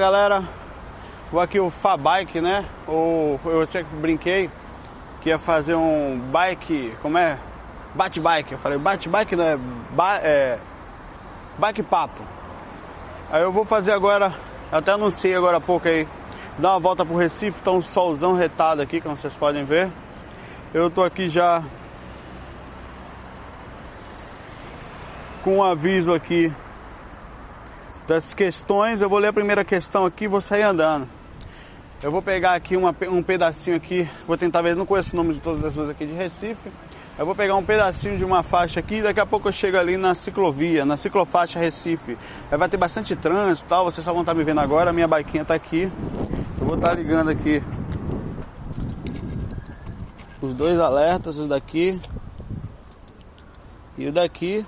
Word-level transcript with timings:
Galera, 0.00 0.42
vou 1.30 1.42
aqui 1.42 1.60
o 1.60 1.68
Fabike, 1.68 2.40
né? 2.40 2.64
O, 2.88 3.38
eu 3.44 3.66
que 3.66 3.84
brinquei 3.96 4.50
que 5.20 5.28
ia 5.28 5.38
fazer 5.38 5.74
um 5.74 6.18
bike, 6.18 6.96
como 7.02 7.18
é? 7.18 7.38
Bate-bike. 7.94 8.52
Eu 8.52 8.58
falei 8.58 8.78
bate-bike 8.78 9.36
não 9.36 9.44
é, 9.44 9.58
ba, 9.90 10.16
é 10.22 10.58
bike 11.58 11.82
papo. 11.82 12.22
Aí 13.30 13.42
eu 13.42 13.52
vou 13.52 13.66
fazer 13.66 13.92
agora, 13.92 14.32
até 14.72 14.92
anunciei 14.92 15.34
agora 15.36 15.58
há 15.58 15.60
pouco 15.60 15.86
aí, 15.86 16.08
dar 16.58 16.70
uma 16.70 16.80
volta 16.80 17.04
pro 17.04 17.14
Recife, 17.14 17.62
tá 17.62 17.70
um 17.70 17.82
solzão 17.82 18.32
retado 18.32 18.80
aqui, 18.80 19.02
como 19.02 19.18
vocês 19.18 19.34
podem 19.34 19.64
ver. 19.64 19.90
Eu 20.72 20.90
tô 20.90 21.04
aqui 21.04 21.28
já 21.28 21.62
com 25.44 25.58
um 25.58 25.62
aviso 25.62 26.14
aqui 26.14 26.50
das 28.10 28.34
questões. 28.34 29.00
Eu 29.00 29.08
vou 29.08 29.20
ler 29.20 29.28
a 29.28 29.32
primeira 29.32 29.64
questão 29.64 30.04
aqui 30.04 30.24
e 30.24 30.26
vou 30.26 30.40
sair 30.40 30.62
andando. 30.62 31.08
Eu 32.02 32.10
vou 32.10 32.20
pegar 32.20 32.54
aqui 32.54 32.76
uma, 32.76 32.92
um 33.08 33.22
pedacinho 33.22 33.76
aqui, 33.76 34.08
vou 34.26 34.36
tentar 34.36 34.62
ver, 34.62 34.74
não 34.74 34.84
conheço 34.84 35.12
o 35.12 35.16
nome 35.16 35.34
de 35.34 35.40
todas 35.40 35.64
as 35.64 35.76
ruas 35.76 35.90
aqui 35.90 36.06
de 36.06 36.12
Recife. 36.12 36.72
Eu 37.16 37.24
vou 37.24 37.36
pegar 37.36 37.54
um 37.54 37.62
pedacinho 37.62 38.18
de 38.18 38.24
uma 38.24 38.42
faixa 38.42 38.80
aqui 38.80 38.96
e 38.96 39.02
daqui 39.02 39.20
a 39.20 39.26
pouco 39.26 39.46
eu 39.46 39.52
chego 39.52 39.76
ali 39.76 39.96
na 39.96 40.16
ciclovia, 40.16 40.84
na 40.84 40.96
ciclofaixa 40.96 41.60
Recife. 41.60 42.18
Aí 42.50 42.58
vai 42.58 42.68
ter 42.68 42.78
bastante 42.78 43.14
trânsito 43.14 43.68
tal, 43.68 43.84
vocês 43.84 44.04
só 44.04 44.12
vão 44.12 44.22
estar 44.22 44.34
me 44.34 44.42
vendo 44.42 44.58
agora, 44.58 44.90
a 44.90 44.92
minha 44.92 45.06
biquinha 45.06 45.44
tá 45.44 45.54
aqui. 45.54 45.88
Eu 46.58 46.66
vou 46.66 46.74
estar 46.74 46.94
ligando 46.94 47.28
aqui 47.28 47.62
os 50.42 50.52
dois 50.52 50.80
alertas, 50.80 51.36
os 51.36 51.46
daqui 51.46 52.00
e 53.96 54.08
o 54.08 54.12
daqui. 54.12 54.66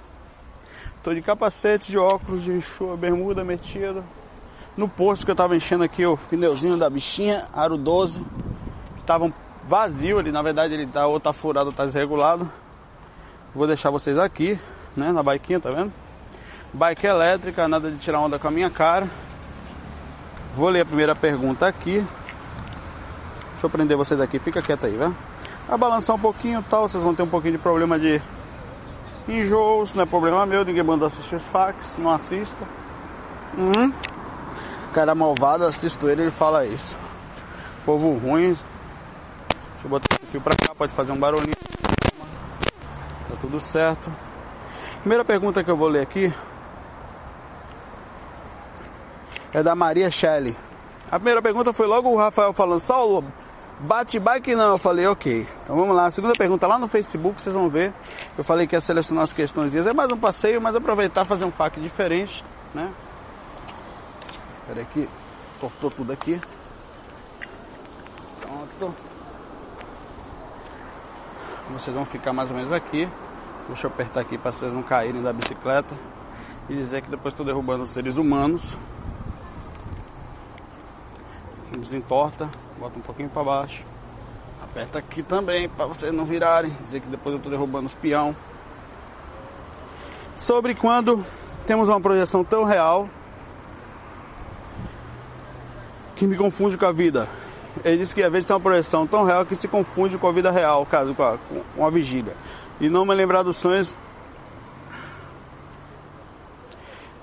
Tô 1.02 1.12
de 1.12 1.20
capacete, 1.20 1.90
de 1.90 1.98
óculos, 1.98 2.44
de 2.44 2.62
chuva, 2.62 2.96
bermuda 2.96 3.42
metida. 3.42 4.04
No 4.76 4.88
posto 4.88 5.24
que 5.24 5.32
eu 5.32 5.34
tava 5.34 5.56
enchendo 5.56 5.82
aqui 5.82 6.06
o 6.06 6.16
pneuzinho 6.16 6.76
da 6.76 6.88
bichinha, 6.88 7.44
aro 7.52 7.76
12, 7.76 8.24
que 8.96 9.04
tava 9.04 9.32
vazio 9.68 10.20
ali, 10.20 10.30
na 10.30 10.40
verdade 10.42 10.74
ele 10.74 10.86
tá 10.86 11.04
ou 11.08 11.18
tá 11.18 11.32
furado 11.32 11.70
ou 11.70 11.72
tá 11.72 11.84
desregulado. 11.84 12.48
Vou 13.52 13.66
deixar 13.66 13.90
vocês 13.90 14.16
aqui, 14.16 14.56
né, 14.96 15.10
na 15.10 15.24
biquinha, 15.24 15.58
tá 15.58 15.70
vendo? 15.70 15.92
Bike 16.72 17.04
elétrica, 17.04 17.66
nada 17.66 17.90
de 17.90 17.98
tirar 17.98 18.20
onda 18.20 18.38
com 18.38 18.46
a 18.46 18.50
minha 18.52 18.70
cara. 18.70 19.08
Vou 20.54 20.68
ler 20.68 20.82
a 20.82 20.86
primeira 20.86 21.16
pergunta 21.16 21.66
aqui. 21.66 21.94
Deixa 23.50 23.66
eu 23.66 23.70
prender 23.70 23.96
vocês 23.96 24.20
aqui, 24.20 24.38
fica 24.38 24.62
quieto 24.62 24.86
aí, 24.86 24.96
vai. 24.96 25.12
Vai 25.66 25.78
balançar 25.78 26.14
um 26.14 26.20
pouquinho 26.20 26.64
tal, 26.70 26.88
vocês 26.88 27.02
vão 27.02 27.12
ter 27.12 27.24
um 27.24 27.28
pouquinho 27.28 27.54
de 27.54 27.58
problema 27.58 27.98
de 27.98 28.22
Enjoos, 29.28 29.94
não 29.94 30.02
é 30.02 30.06
problema 30.06 30.44
meu, 30.44 30.64
ninguém 30.64 30.82
mandou 30.82 31.06
assistir 31.06 31.36
os 31.36 31.44
fax, 31.44 31.98
não 31.98 32.10
assista. 32.10 32.64
Uhum. 33.56 33.92
Cara 34.92 35.14
malvado, 35.14 35.64
assisto 35.64 36.08
ele, 36.08 36.22
ele 36.22 36.30
fala 36.30 36.66
isso. 36.66 36.96
Povo 37.84 38.14
ruim. 38.16 38.48
Deixa 38.48 39.84
eu 39.84 39.90
botar 39.90 40.14
esse 40.14 40.26
fio 40.26 40.40
pra 40.40 40.54
cá, 40.56 40.74
pode 40.74 40.92
fazer 40.92 41.12
um 41.12 41.18
barulhinho. 41.18 41.54
Tá 43.28 43.36
tudo 43.40 43.60
certo. 43.60 44.10
Primeira 45.00 45.24
pergunta 45.24 45.62
que 45.64 45.70
eu 45.70 45.76
vou 45.76 45.88
ler 45.88 46.02
aqui 46.02 46.32
é 49.52 49.62
da 49.62 49.74
Maria 49.74 50.10
Shelley. 50.10 50.56
A 51.10 51.16
primeira 51.16 51.42
pergunta 51.42 51.72
foi 51.72 51.86
logo 51.86 52.08
o 52.08 52.16
Rafael 52.16 52.52
falando, 52.52 52.80
Saulo, 52.80 53.24
Bate 53.82 54.20
bike 54.20 54.54
não, 54.54 54.70
eu 54.70 54.78
falei, 54.78 55.08
ok. 55.08 55.44
Então 55.64 55.74
vamos 55.74 55.96
lá. 55.96 56.06
A 56.06 56.10
segunda 56.12 56.34
pergunta 56.34 56.68
lá 56.68 56.78
no 56.78 56.86
Facebook, 56.86 57.42
vocês 57.42 57.52
vão 57.52 57.68
ver. 57.68 57.92
Eu 58.38 58.44
falei 58.44 58.64
que 58.64 58.76
ia 58.76 58.80
selecionar 58.80 59.24
as 59.24 59.32
questões. 59.32 59.74
É 59.74 59.92
mais 59.92 60.10
um 60.12 60.16
passeio, 60.16 60.62
mas 60.62 60.76
aproveitar 60.76 61.24
fazer 61.24 61.44
um 61.44 61.50
FAQ 61.50 61.80
diferente, 61.80 62.44
né? 62.72 62.92
Espera 64.60 64.82
aqui, 64.82 65.08
tortou 65.60 65.90
tudo 65.90 66.12
aqui. 66.12 66.40
Pronto. 68.40 68.94
Vocês 71.72 71.96
vão 71.96 72.04
ficar 72.04 72.32
mais 72.32 72.52
ou 72.52 72.56
menos 72.56 72.70
aqui. 72.70 73.08
Deixa 73.66 73.88
eu 73.88 73.90
apertar 73.90 74.20
aqui 74.20 74.38
para 74.38 74.52
vocês 74.52 74.72
não 74.72 74.84
caírem 74.84 75.22
da 75.22 75.32
bicicleta. 75.32 75.92
E 76.68 76.76
dizer 76.76 77.02
que 77.02 77.10
depois 77.10 77.32
estou 77.32 77.44
derrubando 77.44 77.82
os 77.82 77.90
seres 77.90 78.16
humanos. 78.16 78.78
Desentorta 81.76 82.48
bota 82.82 82.98
um 82.98 83.02
pouquinho 83.02 83.28
para 83.28 83.44
baixo. 83.44 83.84
Aperta 84.60 84.98
aqui 84.98 85.22
também 85.22 85.68
para 85.68 85.86
vocês 85.86 86.12
não 86.12 86.24
virarem, 86.24 86.70
dizer 86.82 87.00
que 87.00 87.06
depois 87.06 87.32
eu 87.32 87.36
estou 87.36 87.50
derrubando 87.50 87.86
os 87.86 87.94
peão. 87.94 88.34
Sobre 90.36 90.74
quando 90.74 91.24
temos 91.64 91.88
uma 91.88 92.00
projeção 92.00 92.42
tão 92.42 92.64
real 92.64 93.08
que 96.16 96.26
me 96.26 96.36
confunde 96.36 96.76
com 96.76 96.84
a 96.84 96.90
vida. 96.90 97.28
Ele 97.84 97.98
disse 97.98 98.14
que 98.14 98.22
às 98.22 98.32
vezes 98.32 98.46
tem 98.46 98.54
uma 98.54 98.60
projeção 98.60 99.06
tão 99.06 99.24
real 99.24 99.46
que 99.46 99.54
se 99.54 99.68
confunde 99.68 100.18
com 100.18 100.26
a 100.26 100.32
vida 100.32 100.50
real, 100.50 100.84
caso 100.84 101.14
com 101.14 101.22
a, 101.22 101.38
com 101.76 101.86
a 101.86 101.90
vigília. 101.90 102.34
E 102.80 102.88
não 102.88 103.06
me 103.06 103.14
lembrar 103.14 103.44
dos 103.44 103.58
sonhos. 103.58 103.96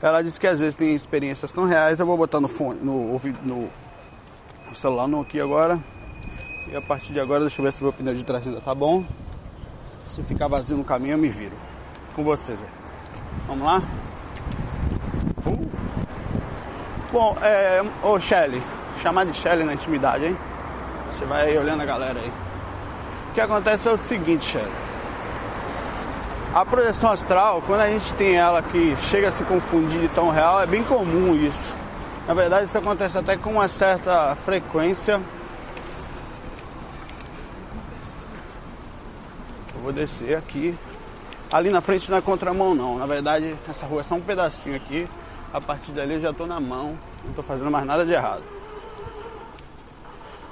Ela 0.01 0.23
disse 0.23 0.39
que 0.39 0.47
às 0.47 0.59
vezes 0.59 0.75
tem 0.75 0.95
experiências 0.95 1.51
tão 1.51 1.65
reais, 1.65 1.99
eu 1.99 2.05
vou 2.05 2.15
botar 2.15 2.39
no 2.39 2.47
fone, 2.47 2.79
no, 2.81 3.19
no, 3.43 3.55
o 3.55 3.88
celular 4.79 5.07
não 5.07 5.22
aqui 5.22 5.40
agora. 5.40 5.78
E 6.72 6.75
a 6.75 6.81
partir 6.81 7.13
de 7.13 7.19
agora, 7.19 7.41
deixa 7.41 7.59
eu 7.59 7.66
ver 7.66 7.73
se 7.73 7.84
meu 7.84 7.91
pneu 7.91 8.13
de 8.13 8.23
trás 8.23 8.45
ainda 8.45 8.62
tá 8.62 8.73
bom. 8.73 9.03
Se 10.09 10.23
ficar 10.23 10.47
vazio 10.47 10.78
no 10.78 10.84
caminho, 10.84 11.13
eu 11.13 11.17
me 11.17 11.29
viro. 11.29 11.56
Com 12.16 12.23
vocês. 12.23 12.59
Vamos 13.47 13.66
lá? 13.66 13.81
Uh. 15.45 15.69
Bom, 17.12 17.35
é. 17.41 17.84
Ô 18.03 18.19
Shelly, 18.19 18.62
chamar 19.01 19.25
de 19.25 19.34
Shelly 19.34 19.63
na 19.63 19.73
intimidade, 19.73 20.25
hein? 20.25 20.38
Você 21.12 21.25
vai 21.25 21.57
olhando 21.57 21.81
a 21.81 21.85
galera 21.85 22.19
aí. 22.19 22.31
O 23.31 23.34
que 23.34 23.41
acontece 23.41 23.88
é 23.88 23.91
o 23.91 23.97
seguinte, 23.97 24.45
Shelly. 24.45 24.71
A 26.53 26.65
projeção 26.65 27.12
astral, 27.12 27.62
quando 27.65 27.81
a 27.81 27.89
gente 27.89 28.13
tem 28.13 28.36
ela 28.36 28.62
que 28.62 28.95
chega 29.09 29.30
a 29.30 29.31
se 29.31 29.44
confundir 29.44 30.00
de 30.00 30.07
tão 30.09 30.30
real, 30.30 30.62
é 30.62 30.65
bem 30.65 30.83
comum 30.83 31.36
isso. 31.36 31.74
Na 32.29 32.35
verdade, 32.35 32.67
isso 32.67 32.77
acontece 32.77 33.17
até 33.17 33.35
com 33.35 33.53
uma 33.53 33.67
certa 33.67 34.35
frequência. 34.45 35.19
Eu 39.73 39.81
vou 39.81 39.91
descer 39.91 40.37
aqui. 40.37 40.77
Ali 41.51 41.71
na 41.71 41.81
frente 41.81 42.07
não 42.11 42.19
é 42.19 42.21
contramão 42.21 42.75
não. 42.75 42.99
Na 42.99 43.07
verdade, 43.07 43.55
essa 43.67 43.83
rua 43.87 44.01
é 44.01 44.03
só 44.03 44.13
um 44.13 44.21
pedacinho 44.21 44.75
aqui. 44.75 45.09
A 45.51 45.59
partir 45.59 45.91
dali 45.91 46.13
eu 46.13 46.21
já 46.21 46.29
estou 46.29 46.45
na 46.45 46.59
mão. 46.59 46.95
Não 47.23 47.31
estou 47.31 47.43
fazendo 47.43 47.71
mais 47.71 47.83
nada 47.83 48.05
de 48.05 48.13
errado. 48.13 48.43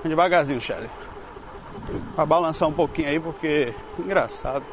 Devagarzinho, 0.04 0.60
Shelly. 0.60 0.90
Pra 2.16 2.26
balançar 2.26 2.68
um 2.68 2.74
pouquinho 2.74 3.10
aí, 3.10 3.20
porque 3.20 3.72
engraçado. 4.00 4.66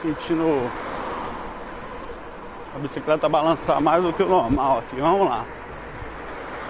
Sentindo 0.00 0.70
a 2.74 2.78
bicicleta 2.78 3.28
balançar 3.28 3.80
mais 3.80 4.02
do 4.02 4.12
que 4.12 4.22
o 4.22 4.28
normal 4.28 4.78
aqui. 4.78 5.00
Vamos 5.00 5.28
lá. 5.28 5.44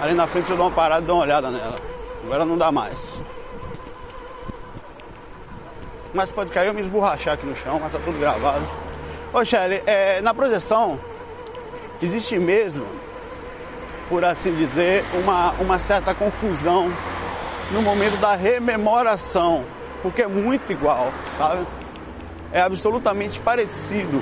Ali 0.00 0.14
na 0.14 0.26
frente 0.26 0.50
eu 0.50 0.56
dou 0.56 0.66
uma 0.66 0.74
parada 0.74 1.02
e 1.02 1.06
dou 1.06 1.16
uma 1.16 1.22
olhada 1.22 1.50
nela. 1.50 1.76
Agora 2.24 2.44
não 2.44 2.58
dá 2.58 2.72
mais. 2.72 3.20
Mas 6.12 6.30
pode 6.30 6.50
cair 6.50 6.68
eu 6.68 6.74
me 6.74 6.82
esborrachar 6.82 7.34
aqui 7.34 7.46
no 7.46 7.56
chão, 7.56 7.78
mas 7.80 7.92
tá 7.92 7.98
tudo 8.04 8.18
gravado. 8.18 8.66
Ô 9.32 9.44
Shelly, 9.44 9.82
é, 9.86 10.20
na 10.20 10.34
projeção 10.34 10.98
existe 12.02 12.38
mesmo, 12.38 12.84
por 14.08 14.24
assim 14.24 14.54
dizer, 14.54 15.04
uma, 15.22 15.52
uma 15.52 15.78
certa 15.78 16.12
confusão 16.14 16.92
no 17.70 17.80
momento 17.80 18.18
da 18.18 18.34
rememoração. 18.34 19.64
Porque 20.02 20.22
é 20.22 20.26
muito 20.26 20.70
igual, 20.72 21.12
sabe? 21.38 21.64
É 22.52 22.60
absolutamente 22.60 23.38
parecido 23.38 24.20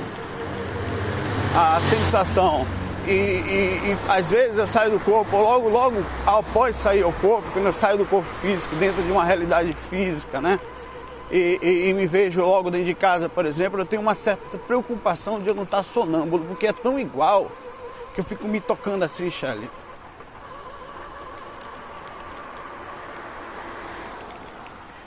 a 1.55 1.81
sensação. 1.89 2.67
E, 3.07 3.11
e, 3.11 3.93
e, 3.93 3.99
às 4.09 4.31
vezes 4.31 4.59
eu 4.59 4.67
saio 4.67 4.93
do 4.93 5.01
corpo, 5.01 5.37
logo, 5.37 5.69
logo 5.69 5.97
após 6.27 6.77
sair 6.77 7.03
do 7.03 7.13
corpo, 7.13 7.49
quando 7.53 7.67
eu 7.67 7.73
saio 7.73 7.99
do 7.99 8.05
corpo 8.05 8.29
físico, 8.41 8.75
dentro 8.77 9.03
de 9.03 9.11
uma 9.11 9.25
realidade 9.25 9.73
física, 9.89 10.41
né? 10.41 10.61
E, 11.31 11.89
e, 11.89 11.95
me 11.95 12.07
vejo 12.07 12.43
logo 12.43 12.71
dentro 12.71 12.87
de 12.87 12.95
casa, 12.95 13.29
por 13.29 13.47
exemplo, 13.47 13.81
eu 13.81 13.87
tenho 13.87 14.03
uma 14.03 14.15
certa 14.15 14.59
preocupação 14.59 15.39
de 15.39 15.49
eu 15.49 15.55
não 15.55 15.63
estar 15.63 15.83
sonâmbulo, 15.83 16.45
porque 16.45 16.67
é 16.67 16.73
tão 16.73 16.99
igual 16.99 17.51
que 18.15 18.21
eu 18.21 18.25
fico 18.25 18.49
me 18.49 18.61
tocando 18.61 19.05
assim, 19.05 19.31
Charlie. 19.31 19.71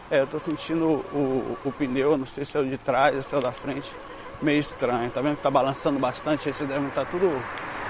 É, 0.09 0.21
eu 0.21 0.27
tô 0.27 0.39
sentindo 0.39 0.85
o, 0.85 1.05
o, 1.13 1.57
o, 1.65 1.71
pneu, 1.71 2.17
não 2.17 2.25
sei 2.25 2.45
se 2.45 2.55
é 2.55 2.59
o 2.59 2.65
de 2.65 2.77
trás 2.77 3.15
ou 3.15 3.23
se 3.23 3.33
é 3.33 3.37
o 3.37 3.41
da 3.41 3.51
frente, 3.51 3.93
meio 4.43 4.59
estranho. 4.59 5.09
Tá 5.09 5.21
vendo 5.21 5.37
que 5.37 5.41
tá 5.41 5.49
balançando 5.49 5.99
bastante? 5.99 6.49
Esse 6.49 6.65
deve 6.65 6.85
estar 6.87 7.05
tá 7.05 7.11
tudo. 7.11 7.29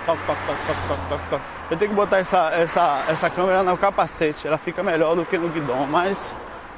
Toc, 0.05 0.19
toc, 0.25 0.37
toc, 0.45 0.57
toc, 0.67 0.87
toc, 0.87 1.09
toc, 1.09 1.29
toc. 1.29 1.41
Eu 1.71 1.77
tenho 1.77 1.89
que 1.91 1.95
botar 1.95 2.19
essa, 2.19 2.49
essa, 2.53 3.05
essa 3.07 3.29
câmera 3.29 3.63
no 3.63 3.77
capacete, 3.77 4.47
ela 4.47 4.57
fica 4.57 4.83
melhor 4.83 5.15
do 5.15 5.25
que 5.25 5.37
no 5.37 5.47
guidão, 5.47 5.87
mas 5.87 6.17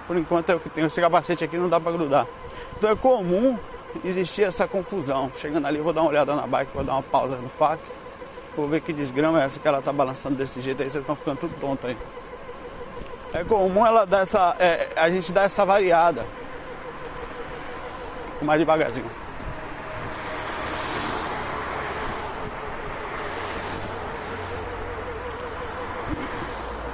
por 0.07 0.15
enquanto 0.15 0.51
é 0.51 0.55
o 0.55 0.59
que 0.59 0.69
tenho. 0.69 0.87
Esse 0.87 1.01
capacete 1.01 1.43
aqui 1.43 1.57
não 1.57 1.67
dá 1.67 1.79
para 1.79 1.91
grudar. 1.91 2.27
Então 2.77 2.89
é 2.91 2.95
comum 2.95 3.57
existir 4.03 4.43
essa 4.43 4.67
confusão. 4.67 5.31
Chegando 5.37 5.65
ali, 5.65 5.79
vou 5.79 5.91
dar 5.91 6.01
uma 6.01 6.09
olhada 6.09 6.35
na 6.35 6.47
bike, 6.47 6.71
vou 6.73 6.83
dar 6.83 6.93
uma 6.93 7.03
pausa 7.03 7.35
no 7.35 7.49
fac. 7.49 7.79
Vou 8.55 8.67
ver 8.67 8.81
que 8.81 8.93
desgrama 8.93 9.41
é 9.41 9.45
essa 9.45 9.59
que 9.59 9.67
ela 9.67 9.81
tá 9.81 9.91
balançando 9.91 10.35
desse 10.35 10.61
jeito 10.61 10.81
aí, 10.81 10.89
vocês 10.89 11.01
estão 11.01 11.15
ficando 11.15 11.39
tudo 11.39 11.59
tonto 11.59 11.87
aí. 11.87 11.97
É 13.33 13.43
comum 13.43 13.85
ela 13.85 14.05
dar 14.05 14.21
essa. 14.21 14.55
É, 14.59 14.87
a 14.95 15.09
gente 15.09 15.31
dar 15.33 15.43
essa 15.43 15.65
variada. 15.65 16.25
Mais 18.41 18.59
devagarzinho. 18.59 19.24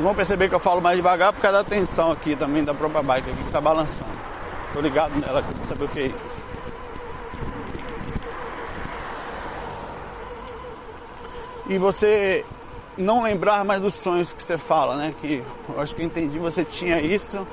Vão 0.01 0.15
perceber 0.15 0.50
que 0.50 0.56
eu 0.56 0.59
falo 0.59 0.81
mais 0.81 0.95
devagar 0.95 1.31
por 1.31 1.42
causa 1.42 1.59
da 1.59 1.63
tensão 1.63 2.12
aqui 2.12 2.36
também 2.36 2.63
da 2.63 2.74
própria 2.74 3.03
bike 3.03 3.30
aqui 3.30 3.44
que 3.44 3.51
tá 3.51 3.62
balançando. 3.62 4.09
Tô 4.74 4.81
ligado 4.81 5.12
nela 5.19 5.39
aqui 5.39 5.53
pra 5.53 5.65
saber 5.65 5.86
o 5.86 5.88
que 5.89 6.00
é 6.00 6.06
isso. 6.07 6.31
E 11.69 11.77
você 11.77 12.44
não 12.98 13.24
lembrar 13.24 13.63
mais 13.63 13.81
dos 13.81 13.94
sonhos 13.94 14.33
que 14.33 14.42
você 14.42 14.57
fala, 14.57 14.95
né? 14.98 15.13
Que 15.21 15.44
eu 15.69 15.80
acho 15.80 15.95
que 15.95 16.01
eu 16.01 16.06
entendi, 16.06 16.39
você 16.39 16.65
tinha 16.65 17.00
isso 17.00 17.45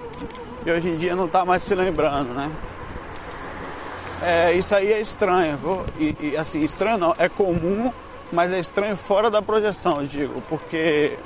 e 0.65 0.71
hoje 0.71 0.89
em 0.89 0.97
dia 0.97 1.15
não 1.15 1.27
está 1.27 1.45
mais 1.45 1.63
se 1.63 1.75
lembrando, 1.75 2.33
né? 2.35 2.51
É, 4.23 4.53
isso 4.53 4.75
aí 4.75 4.93
é 4.93 5.01
estranho? 5.01 5.59
E, 5.99 6.17
e, 6.21 6.37
assim, 6.37 6.61
estranho 6.61 6.99
não, 6.99 7.15
é 7.19 7.29
comum, 7.29 7.93
mas 8.33 8.53
é 8.53 8.59
estranho 8.59 8.97
fora 8.97 9.31
da 9.31 9.41
projeção, 9.41 10.01
eu 10.01 10.07
digo, 10.07 10.43
porque 10.49 11.17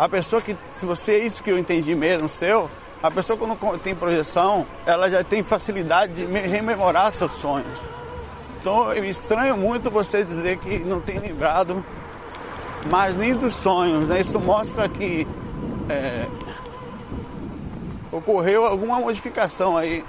a 0.00 0.08
pessoa 0.08 0.40
que, 0.40 0.56
se 0.72 0.86
você 0.86 1.12
é 1.12 1.26
isso 1.26 1.42
que 1.42 1.50
eu 1.50 1.58
entendi 1.58 1.94
mesmo, 1.94 2.26
seu, 2.30 2.70
a 3.02 3.10
pessoa 3.10 3.38
quando 3.38 3.78
tem 3.78 3.94
projeção, 3.94 4.66
ela 4.86 5.10
já 5.10 5.22
tem 5.22 5.42
facilidade 5.42 6.14
de 6.14 6.24
rememorar 6.24 7.12
seus 7.12 7.32
sonhos. 7.32 7.78
Então 8.58 8.92
eu 8.94 9.04
estranho 9.04 9.58
muito 9.58 9.90
você 9.90 10.24
dizer 10.24 10.56
que 10.58 10.78
não 10.78 11.00
tem 11.00 11.18
lembrado 11.18 11.84
mas 12.88 13.14
nem 13.14 13.34
dos 13.34 13.54
sonhos. 13.56 14.06
Né? 14.06 14.20
Isso 14.20 14.40
mostra 14.40 14.88
que 14.88 15.26
é, 15.88 16.26
ocorreu 18.10 18.64
alguma 18.64 18.98
modificação 19.00 19.76
aí 19.76 20.02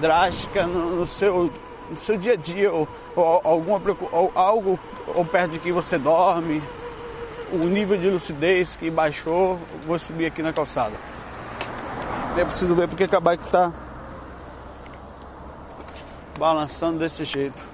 drástica 0.00 0.66
no, 0.66 0.96
no, 0.96 1.06
seu, 1.06 1.52
no 1.90 1.96
seu 1.98 2.16
dia 2.16 2.32
a 2.32 2.36
dia, 2.36 2.72
ou, 2.72 2.88
ou 3.14 3.40
alguma, 3.44 3.80
ou 4.12 4.32
algo 4.34 4.78
ou 5.14 5.24
perto 5.24 5.52
de 5.52 5.58
que 5.58 5.72
você 5.72 5.98
dorme, 5.98 6.62
o 7.52 7.66
nível 7.66 7.96
de 7.96 8.10
lucidez 8.10 8.76
que 8.76 8.90
baixou, 8.90 9.58
vou 9.84 9.98
subir 9.98 10.26
aqui 10.26 10.42
na 10.42 10.52
calçada. 10.52 10.94
É 12.36 12.44
preciso 12.44 12.74
ver 12.74 12.88
porque 12.88 13.04
a 13.04 13.20
bike 13.20 13.44
está 13.44 13.72
balançando 16.38 16.98
desse 16.98 17.24
jeito. 17.24 17.64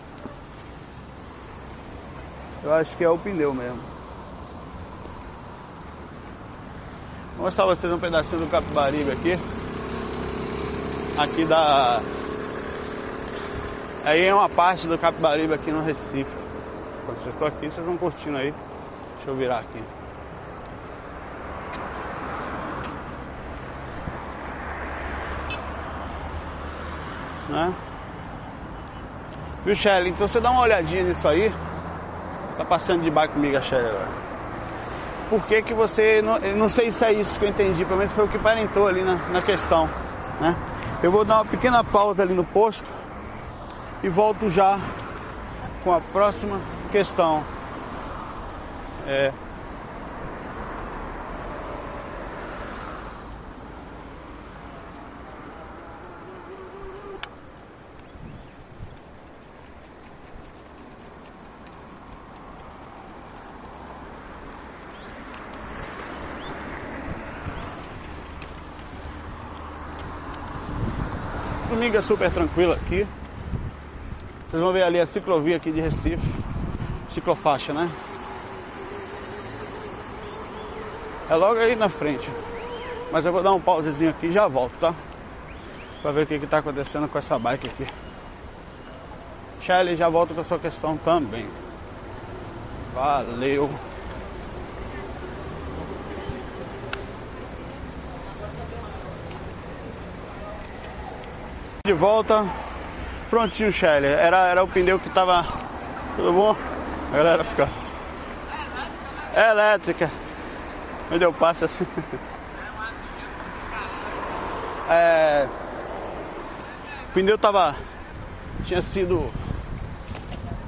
Eu 2.62 2.72
acho 2.74 2.96
que 2.96 3.02
é 3.02 3.08
o 3.08 3.18
pneu 3.18 3.52
mesmo. 3.52 3.80
Vou 7.36 7.46
mostrar 7.46 7.64
vocês 7.64 7.92
um 7.92 7.98
pedacinho 7.98 8.42
do 8.42 8.46
Capibaribe 8.46 9.10
aqui. 9.10 9.38
Aqui 11.18 11.44
da. 11.44 12.00
Aí 14.04 14.26
é 14.26 14.34
uma 14.34 14.48
parte 14.48 14.86
do 14.86 14.96
Capibaribe 14.96 15.54
aqui 15.54 15.72
no 15.72 15.82
Recife. 15.82 16.30
Quando 17.04 17.18
vocês 17.18 17.34
estão 17.34 17.48
aqui, 17.48 17.68
vocês 17.68 17.84
vão 17.84 17.96
curtindo 17.96 18.38
aí. 18.38 18.54
Deixa 19.22 19.30
eu 19.30 19.36
virar 19.36 19.58
aqui. 19.60 19.82
Né? 27.48 27.74
Viu, 29.64 29.76
Shelly? 29.76 30.10
Então 30.10 30.26
você 30.26 30.40
dá 30.40 30.50
uma 30.50 30.62
olhadinha 30.62 31.04
nisso 31.04 31.28
aí. 31.28 31.52
Tá 32.56 32.64
passando 32.64 33.02
de 33.02 33.10
bike 33.10 33.34
comigo 33.34 33.56
a 33.56 33.60
Shelly 33.60 33.86
agora 33.86 34.22
por 35.32 35.40
que, 35.46 35.62
que 35.62 35.72
você. 35.72 36.20
Não, 36.20 36.38
não 36.56 36.68
sei 36.68 36.92
se 36.92 37.02
é 37.06 37.12
isso 37.14 37.38
que 37.38 37.46
eu 37.46 37.48
entendi, 37.48 37.86
pelo 37.86 37.96
menos 37.96 38.12
foi 38.12 38.26
o 38.26 38.28
que 38.28 38.38
parentou 38.38 38.86
ali 38.86 39.00
na, 39.00 39.14
na 39.30 39.40
questão. 39.40 39.88
Né? 40.38 40.54
Eu 41.02 41.10
vou 41.10 41.24
dar 41.24 41.36
uma 41.36 41.46
pequena 41.46 41.82
pausa 41.82 42.22
ali 42.22 42.34
no 42.34 42.44
posto 42.44 42.84
e 44.02 44.10
volto 44.10 44.50
já 44.50 44.78
com 45.82 45.90
a 45.90 46.02
próxima 46.02 46.60
questão. 46.90 47.42
É. 49.06 49.32
domingo 71.82 71.96
é 71.96 72.00
super 72.00 72.30
tranquilo 72.30 72.72
aqui. 72.72 73.04
Vocês 74.48 74.62
vão 74.62 74.72
ver 74.72 74.84
ali 74.84 75.00
a 75.00 75.06
ciclovia 75.06 75.56
aqui 75.56 75.72
de 75.72 75.80
Recife. 75.80 76.22
Ciclofaixa, 77.10 77.72
né? 77.72 77.90
É 81.32 81.34
logo 81.34 81.58
aí 81.58 81.74
na 81.74 81.88
frente. 81.88 82.30
Mas 83.10 83.24
eu 83.24 83.32
vou 83.32 83.42
dar 83.42 83.54
um 83.54 83.60
pausezinho 83.60 84.10
aqui 84.10 84.26
e 84.26 84.32
já 84.32 84.46
volto, 84.46 84.74
tá? 84.78 84.92
Pra 86.02 86.12
ver 86.12 86.24
o 86.24 86.26
que, 86.26 86.38
que 86.38 86.46
tá 86.46 86.58
acontecendo 86.58 87.08
com 87.08 87.16
essa 87.16 87.38
bike 87.38 87.68
aqui. 87.68 87.86
Charlie, 89.62 89.96
já 89.96 90.10
volto 90.10 90.34
com 90.34 90.42
a 90.42 90.44
sua 90.44 90.58
questão 90.58 90.98
também. 90.98 91.48
Valeu! 92.92 93.70
De 101.86 101.94
volta, 101.94 102.46
prontinho, 103.30 103.72
Shelly. 103.72 104.08
Era, 104.08 104.48
era 104.48 104.62
o 104.62 104.68
pneu 104.68 104.98
que 104.98 105.08
tava. 105.08 105.42
Tudo 106.14 106.30
bom? 106.30 106.54
A 107.10 107.16
galera 107.16 107.42
fica. 107.42 107.70
É 109.34 109.50
elétrica. 109.50 110.21
Me 111.12 111.18
deu 111.18 111.30
passe 111.30 111.62
assim. 111.62 111.86
É. 114.88 115.46
O 117.10 117.12
pneu 117.12 117.36
tava. 117.36 117.76
Tinha 118.64 118.80
sido. 118.80 119.26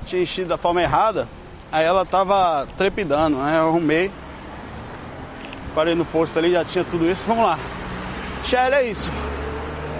Tinha 0.05 0.21
enchido 0.21 0.49
da 0.51 0.59
forma 0.59 0.83
errada. 0.83 1.27
Aí 1.73 1.87
ela 1.87 2.05
tava 2.05 2.69
trepidando, 2.77 3.39
né? 3.39 3.59
Eu 3.59 3.69
arrumei. 3.69 4.11
Parei 5.75 5.95
no 5.95 6.05
posto 6.05 6.39
ali, 6.39 6.53
já 6.53 6.63
tinha 6.63 6.85
tudo 6.85 7.11
isso. 7.11 7.25
Vamos 7.27 7.47
lá. 7.47 7.59
Shelly, 8.45 8.75
é 8.75 8.85
isso. 8.85 9.11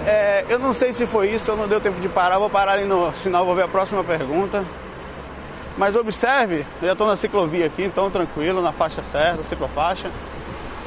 É, 0.05 0.45
eu 0.47 0.59
não 0.59 0.73
sei 0.73 0.93
se 0.93 1.07
foi 1.07 1.31
isso, 1.31 1.49
ou 1.49 1.57
não 1.57 1.67
deu 1.67 1.81
tempo 1.81 1.99
de 1.99 2.07
parar, 2.07 2.37
vou 2.37 2.51
parar 2.51 2.73
ali 2.73 2.85
no 2.85 3.11
sinal, 3.15 3.43
vou 3.43 3.55
ver 3.55 3.63
a 3.63 3.67
próxima 3.67 4.03
pergunta. 4.03 4.63
Mas 5.75 5.95
observe, 5.95 6.63
eu 6.79 6.87
já 6.87 6.91
estou 6.91 7.07
na 7.07 7.17
ciclovia 7.17 7.65
aqui, 7.65 7.83
então 7.83 8.11
tranquilo, 8.11 8.61
na 8.61 8.71
faixa 8.71 9.03
certa, 9.11 9.43
ciclofaixa. 9.43 10.11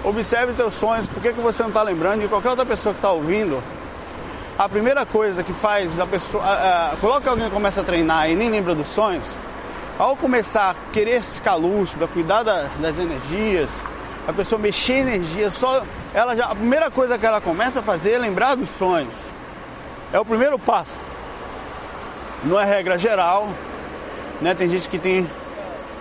Observe 0.04 0.54
seus 0.54 0.74
sonhos, 0.74 1.06
por 1.06 1.20
que, 1.20 1.32
que 1.32 1.40
você 1.40 1.62
não 1.62 1.70
está 1.70 1.82
lembrando? 1.82 2.24
E 2.24 2.28
qualquer 2.28 2.50
outra 2.50 2.64
pessoa 2.64 2.94
que 2.94 2.98
está 2.98 3.10
ouvindo, 3.10 3.62
a 4.58 4.68
primeira 4.68 5.04
coisa 5.04 5.42
que 5.42 5.52
faz 5.54 5.98
a 5.98 6.06
pessoa. 6.06 6.42
A, 6.44 6.96
coloca 7.00 7.28
alguém 7.30 7.46
que 7.46 7.54
começa 7.54 7.80
a 7.80 7.84
treinar 7.84 8.30
e 8.30 8.36
nem 8.36 8.48
lembra 8.48 8.74
dos 8.74 8.88
sonhos, 8.88 9.24
ao 9.98 10.16
começar 10.16 10.70
a 10.70 10.92
querer 10.92 11.22
ficar 11.22 11.56
lúcida, 11.56 12.06
cuidar 12.06 12.42
da, 12.42 12.68
das 12.78 12.98
energias, 12.98 13.68
a 14.26 14.32
pessoa 14.32 14.58
mexer 14.60 14.98
energia, 14.98 15.50
só 15.50 15.82
ela 16.14 16.36
já 16.36 16.46
a 16.46 16.54
primeira 16.54 16.90
coisa 16.90 17.18
que 17.18 17.26
ela 17.26 17.40
começa 17.40 17.80
a 17.80 17.82
fazer 17.82 18.12
é 18.12 18.18
lembrar 18.18 18.54
dos 18.54 18.68
sonhos. 18.68 19.12
É 20.12 20.20
o 20.20 20.24
primeiro 20.24 20.58
passo. 20.58 20.92
Não 22.44 22.58
é 22.58 22.64
regra 22.64 22.96
geral, 22.96 23.48
Né? 24.40 24.54
Tem 24.54 24.70
gente 24.70 24.88
que 24.88 24.98
tem 24.98 25.28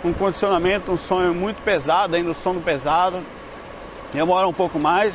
um 0.06 0.13
condicionamento, 0.13 0.92
um 0.92 0.98
sonho 0.98 1.34
muito 1.34 1.62
pesado, 1.63 2.16
ainda 2.16 2.32
o 2.32 2.36
sono 2.36 2.62
pesado, 2.62 3.20
demora 4.14 4.48
um 4.48 4.54
pouco 4.54 4.80
mais. 4.80 5.14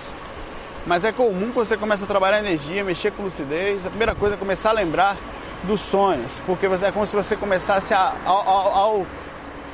Mas 0.87 1.05
é 1.05 1.13
comum 1.13 1.49
que 1.49 1.55
você 1.55 1.77
comece 1.77 2.03
a 2.03 2.07
trabalhar 2.07 2.41
energia, 2.41 2.83
mexer 2.83 3.13
com 3.13 3.23
lucidez. 3.23 3.87
A 3.87 3.89
primeira 3.89 4.15
coisa 4.15 4.35
é 4.35 4.39
começar 4.39 4.71
a 4.71 4.73
lembrar 4.73 5.17
dos 5.65 5.81
sonhos, 5.81 6.31
porque 6.45 6.67
é 6.67 6.91
como 6.93 7.07
se 7.07 7.15
você 7.15 7.37
começasse 7.37 7.95
a, 7.95 8.15
ao, 8.25 8.49
ao, 8.49 8.75
ao 8.75 9.07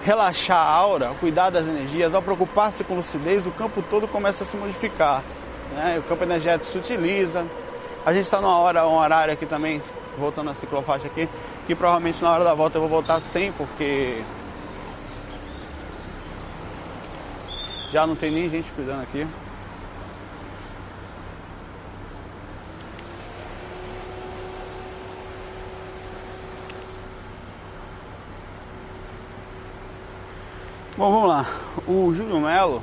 relaxar 0.05 0.59
a 0.59 0.71
aura, 0.71 1.13
cuidar 1.19 1.51
das 1.51 1.67
energias, 1.67 2.15
ao 2.15 2.23
preocupar-se 2.23 2.85
com 2.85 2.95
lucidez, 2.95 3.47
o 3.47 3.51
campo 3.51 3.83
todo 3.89 4.07
começa 4.07 4.45
a 4.45 4.47
se 4.47 4.57
modificar. 4.57 5.23
Né? 5.75 5.99
O 5.99 6.03
campo 6.03 6.25
energético 6.25 6.73
se 6.73 6.79
utiliza. 6.79 7.45
A 8.05 8.13
gente 8.13 8.25
está 8.25 8.41
numa 8.41 8.57
hora, 8.59 8.87
um 8.87 8.97
horário 8.97 9.33
aqui 9.33 9.47
também, 9.47 9.83
voltando 10.19 10.51
a 10.51 10.55
ciclofaixa 10.55 11.07
aqui, 11.07 11.29
que 11.67 11.75
provavelmente 11.75 12.23
na 12.23 12.33
hora 12.33 12.45
da 12.45 12.55
volta 12.55 12.77
eu 12.77 12.83
vou 12.83 12.91
voltar 12.91 13.21
sem, 13.21 13.53
porque 13.53 14.23
já 17.93 18.07
não 18.07 18.15
tem 18.15 18.31
nem 18.31 18.51
gente 18.51 18.71
cuidando 18.73 19.03
aqui. 19.03 19.27
Bom, 30.97 31.13
vamos 31.13 31.29
lá. 31.29 31.47
O 31.87 32.13
Júlio 32.13 32.41
Melo, 32.41 32.83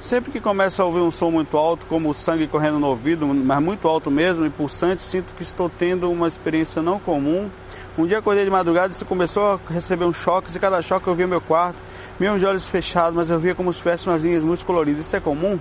sempre 0.00 0.32
que 0.32 0.40
começa 0.40 0.82
a 0.82 0.86
ouvir 0.86 1.00
um 1.00 1.10
som 1.10 1.30
muito 1.30 1.58
alto, 1.58 1.84
como 1.84 2.08
o 2.08 2.14
sangue 2.14 2.46
correndo 2.46 2.78
no 2.78 2.86
ouvido, 2.86 3.26
mas 3.26 3.62
muito 3.62 3.86
alto 3.86 4.10
mesmo 4.10 4.46
e 4.46 4.50
pulsante, 4.50 5.02
sinto 5.02 5.34
que 5.34 5.42
estou 5.42 5.68
tendo 5.68 6.10
uma 6.10 6.26
experiência 6.26 6.80
não 6.80 6.98
comum. 6.98 7.50
Um 7.98 8.06
dia 8.06 8.18
acordei 8.18 8.44
de 8.44 8.50
madrugada 8.50 8.94
e 8.98 9.04
começou 9.04 9.44
a 9.52 9.72
receber 9.72 10.06
um 10.06 10.12
choque, 10.12 10.56
e 10.56 10.58
cada 10.58 10.80
choque 10.80 11.06
eu 11.06 11.14
via 11.14 11.26
meu 11.26 11.40
quarto, 11.40 11.76
mesmo 12.18 12.38
de 12.38 12.46
olhos 12.46 12.66
fechados, 12.66 13.14
mas 13.14 13.30
eu 13.30 13.38
via 13.38 13.54
como 13.54 13.72
se 13.72 13.78
tivesse 13.78 14.08
umas 14.08 14.22
linhas 14.22 14.42
muito 14.42 14.64
coloridas. 14.66 15.06
Isso 15.06 15.16
é 15.16 15.20
comum? 15.20 15.58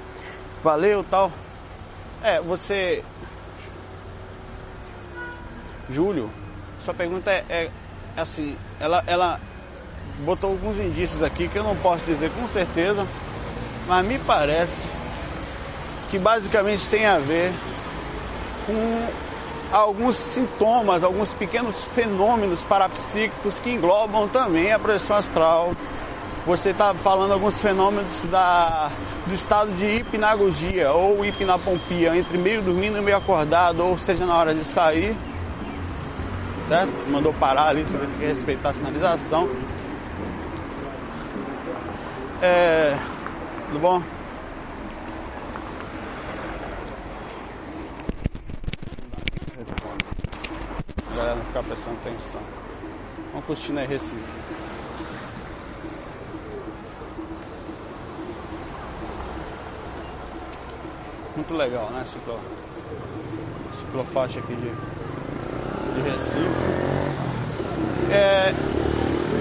Valeu, 0.64 1.04
tal. 1.04 1.32
É, 2.24 2.42
você. 2.42 3.04
Júlio, 5.90 6.30
sua 6.84 6.94
pergunta 6.94 7.32
é, 7.32 7.44
é 7.50 7.72
assim, 8.18 8.58
ela, 8.80 9.04
ela 9.08 9.40
botou 10.26 10.52
alguns 10.52 10.78
indícios 10.80 11.24
aqui 11.24 11.48
que 11.48 11.58
eu 11.58 11.64
não 11.64 11.76
posso 11.78 12.04
dizer 12.06 12.32
com 12.32 12.48
certeza, 12.48 13.06
mas 13.88 14.06
me 14.06 14.20
parece 14.20 14.88
que 16.10 16.18
basicamente 16.18 16.90
tem 16.90 17.06
a 17.06 17.20
ver 17.20 17.52
com 18.66 19.08
alguns 19.72 20.18
sintomas, 20.18 21.04
alguns 21.04 21.30
pequenos 21.30 21.76
fenômenos 21.94 22.60
parapsíquicos 22.62 23.60
que 23.60 23.70
englobam 23.70 24.28
também 24.28 24.72
a 24.72 24.80
projeção 24.80 25.18
astral. 25.18 25.72
Você 26.48 26.70
está 26.70 26.94
falando 26.94 27.34
alguns 27.34 27.58
fenômenos 27.58 28.24
da, 28.32 28.90
do 29.26 29.34
estado 29.34 29.70
de 29.74 29.98
hipnagogia 29.98 30.94
ou 30.94 31.26
hipnapompia, 31.26 32.16
entre 32.16 32.38
meio 32.38 32.62
dormindo 32.62 32.98
e 32.98 33.02
meio 33.02 33.18
acordado, 33.18 33.84
ou 33.84 33.98
seja, 33.98 34.26
na 34.26 34.34
hora 34.34 34.56
de 34.56 34.64
sair. 34.64 35.14
Certo? 36.70 36.90
Mandou 37.10 37.34
parar 37.34 37.68
ali, 37.68 37.84
tem 37.84 38.00
que 38.18 38.26
respeitar 38.26 38.70
a 38.70 38.74
sinalização. 38.76 39.50
É, 42.42 42.98
tudo 43.68 43.80
bom? 43.80 44.02
Galera 51.14 51.36
não 51.36 51.44
ficar 51.44 51.64
prestando 51.64 51.98
atenção. 52.06 52.42
Vamos 53.34 53.46
curtindo 53.46 53.82
aí 53.82 53.88
Recife. 53.88 54.47
Muito 61.38 61.54
legal, 61.54 61.92
né? 61.92 62.04
Ciclo, 62.12 62.40
ciclofaixa 63.78 64.40
aqui 64.40 64.56
de, 64.56 64.72
de 65.94 66.10
Recife. 66.10 66.50
É, 68.12 68.52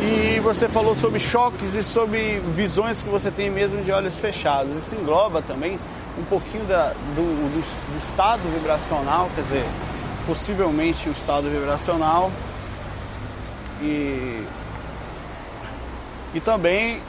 e 0.02 0.40
você 0.40 0.68
falou 0.68 0.94
sobre 0.94 1.18
choques 1.18 1.72
e 1.74 1.82
sobre 1.82 2.38
visões 2.54 3.00
que 3.00 3.08
você 3.08 3.30
tem 3.30 3.48
mesmo 3.48 3.82
de 3.82 3.90
olhos 3.90 4.18
fechados. 4.18 4.76
Isso 4.76 4.94
engloba 4.94 5.40
também 5.40 5.78
um 6.18 6.24
pouquinho 6.24 6.66
da, 6.66 6.88
do, 7.14 7.14
do, 7.14 7.60
do 7.62 7.98
estado 7.98 8.42
vibracional, 8.52 9.30
quer 9.34 9.40
dizer, 9.40 9.64
possivelmente 10.26 11.08
o 11.08 11.12
estado 11.12 11.48
vibracional 11.48 12.30
e, 13.80 14.44
e 16.34 16.40
também 16.44 17.00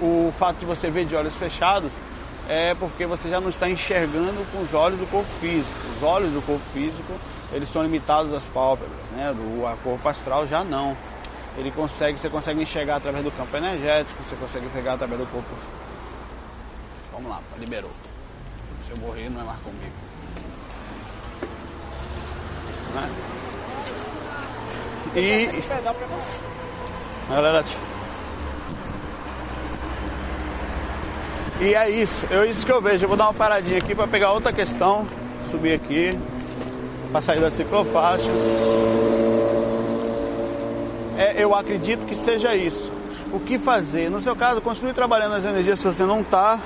o 0.00 0.32
fato 0.38 0.58
de 0.58 0.66
você 0.66 0.88
ver 0.88 1.04
de 1.04 1.16
olhos 1.16 1.34
fechados 1.34 1.90
é 2.48 2.74
porque 2.74 3.06
você 3.06 3.28
já 3.28 3.40
não 3.40 3.48
está 3.48 3.68
enxergando 3.68 4.44
com 4.52 4.62
os 4.62 4.72
olhos 4.74 4.98
do 4.98 5.06
corpo 5.10 5.28
físico. 5.40 5.88
Os 5.96 6.02
olhos 6.02 6.32
do 6.32 6.42
corpo 6.42 6.64
físico 6.72 7.12
eles 7.52 7.68
são 7.70 7.82
limitados 7.82 8.32
às 8.32 8.44
pálpebras, 8.44 8.98
né? 9.12 9.32
Do 9.32 9.76
corpo 9.82 10.08
astral 10.08 10.46
já 10.46 10.64
não 10.64 10.96
ele 11.56 11.70
consegue, 11.70 12.18
você 12.18 12.28
consegue 12.28 12.62
enxergar 12.62 12.96
através 12.96 13.24
do 13.24 13.30
campo 13.30 13.56
energético, 13.56 14.22
você 14.22 14.36
consegue 14.36 14.66
enxergar 14.66 14.94
através 14.94 15.18
do 15.18 15.26
corpo. 15.26 15.48
Vamos 17.12 17.30
lá, 17.30 17.40
liberou. 17.58 17.90
Se 18.84 18.90
eu 18.90 18.98
morrer 18.98 19.30
não 19.30 19.40
é 19.40 19.44
mais 19.44 19.58
comigo. 19.60 19.94
Né? 22.94 23.10
E. 25.16 25.64
Galera, 27.30 27.64
e 31.60 31.74
é 31.74 31.90
isso, 31.90 32.14
é 32.30 32.46
isso 32.46 32.64
que 32.64 32.72
eu 32.72 32.80
vejo. 32.80 33.04
Eu 33.04 33.08
vou 33.08 33.16
dar 33.16 33.24
uma 33.24 33.34
paradinha 33.34 33.78
aqui 33.78 33.94
para 33.94 34.06
pegar 34.06 34.32
outra 34.32 34.52
questão, 34.52 35.06
subir 35.50 35.74
aqui, 35.74 36.10
para 37.12 37.22
sair 37.22 37.40
da 37.40 37.50
ciclofaixa 37.50 38.30
é, 41.16 41.34
eu 41.38 41.54
acredito 41.54 42.06
que 42.06 42.14
seja 42.14 42.54
isso. 42.54 42.92
O 43.32 43.40
que 43.40 43.58
fazer? 43.58 44.10
No 44.10 44.20
seu 44.20 44.36
caso, 44.36 44.60
continue 44.60 44.92
trabalhando 44.92 45.32
nas 45.32 45.44
energias 45.44 45.78
se 45.78 45.86
você 45.86 46.04
não 46.04 46.20
está. 46.20 46.60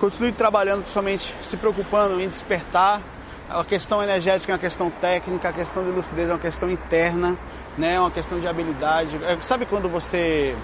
Continue 0.00 0.32
trabalhando 0.32 0.84
somente 0.92 1.32
se 1.48 1.56
preocupando 1.56 2.20
em 2.20 2.28
despertar. 2.28 3.00
A 3.48 3.64
questão 3.64 4.02
energética 4.02 4.52
é 4.52 4.54
uma 4.54 4.58
questão 4.58 4.90
técnica, 4.90 5.48
a 5.48 5.52
questão 5.52 5.84
de 5.84 5.90
lucidez 5.90 6.28
é 6.28 6.32
uma 6.32 6.38
questão 6.38 6.70
interna, 6.70 7.36
né? 7.78 7.94
é 7.94 8.00
uma 8.00 8.10
questão 8.10 8.38
de 8.38 8.46
habilidade. 8.46 9.18
É, 9.24 9.36
sabe 9.40 9.66
quando 9.66 9.88
você 9.88 10.54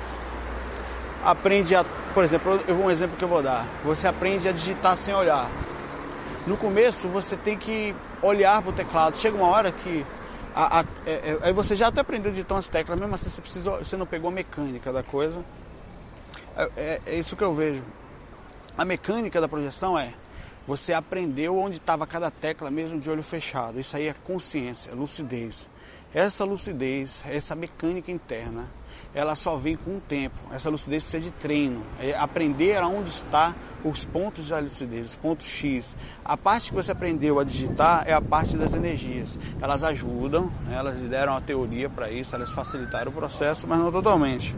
aprende 1.26 1.74
a. 1.74 1.84
Por 2.14 2.22
exemplo, 2.22 2.60
eu 2.68 2.76
vou 2.76 2.86
um 2.86 2.90
exemplo 2.90 3.16
que 3.16 3.24
eu 3.24 3.28
vou 3.28 3.42
dar. 3.42 3.66
Você 3.84 4.06
aprende 4.06 4.48
a 4.48 4.52
digitar 4.52 4.96
sem 4.96 5.12
olhar. 5.12 5.50
No 6.46 6.56
começo 6.56 7.08
você 7.08 7.36
tem 7.36 7.58
que 7.58 7.94
olhar 8.22 8.62
para 8.62 8.70
o 8.70 8.72
teclado. 8.72 9.16
Chega 9.16 9.36
uma 9.36 9.48
hora 9.48 9.72
que 9.72 10.06
a, 10.54 10.80
a, 10.80 10.84
é, 11.04 11.10
é, 11.10 11.38
aí 11.42 11.52
você 11.52 11.74
já 11.74 11.88
até 11.88 12.00
aprendeu 12.00 12.30
a 12.30 12.34
digitar 12.34 12.56
umas 12.56 12.68
teclas, 12.68 12.98
mesmo 12.98 13.14
assim 13.14 13.28
você, 13.28 13.42
precisou, 13.42 13.78
você 13.78 13.96
não 13.96 14.06
pegou 14.06 14.28
a 14.28 14.32
mecânica 14.32 14.92
da 14.92 15.02
coisa. 15.02 15.44
É, 16.56 16.70
é, 16.76 17.00
é 17.06 17.16
isso 17.16 17.34
que 17.34 17.42
eu 17.42 17.52
vejo. 17.52 17.82
A 18.78 18.84
mecânica 18.84 19.40
da 19.40 19.48
projeção 19.48 19.98
é 19.98 20.14
você 20.66 20.92
aprendeu 20.92 21.58
onde 21.58 21.76
estava 21.78 22.06
cada 22.06 22.30
tecla 22.30 22.70
mesmo 22.70 23.00
de 23.00 23.10
olho 23.10 23.22
fechado. 23.22 23.80
Isso 23.80 23.96
aí 23.96 24.06
é 24.06 24.14
consciência, 24.24 24.94
lucidez. 24.94 25.68
Essa 26.14 26.44
lucidez, 26.44 27.22
essa 27.28 27.54
mecânica 27.54 28.10
interna, 28.12 28.68
ela 29.16 29.34
só 29.34 29.56
vem 29.56 29.76
com 29.76 29.96
o 29.96 30.00
tempo. 30.00 30.36
Essa 30.52 30.68
lucidez 30.68 31.02
precisa 31.02 31.24
de 31.24 31.30
treino. 31.30 31.82
É 31.98 32.14
aprender 32.14 32.76
aonde 32.76 33.08
está 33.08 33.54
os 33.82 34.04
pontos 34.04 34.50
da 34.50 34.58
lucidez, 34.58 35.06
os 35.06 35.16
pontos 35.16 35.46
X. 35.46 35.96
A 36.22 36.36
parte 36.36 36.68
que 36.68 36.74
você 36.74 36.92
aprendeu 36.92 37.40
a 37.40 37.44
digitar 37.44 38.04
é 38.06 38.12
a 38.12 38.20
parte 38.20 38.58
das 38.58 38.74
energias. 38.74 39.38
Elas 39.58 39.82
ajudam, 39.82 40.52
né? 40.66 40.76
elas 40.76 40.96
deram 41.08 41.34
a 41.34 41.40
teoria 41.40 41.88
para 41.88 42.10
isso, 42.10 42.34
elas 42.34 42.50
facilitaram 42.50 43.10
o 43.10 43.14
processo, 43.14 43.66
mas 43.66 43.78
não 43.78 43.90
totalmente. 43.90 44.54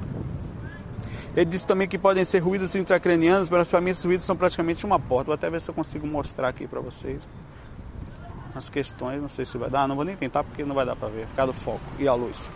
Ele 1.36 1.44
disse 1.44 1.64
também 1.64 1.86
que 1.86 1.96
podem 1.96 2.24
ser 2.24 2.40
ruídos 2.40 2.74
intracranianos, 2.74 3.48
mas 3.48 3.68
para 3.68 3.80
mim 3.80 3.90
esses 3.90 4.04
ruídos 4.04 4.26
são 4.26 4.34
praticamente 4.34 4.84
uma 4.84 4.98
porta. 4.98 5.26
Vou 5.26 5.34
até 5.34 5.48
ver 5.48 5.60
se 5.60 5.70
eu 5.70 5.74
consigo 5.74 6.04
mostrar 6.04 6.48
aqui 6.48 6.66
para 6.66 6.80
vocês 6.80 7.20
as 8.56 8.68
questões. 8.68 9.22
Não 9.22 9.28
sei 9.28 9.46
se 9.46 9.56
vai 9.56 9.70
dar, 9.70 9.86
não 9.86 9.94
vou 9.94 10.04
nem 10.04 10.16
tentar 10.16 10.42
porque 10.42 10.64
não 10.64 10.74
vai 10.74 10.84
dar 10.84 10.96
para 10.96 11.06
ver, 11.06 11.28
ficar 11.28 11.46
do 11.46 11.52
foco 11.52 11.80
e 11.96 12.08
a 12.08 12.14
luz. 12.14 12.48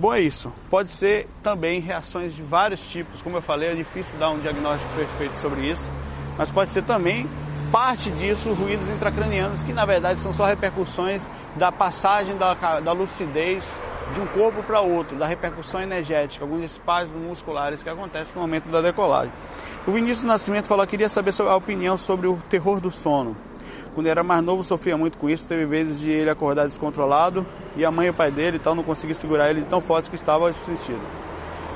Bom, 0.00 0.14
é 0.14 0.20
isso. 0.22 0.50
Pode 0.70 0.90
ser 0.90 1.28
também 1.42 1.78
reações 1.78 2.34
de 2.34 2.42
vários 2.42 2.88
tipos. 2.88 3.20
Como 3.20 3.36
eu 3.36 3.42
falei, 3.42 3.68
é 3.68 3.74
difícil 3.74 4.18
dar 4.18 4.30
um 4.30 4.38
diagnóstico 4.38 4.90
perfeito 4.94 5.36
sobre 5.36 5.60
isso. 5.70 5.90
Mas 6.38 6.50
pode 6.50 6.70
ser 6.70 6.82
também 6.84 7.28
parte 7.70 8.10
disso 8.12 8.50
ruídos 8.54 8.88
intracranianos, 8.88 9.62
que 9.62 9.74
na 9.74 9.84
verdade 9.84 10.22
são 10.22 10.32
só 10.32 10.46
repercussões 10.46 11.28
da 11.54 11.70
passagem 11.70 12.34
da, 12.38 12.54
da 12.80 12.92
lucidez 12.92 13.78
de 14.14 14.20
um 14.22 14.26
corpo 14.28 14.62
para 14.62 14.80
outro, 14.80 15.18
da 15.18 15.26
repercussão 15.26 15.82
energética, 15.82 16.46
alguns 16.46 16.64
espasmos 16.64 17.22
musculares 17.22 17.82
que 17.82 17.90
acontecem 17.90 18.34
no 18.36 18.40
momento 18.40 18.70
da 18.70 18.80
decolagem. 18.80 19.30
O 19.86 19.92
Vinícius 19.92 20.24
Nascimento 20.24 20.66
falou 20.66 20.86
que 20.86 20.92
queria 20.92 21.10
saber 21.10 21.34
a 21.42 21.54
opinião 21.54 21.98
sobre 21.98 22.26
o 22.26 22.38
terror 22.48 22.80
do 22.80 22.90
sono. 22.90 23.36
Quando 24.00 24.06
ele 24.06 24.12
era 24.12 24.22
mais 24.22 24.42
novo, 24.42 24.64
sofria 24.64 24.96
muito 24.96 25.18
com 25.18 25.28
isso. 25.28 25.46
Teve 25.46 25.66
vezes 25.66 26.00
de 26.00 26.08
ele 26.08 26.30
acordar 26.30 26.66
descontrolado 26.66 27.44
e 27.76 27.84
a 27.84 27.90
mãe 27.90 28.06
e 28.06 28.10
o 28.10 28.14
pai 28.14 28.30
dele 28.30 28.56
então 28.56 28.74
não 28.74 28.82
conseguiam 28.82 29.14
segurar 29.14 29.50
ele 29.50 29.60
tão 29.68 29.78
forte 29.78 30.08
que 30.08 30.16
estava 30.16 30.48
assistido. 30.48 31.02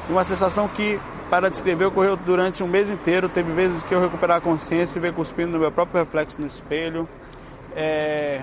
E 0.09 0.13
uma 0.13 0.25
sensação 0.25 0.67
que, 0.67 0.99
para 1.29 1.51
descrever, 1.51 1.85
ocorreu 1.85 2.17
durante 2.17 2.63
um 2.63 2.67
mês 2.67 2.89
inteiro. 2.89 3.29
Teve 3.29 3.53
vezes 3.53 3.83
que 3.83 3.95
eu 3.95 4.01
recuperar 4.01 4.39
a 4.39 4.41
consciência 4.41 4.97
e 4.97 5.01
ver 5.03 5.13
cuspindo 5.13 5.53
no 5.53 5.59
meu 5.59 5.71
próprio 5.71 6.03
reflexo 6.03 6.41
no 6.41 6.47
espelho. 6.47 7.07
É... 7.77 8.41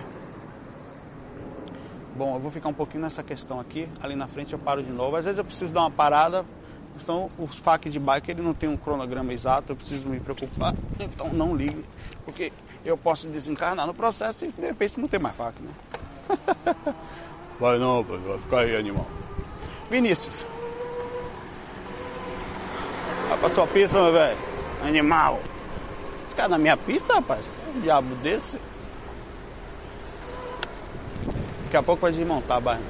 Bom, 2.16 2.36
eu 2.36 2.40
vou 2.40 2.52
ficar 2.52 2.70
um 2.70 2.74
pouquinho 2.74 3.02
nessa 3.02 3.24
questão 3.24 3.60
aqui. 3.60 3.90
Ali 4.00 4.16
na 4.16 4.28
frente 4.28 4.54
eu 4.54 4.60
paro 4.60 4.84
de 4.84 4.92
novo. 4.92 5.16
Às 5.16 5.26
vezes 5.26 5.40
eu 5.40 5.44
preciso 5.44 5.74
dar 5.74 5.82
uma 5.82 5.92
parada. 5.92 6.46
São 7.00 7.32
os 7.40 7.58
FAC 7.58 7.90
de 7.90 8.00
bike, 8.00 8.30
ele 8.30 8.44
não 8.44 8.54
tem 8.54 8.70
um 8.70 8.78
cronograma 8.78 9.34
exato, 9.34 9.72
eu 9.72 9.76
preciso 9.76 10.08
me 10.08 10.20
preocupar. 10.20 10.76
Então 11.00 11.30
não 11.30 11.56
ligue, 11.56 11.84
porque 12.24 12.52
eu 12.86 12.98
posso 12.98 13.28
desencarnar 13.28 13.86
no 13.86 13.94
processo 13.94 14.46
e 14.46 14.52
de 14.52 14.62
repente 14.62 15.00
não 15.00 15.08
ter 15.08 15.20
mais 15.20 15.36
FAC, 15.36 15.56
né? 15.62 15.72
vai 17.60 17.78
não, 17.78 18.04
vai 18.04 18.40
ficar 18.40 18.60
aí, 18.62 18.76
animal. 18.76 19.06
Vinícius. 19.90 20.46
Vai 23.30 23.38
pra 23.38 23.50
sua 23.50 23.68
pista, 23.68 24.02
meu 24.02 24.14
velho. 24.14 24.38
Animal. 24.84 25.40
Esse 26.26 26.36
cara 26.36 26.50
na 26.50 26.58
minha 26.58 26.78
pista, 26.78 27.14
rapaz. 27.14 27.46
Um 27.76 27.82
diabo 27.82 28.16
desse. 28.16 28.58
Daqui 31.64 31.78
a 31.78 31.84
pouco 31.84 32.02
vai 32.02 32.12
desmontar 32.12 32.58
a 32.58 32.60
barra. 32.60 32.82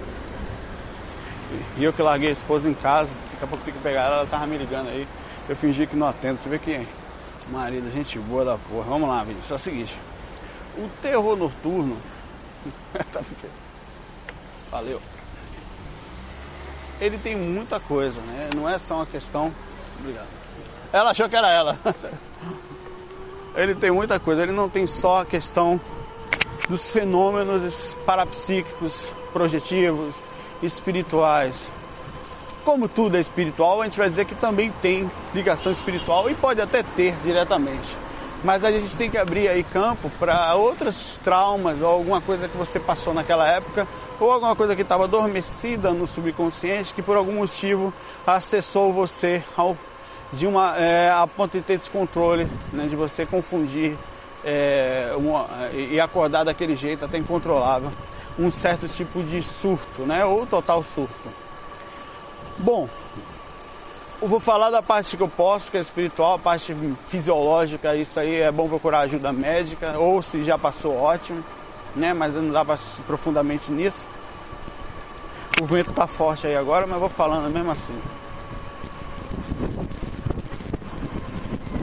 E 1.78 1.84
eu 1.84 1.92
que 1.92 2.02
larguei 2.02 2.30
a 2.30 2.34
esposa 2.34 2.70
em 2.70 2.74
casa, 2.74 3.10
daqui 3.32 3.44
a 3.44 3.48
pouco 3.48 3.64
tem 3.64 3.74
que 3.74 3.80
pegar 3.82 4.04
ela, 4.04 4.16
ela 4.18 4.26
tava 4.26 4.48
me 4.48 4.58
ligando 4.58 4.88
aí. 4.88 5.08
Eu 5.50 5.56
fingi 5.56 5.86
que 5.86 5.96
não 5.96 6.08
atendo. 6.08 6.40
Você 6.40 6.48
vê 6.48 6.58
que 6.58 6.72
é 6.72 6.86
marido, 7.50 7.92
gente 7.92 8.18
boa 8.20 8.46
da 8.46 8.58
porra. 8.58 8.84
Vamos 8.84 9.10
lá, 9.10 9.24
Vinícius. 9.24 9.52
É 9.52 9.56
o 9.56 9.60
seguinte. 9.60 9.98
O 10.78 10.90
terror 11.02 11.36
noturno. 11.36 11.98
Tá 13.12 13.22
Valeu. 14.70 15.02
Ele 17.00 17.18
tem 17.18 17.36
muita 17.36 17.80
coisa, 17.80 18.20
né? 18.22 18.50
Não 18.56 18.70
é 18.70 18.78
só 18.78 18.96
uma 18.96 19.06
questão. 19.06 19.52
Obrigado. 20.00 20.28
Ela 20.94 21.12
achou 21.12 21.28
que 21.28 21.36
era 21.36 21.50
ela. 21.50 21.78
Ele 23.56 23.76
tem 23.76 23.92
muita 23.92 24.20
coisa. 24.20 24.44
Ele 24.44 24.52
não 24.52 24.70
tem 24.70 24.86
só 24.88 25.22
a 25.22 25.26
questão 25.26 25.80
dos 26.70 26.86
fenômenos 26.86 27.96
parapsíquicos, 28.06 29.04
projetivos, 29.34 30.14
espirituais. 30.62 31.56
Como 32.64 32.88
tudo 32.88 33.18
é 33.18 33.20
espiritual, 33.20 33.82
a 33.82 33.86
gente 33.86 33.98
vai 33.98 34.08
dizer 34.08 34.26
que 34.26 34.36
também 34.36 34.72
tem 34.82 35.10
ligação 35.34 35.72
espiritual 35.72 36.30
e 36.30 36.36
pode 36.36 36.62
até 36.62 36.84
ter 36.84 37.16
diretamente. 37.24 37.98
Mas 38.44 38.64
a 38.64 38.72
gente 38.72 38.96
tem 38.96 39.10
que 39.10 39.18
abrir 39.18 39.48
aí 39.48 39.64
campo 39.64 40.10
para 40.20 40.54
outros 40.56 41.20
traumas 41.24 41.82
ou 41.82 41.88
alguma 41.88 42.22
coisa 42.22 42.48
que 42.48 42.58
você 42.58 42.80
passou 42.80 43.14
naquela 43.14 43.48
época 43.48 43.88
ou 44.20 44.32
alguma 44.32 44.56
coisa 44.56 44.76
que 44.76 44.82
estava 44.84 45.06
adormecida 45.06 45.92
no 45.92 46.06
subconsciente 46.06 46.94
que 46.94 47.02
por 47.02 47.18
algum 47.18 47.34
motivo 47.34 47.94
acessou 48.26 48.94
você 48.94 49.44
ao, 49.58 49.76
de 50.32 50.46
uma 50.46 50.78
é, 50.78 51.10
a 51.10 51.26
ponto 51.26 51.58
de 51.58 51.64
ter 51.64 51.78
descontrole, 51.78 52.48
né, 52.72 52.88
de 52.88 52.96
você 52.96 53.26
confundir 53.26 53.96
é, 54.44 55.14
uma, 55.18 55.48
e 55.74 56.00
acordar 56.00 56.44
daquele 56.44 56.76
jeito 56.76 57.06
até 57.06 57.18
incontrolável, 57.18 57.92
um 58.40 58.52
certo 58.52 58.88
tipo 58.88 59.22
de 59.24 59.44
surto, 59.44 60.04
né? 60.04 60.26
Ou 60.26 60.46
total 60.46 60.84
surto. 60.96 61.41
Bom, 62.62 62.88
eu 64.22 64.28
vou 64.28 64.40
falar 64.40 64.70
da 64.70 64.82
parte 64.82 65.18
que 65.18 65.24
eu 65.24 65.28
posso, 65.28 65.72
que 65.72 65.78
é 65.78 65.82
espiritual, 65.82 66.36
a 66.36 66.40
parte 66.40 66.76
fisiológica, 67.10 67.96
isso 67.96 68.20
aí 68.20 68.42
é 68.42 68.52
bom 68.52 68.70
procurar 68.70 69.00
ajuda 69.00 69.34
médica, 69.34 69.98
ou 69.98 70.22
se 70.22 70.44
já 70.44 70.58
passou, 70.58 70.96
ótimo, 70.96 71.44
né? 71.96 72.14
Mas 72.14 72.34
não 72.34 72.52
dá 72.52 72.64
para 72.64 72.78
profundamente 73.08 73.72
nisso. 73.72 74.06
O 75.62 75.66
vento 75.66 75.92
tá 75.92 76.08
forte 76.08 76.48
aí 76.48 76.56
agora, 76.56 76.86
mas 76.86 77.00
vou 77.00 77.10
falando 77.10 77.52
mesmo 77.52 77.72
assim. 77.72 78.02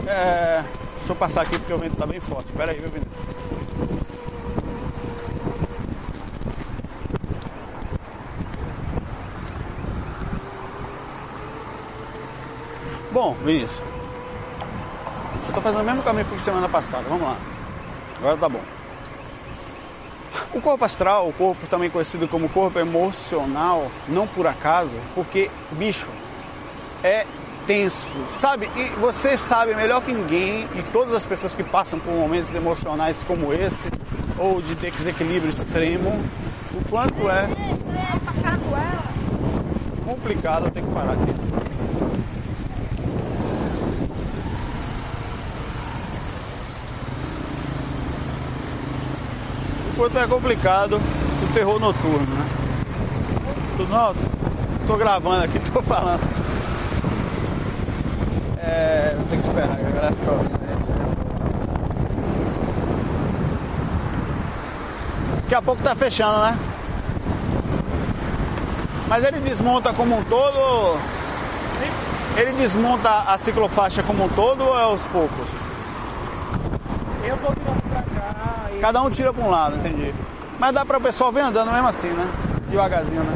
É, 0.06 0.64
Deixa 1.08 1.22
eu 1.22 1.26
passar 1.26 1.40
aqui 1.40 1.58
porque 1.58 1.72
o 1.72 1.78
vento 1.78 1.94
está 1.94 2.04
bem 2.04 2.20
forte. 2.20 2.50
Espera 2.50 2.70
aí, 2.70 2.80
meu 2.80 2.90
Vinícius. 2.90 4.17
Bom, 13.10 13.34
Vinícius. 13.44 13.80
Eu 15.42 15.48
estou 15.48 15.62
fazendo 15.62 15.80
o 15.80 15.84
mesmo 15.84 16.02
caminho 16.02 16.26
que 16.26 16.42
semana 16.42 16.68
passada. 16.68 17.04
Vamos 17.08 17.22
lá. 17.22 17.36
Agora 18.18 18.36
tá 18.36 18.48
bom. 18.48 18.60
O 20.52 20.60
corpo 20.60 20.84
astral, 20.84 21.28
o 21.28 21.32
corpo 21.32 21.66
também 21.68 21.88
conhecido 21.88 22.28
como 22.28 22.48
corpo 22.48 22.78
emocional, 22.78 23.90
não 24.08 24.26
por 24.26 24.46
acaso, 24.46 24.92
porque, 25.14 25.50
bicho, 25.72 26.06
é 27.02 27.26
tenso, 27.66 28.06
sabe? 28.30 28.68
E 28.76 28.88
você 29.00 29.36
sabe 29.36 29.74
melhor 29.74 30.02
que 30.02 30.12
ninguém, 30.12 30.66
e 30.74 30.82
todas 30.92 31.14
as 31.14 31.24
pessoas 31.24 31.54
que 31.54 31.62
passam 31.62 31.98
por 31.98 32.12
momentos 32.12 32.54
emocionais 32.54 33.16
como 33.26 33.52
esse, 33.52 33.90
ou 34.38 34.60
de 34.60 34.74
desequilíbrio 34.74 35.52
extremo, 35.52 36.10
o 36.72 36.88
quanto 36.88 37.28
é 37.28 37.48
complicado. 40.04 40.66
Eu 40.66 40.70
tenho 40.70 40.86
que 40.86 40.94
parar 40.94 41.12
aqui. 41.12 41.67
O 49.98 50.00
quanto 50.00 50.16
é 50.16 50.28
complicado 50.28 50.94
o 50.94 51.52
terror 51.52 51.80
noturno, 51.80 52.20
né? 52.20 52.46
Não, 53.90 54.14
tô 54.86 54.96
gravando 54.96 55.42
aqui, 55.42 55.58
tô 55.74 55.82
falando. 55.82 56.20
É, 58.58 59.16
tem 59.28 59.40
que 59.40 59.48
esperar, 59.48 59.76
galera. 59.76 60.14
Daqui 65.42 65.54
a 65.54 65.62
pouco 65.62 65.82
tá 65.82 65.96
fechando, 65.96 66.38
né? 66.42 66.56
Mas 69.08 69.24
ele 69.24 69.40
desmonta 69.40 69.92
como 69.92 70.16
um 70.16 70.22
todo. 70.22 70.96
Ele 72.36 72.52
desmonta 72.52 73.24
a 73.26 73.36
ciclofaixa 73.36 74.04
como 74.04 74.26
um 74.26 74.28
todo 74.28 74.62
ou 74.62 74.78
é 74.78 74.82
aos 74.82 75.02
poucos? 75.10 75.46
Eu 77.24 77.36
vou 77.38 77.50
virando 77.52 77.82
pra 77.90 78.02
cá. 78.02 78.67
E... 78.67 78.67
Cada 78.80 79.02
um 79.02 79.10
tira 79.10 79.32
pra 79.32 79.44
um 79.44 79.50
lado, 79.50 79.76
entendi. 79.76 80.14
Mas 80.58 80.74
dá 80.74 80.84
pra 80.84 80.98
o 80.98 81.00
pessoal 81.00 81.32
vir 81.32 81.40
andando 81.40 81.72
mesmo 81.72 81.88
assim, 81.88 82.08
né? 82.08 82.26
Devagarzinho, 82.68 83.22
né? 83.22 83.32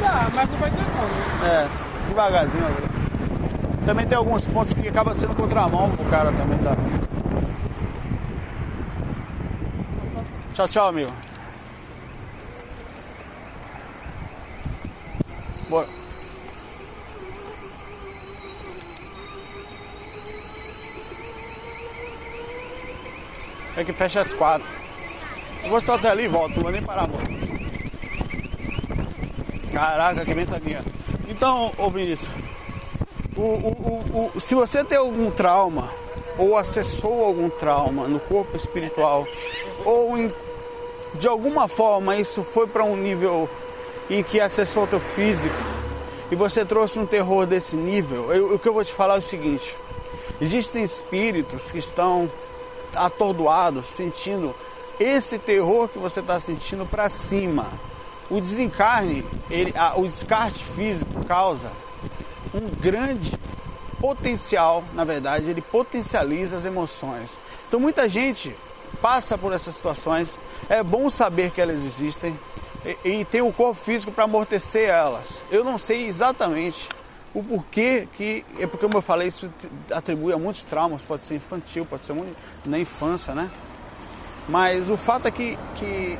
Dá, 0.00 0.26
mas 0.34 0.50
não 0.50 0.58
vai 0.58 0.70
ter 0.70 0.84
como. 0.84 1.46
É, 1.46 1.68
devagarzinho. 2.08 2.64
Também 3.86 4.06
tem 4.06 4.18
alguns 4.18 4.46
pontos 4.46 4.72
que 4.74 4.88
acaba 4.88 5.14
sendo 5.14 5.34
contramão 5.34 5.90
pro 5.90 6.04
cara 6.06 6.32
também, 6.32 6.58
tá? 6.58 6.76
Tchau, 10.54 10.68
tchau, 10.68 10.88
amigo. 10.88 11.10
Bora. 15.68 15.99
É 23.80 23.84
que 23.84 23.94
fecha 23.94 24.20
às 24.20 24.30
quatro. 24.34 24.68
Eu 25.64 25.70
vou 25.70 25.80
só 25.80 25.94
até 25.94 26.10
ali 26.10 26.24
e 26.24 26.28
volto, 26.28 26.54
não 26.56 26.64
vou 26.64 26.70
nem 26.70 26.82
parar, 26.82 27.04
amor. 27.04 27.22
Caraca, 29.72 30.22
que 30.22 30.34
ventania. 30.34 30.80
Então, 31.26 31.72
ô 31.78 31.88
Vinícius, 31.88 32.28
o, 33.34 33.40
o, 33.40 34.30
o, 34.34 34.40
se 34.40 34.54
você 34.54 34.84
tem 34.84 34.98
algum 34.98 35.30
trauma, 35.30 35.88
ou 36.36 36.58
acessou 36.58 37.24
algum 37.24 37.48
trauma 37.48 38.06
no 38.06 38.20
corpo 38.20 38.54
espiritual, 38.54 39.26
ou 39.86 40.18
em, 40.18 40.30
de 41.14 41.26
alguma 41.26 41.66
forma 41.66 42.16
isso 42.16 42.42
foi 42.42 42.66
para 42.66 42.84
um 42.84 42.98
nível 42.98 43.48
em 44.10 44.22
que 44.22 44.42
acessou 44.42 44.84
o 44.84 44.88
teu 44.88 45.00
físico, 45.00 45.56
e 46.30 46.36
você 46.36 46.66
trouxe 46.66 46.98
um 46.98 47.06
terror 47.06 47.46
desse 47.46 47.76
nível, 47.76 48.30
eu, 48.30 48.56
o 48.56 48.58
que 48.58 48.68
eu 48.68 48.74
vou 48.74 48.84
te 48.84 48.92
falar 48.92 49.14
é 49.14 49.20
o 49.20 49.22
seguinte: 49.22 49.74
existem 50.38 50.84
espíritos 50.84 51.72
que 51.72 51.78
estão 51.78 52.30
atordoados, 52.94 53.86
sentindo 53.88 54.54
esse 54.98 55.38
terror 55.38 55.88
que 55.88 55.98
você 55.98 56.20
está 56.20 56.40
sentindo 56.40 56.84
para 56.84 57.08
cima. 57.08 57.66
O 58.30 58.40
desencarne, 58.40 59.24
ele, 59.50 59.72
a, 59.76 59.98
o 59.98 60.06
descarte 60.06 60.62
físico 60.76 61.24
causa 61.24 61.72
um 62.54 62.68
grande 62.80 63.32
potencial, 64.00 64.84
na 64.94 65.04
verdade, 65.04 65.50
ele 65.50 65.60
potencializa 65.60 66.56
as 66.56 66.64
emoções. 66.64 67.28
Então 67.68 67.78
muita 67.78 68.08
gente 68.08 68.54
passa 69.00 69.36
por 69.38 69.52
essas 69.52 69.74
situações, 69.74 70.28
é 70.68 70.82
bom 70.82 71.10
saber 71.10 71.50
que 71.50 71.60
elas 71.60 71.84
existem 71.84 72.38
e, 72.84 73.20
e 73.20 73.24
ter 73.24 73.42
o 73.42 73.52
corpo 73.52 73.80
físico 73.84 74.12
para 74.12 74.24
amortecer 74.24 74.88
elas. 74.88 75.24
Eu 75.50 75.64
não 75.64 75.78
sei 75.78 76.06
exatamente 76.06 76.88
o 77.34 77.42
porquê 77.42 78.08
que, 78.16 78.44
é 78.58 78.66
porque 78.66 78.84
como 78.86 78.98
eu 78.98 79.02
falei, 79.02 79.28
isso 79.28 79.48
atribui 79.92 80.32
a 80.32 80.38
muitos 80.38 80.62
traumas, 80.62 81.00
pode 81.02 81.22
ser 81.22 81.36
infantil, 81.36 81.86
pode 81.86 82.04
ser 82.04 82.12
muito, 82.12 82.36
na 82.66 82.78
infância, 82.78 83.34
né? 83.34 83.48
Mas 84.48 84.90
o 84.90 84.96
fato 84.96 85.28
é 85.28 85.30
que, 85.30 85.56
que 85.76 86.18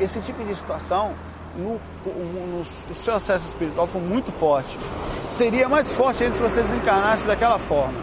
esse 0.00 0.20
tipo 0.20 0.44
de 0.44 0.54
situação 0.54 1.14
no, 1.56 1.80
no, 2.06 2.64
no, 2.88 2.96
seu 2.96 3.14
acesso 3.14 3.44
espiritual 3.46 3.86
foi 3.86 4.00
muito 4.00 4.30
forte. 4.32 4.78
Seria 5.30 5.68
mais 5.68 5.90
forte 5.92 6.22
ainda 6.22 6.36
se 6.36 6.42
você 6.42 6.62
desencarnasse 6.62 7.26
daquela 7.26 7.58
forma. 7.58 7.98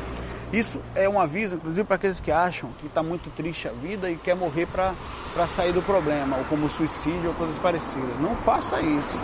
Isso 0.52 0.80
é 0.96 1.08
um 1.08 1.20
aviso, 1.20 1.56
inclusive, 1.56 1.84
para 1.84 1.96
aqueles 1.96 2.20
que 2.20 2.32
acham 2.32 2.72
que 2.80 2.88
está 2.88 3.04
muito 3.04 3.30
triste 3.36 3.68
a 3.68 3.72
vida 3.72 4.10
e 4.10 4.18
quer 4.18 4.36
morrer 4.36 4.66
para 4.66 5.48
sair 5.56 5.72
do 5.72 5.82
problema, 5.82 6.38
ou 6.38 6.44
como 6.46 6.70
suicídio 6.70 7.30
ou 7.30 7.34
coisas 7.36 7.58
parecidas. 7.60 8.20
Não 8.20 8.36
faça 8.38 8.82
isso. 8.82 9.18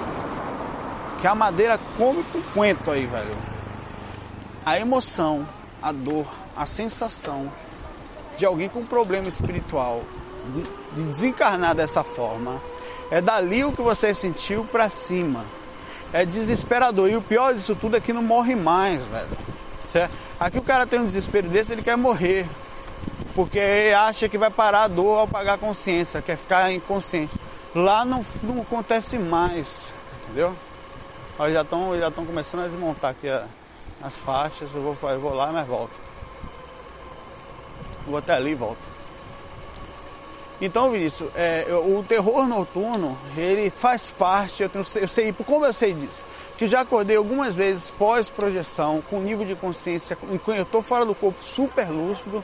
Que 1.22 1.28
a 1.28 1.36
madeira 1.36 1.80
come 1.98 2.24
com 2.24 2.42
coentro 2.54 2.92
aí, 2.92 3.06
velho. 3.06 3.36
A 4.66 4.80
emoção, 4.80 5.48
a 5.82 5.92
dor, 5.92 6.26
a 6.56 6.66
sensação 6.66 7.52
de 8.38 8.46
alguém 8.46 8.70
com 8.70 8.86
problema 8.86 9.28
espiritual 9.28 10.02
de 10.96 11.04
desencarnar 11.04 11.76
dessa 11.76 12.04
forma 12.04 12.60
é 13.10 13.22
dali 13.22 13.64
o 13.64 13.72
que 13.72 13.82
você 13.82 14.14
sentiu 14.14 14.64
para 14.66 14.90
cima. 14.90 15.46
É 16.14 16.26
desesperador. 16.26 17.10
E 17.10 17.16
o 17.16 17.22
pior 17.22 17.54
disso 17.54 17.76
tudo 17.76 17.98
é 17.98 18.00
que 18.00 18.14
não 18.14 18.24
morre 18.24 18.56
mais, 18.56 19.04
velho. 19.06 19.30
Certo? 19.92 20.16
Aqui 20.40 20.58
o 20.58 20.64
cara 20.64 20.86
tem 20.86 21.00
um 21.00 21.06
desespero 21.06 21.48
desse, 21.48 21.74
ele 21.74 21.82
quer 21.82 21.98
morrer. 21.98 22.46
Porque 23.34 23.60
acha 23.98 24.30
que 24.30 24.38
vai 24.38 24.50
parar 24.50 24.84
a 24.84 24.88
dor 24.88 25.20
ao 25.20 25.28
pagar 25.28 25.54
a 25.54 25.58
consciência, 25.58 26.22
quer 26.22 26.38
ficar 26.38 26.72
inconsciente. 26.72 27.36
Lá 27.74 28.06
não, 28.06 28.26
não 28.42 28.62
acontece 28.62 29.18
mais, 29.18 29.94
entendeu? 30.24 30.56
Ó, 31.38 31.50
já 31.50 31.62
estão 31.62 31.98
já 31.98 32.12
começando 32.12 32.64
a 32.64 32.68
desmontar 32.68 33.12
aqui 33.12 33.30
a, 33.30 33.46
as 34.02 34.16
faixas, 34.18 34.70
eu 34.74 34.82
vou, 34.82 35.10
eu 35.10 35.20
vou 35.20 35.34
lá, 35.34 35.52
mas 35.52 35.68
volto. 35.68 35.94
Vou 38.06 38.18
até 38.18 38.34
ali 38.34 38.52
e 38.52 38.56
volto. 38.56 38.96
Então, 40.62 40.92
Vinícius, 40.92 41.30
é, 41.36 41.66
o 41.72 42.04
terror 42.08 42.48
noturno, 42.48 43.18
ele 43.36 43.70
faz 43.70 44.10
parte, 44.12 44.64
eu, 44.64 44.70
tenho, 44.70 44.86
eu 44.96 45.08
sei, 45.08 45.34
como 45.34 45.66
eu 45.66 45.74
sei 45.74 45.94
disso? 45.94 46.24
que 46.58 46.68
já 46.68 46.82
acordei 46.82 47.18
algumas 47.18 47.56
vezes 47.56 47.92
pós-projeção, 47.92 49.04
com 49.10 49.20
nível 49.20 49.46
de 49.46 49.56
consciência, 49.56 50.18
eu 50.48 50.62
estou 50.64 50.82
fora 50.82 51.06
do 51.06 51.14
corpo 51.14 51.44
super 51.44 51.90
lúcido, 51.90 52.44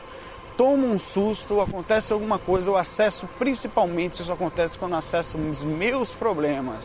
tomo 0.57 0.85
um 0.87 0.99
susto, 0.99 1.61
acontece 1.61 2.11
alguma 2.11 2.37
coisa, 2.37 2.69
eu 2.69 2.75
acesso, 2.75 3.27
principalmente 3.39 4.21
isso 4.21 4.31
acontece 4.31 4.77
quando 4.77 4.95
acesso 4.95 5.37
os 5.37 5.61
meus 5.61 6.09
problemas. 6.09 6.79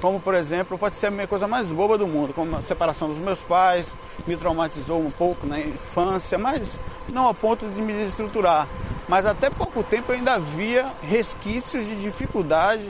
Como 0.00 0.20
por 0.20 0.34
exemplo, 0.34 0.78
pode 0.78 0.96
ser 0.96 1.08
a 1.08 1.26
coisa 1.26 1.46
mais 1.46 1.68
boba 1.68 1.98
do 1.98 2.06
mundo, 2.06 2.32
como 2.32 2.56
a 2.56 2.62
separação 2.62 3.08
dos 3.08 3.18
meus 3.18 3.40
pais, 3.40 3.86
me 4.26 4.36
traumatizou 4.36 5.00
um 5.00 5.10
pouco 5.10 5.46
na 5.46 5.60
infância, 5.60 6.38
mas 6.38 6.78
não 7.12 7.28
a 7.28 7.34
ponto 7.34 7.66
de 7.66 7.82
me 7.82 7.92
desestruturar. 7.92 8.66
Mas 9.08 9.26
até 9.26 9.50
pouco 9.50 9.82
tempo 9.82 10.12
eu 10.12 10.16
ainda 10.16 10.38
via 10.38 10.86
resquícios 11.02 11.84
de 11.84 11.96
dificuldade 11.96 12.88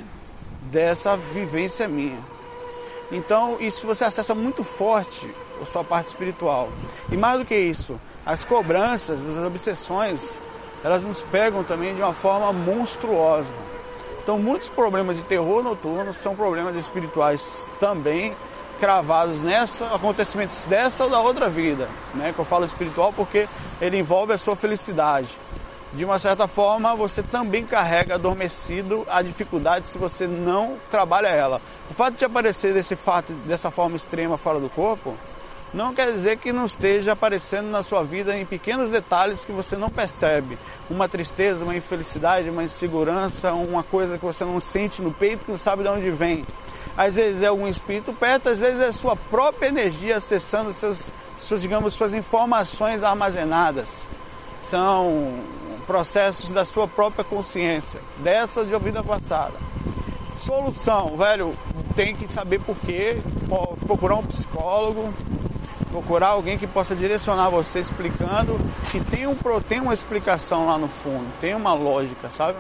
dessa 0.71 1.17
vivência 1.17 1.89
minha. 1.89 2.19
Então, 3.11 3.57
isso 3.59 3.87
você 3.87 4.05
acessa 4.05 4.35
muito 4.35 4.63
forte 4.63 5.29
a 5.61 5.67
sua 5.67 5.83
parte 5.83 6.09
espiritual. 6.09 6.69
E 7.11 7.17
mais 7.17 7.41
do 7.41 7.45
que 7.45 7.57
isso, 7.57 7.99
as 8.25 8.45
cobranças, 8.45 9.19
as 9.21 9.45
obsessões, 9.45 10.21
elas 10.85 11.03
nos 11.03 11.21
pegam 11.23 11.65
também 11.65 11.95
de 11.95 12.01
uma 12.01 12.13
forma 12.13 12.53
monstruosa. 12.53 13.49
Então, 14.23 14.39
muitos 14.39 14.69
problemas 14.69 15.17
de 15.17 15.23
terror 15.23 15.63
noturno 15.63 16.15
são 16.15 16.35
problemas 16.37 16.77
espirituais 16.77 17.63
também 17.79 18.35
cravados 18.79 19.43
nessa 19.43 19.87
acontecimentos 19.95 20.57
dessa 20.65 21.05
ou 21.05 21.11
da 21.11 21.21
outra 21.21 21.49
vida, 21.49 21.89
né? 22.15 22.33
Que 22.33 22.39
eu 22.39 22.45
falo 22.45 22.65
espiritual 22.65 23.13
porque 23.13 23.47
ele 23.81 23.99
envolve 23.99 24.33
a 24.33 24.39
sua 24.39 24.57
felicidade 24.57 25.29
de 25.93 26.05
uma 26.05 26.19
certa 26.19 26.47
forma, 26.47 26.95
você 26.95 27.23
também 27.23 27.65
carrega 27.65 28.15
adormecido 28.15 29.05
a 29.09 29.23
dificuldade 29.23 29.89
se 29.89 29.99
você 29.99 30.27
não 30.27 30.77
trabalha 30.91 31.29
ela. 31.29 31.61
O 31.91 31.95
fato 31.95 32.15
de 32.15 32.25
aparecer 32.25 32.73
desse 32.73 32.95
fato, 32.95 33.33
dessa 33.45 33.71
forma 33.71 33.97
extrema 33.97 34.39
fora 34.39 34.61
do 34.61 34.69
corpo, 34.69 35.15
não 35.73 35.95
quer 35.95 36.13
dizer 36.13 36.39
que 36.39 36.53
não 36.53 36.67
esteja 36.67 37.13
aparecendo 37.13 37.69
na 37.69 37.83
sua 37.83 38.03
vida 38.03 38.37
em 38.37 38.45
pequenos 38.45 38.91
detalhes 38.91 39.45
que 39.45 39.53
você 39.53 39.77
não 39.77 39.89
percebe. 39.89 40.59
Uma 40.89 41.09
tristeza, 41.09 41.63
uma 41.63 41.77
infelicidade, 41.77 42.51
uma 42.51 42.65
insegurança, 42.65 43.53
uma 43.53 43.85
coisa 43.85 44.19
que 44.19 44.25
você 44.25 44.45
não 44.45 44.61
sente 44.61 45.01
no 45.01 45.13
peito, 45.13 45.45
que 45.45 45.51
não 45.51 45.59
sabe 45.59 45.85
de 45.85 45.89
onde 45.89 46.11
vem. 46.11 46.45
Às 46.97 47.15
vezes 47.15 47.43
é 47.43 47.47
algum 47.47 47.69
espírito 47.69 48.13
perto, 48.13 48.49
às 48.49 48.59
vezes 48.59 48.81
é 48.81 48.87
a 48.87 48.93
sua 48.93 49.15
própria 49.15 49.69
energia 49.69 50.17
acessando 50.17 50.73
seus, 50.73 51.07
suas, 51.39 51.63
digamos, 51.63 51.95
suas 51.95 52.13
informações 52.15 53.05
armazenadas. 53.05 53.87
São 54.67 55.39
processos 55.87 56.51
da 56.51 56.65
sua 56.65 56.89
própria 56.89 57.25
consciência, 57.25 58.01
dessa 58.19 58.65
de 58.65 58.77
vida 58.79 59.03
passada. 59.03 59.55
Solução, 60.41 61.17
velho, 61.17 61.55
tem 61.95 62.15
que 62.15 62.27
saber 62.29 62.61
por 62.61 62.77
quê, 62.77 63.19
procurar 63.87 64.17
um 64.17 64.23
psicólogo, 64.23 65.13
procurar 65.91 66.29
alguém 66.29 66.57
que 66.57 66.67
possa 66.67 66.95
direcionar 66.95 67.51
você 67.51 67.81
explicando 67.81 68.59
que 68.91 69.01
tem, 69.01 69.27
um, 69.27 69.37
tem 69.69 69.81
uma 69.81 69.93
explicação 69.93 70.67
lá 70.67 70.79
no 70.79 70.89
fundo, 70.89 71.27
tem 71.41 71.55
uma 71.55 71.75
lógica, 71.75 72.31
sabe? 72.37 72.59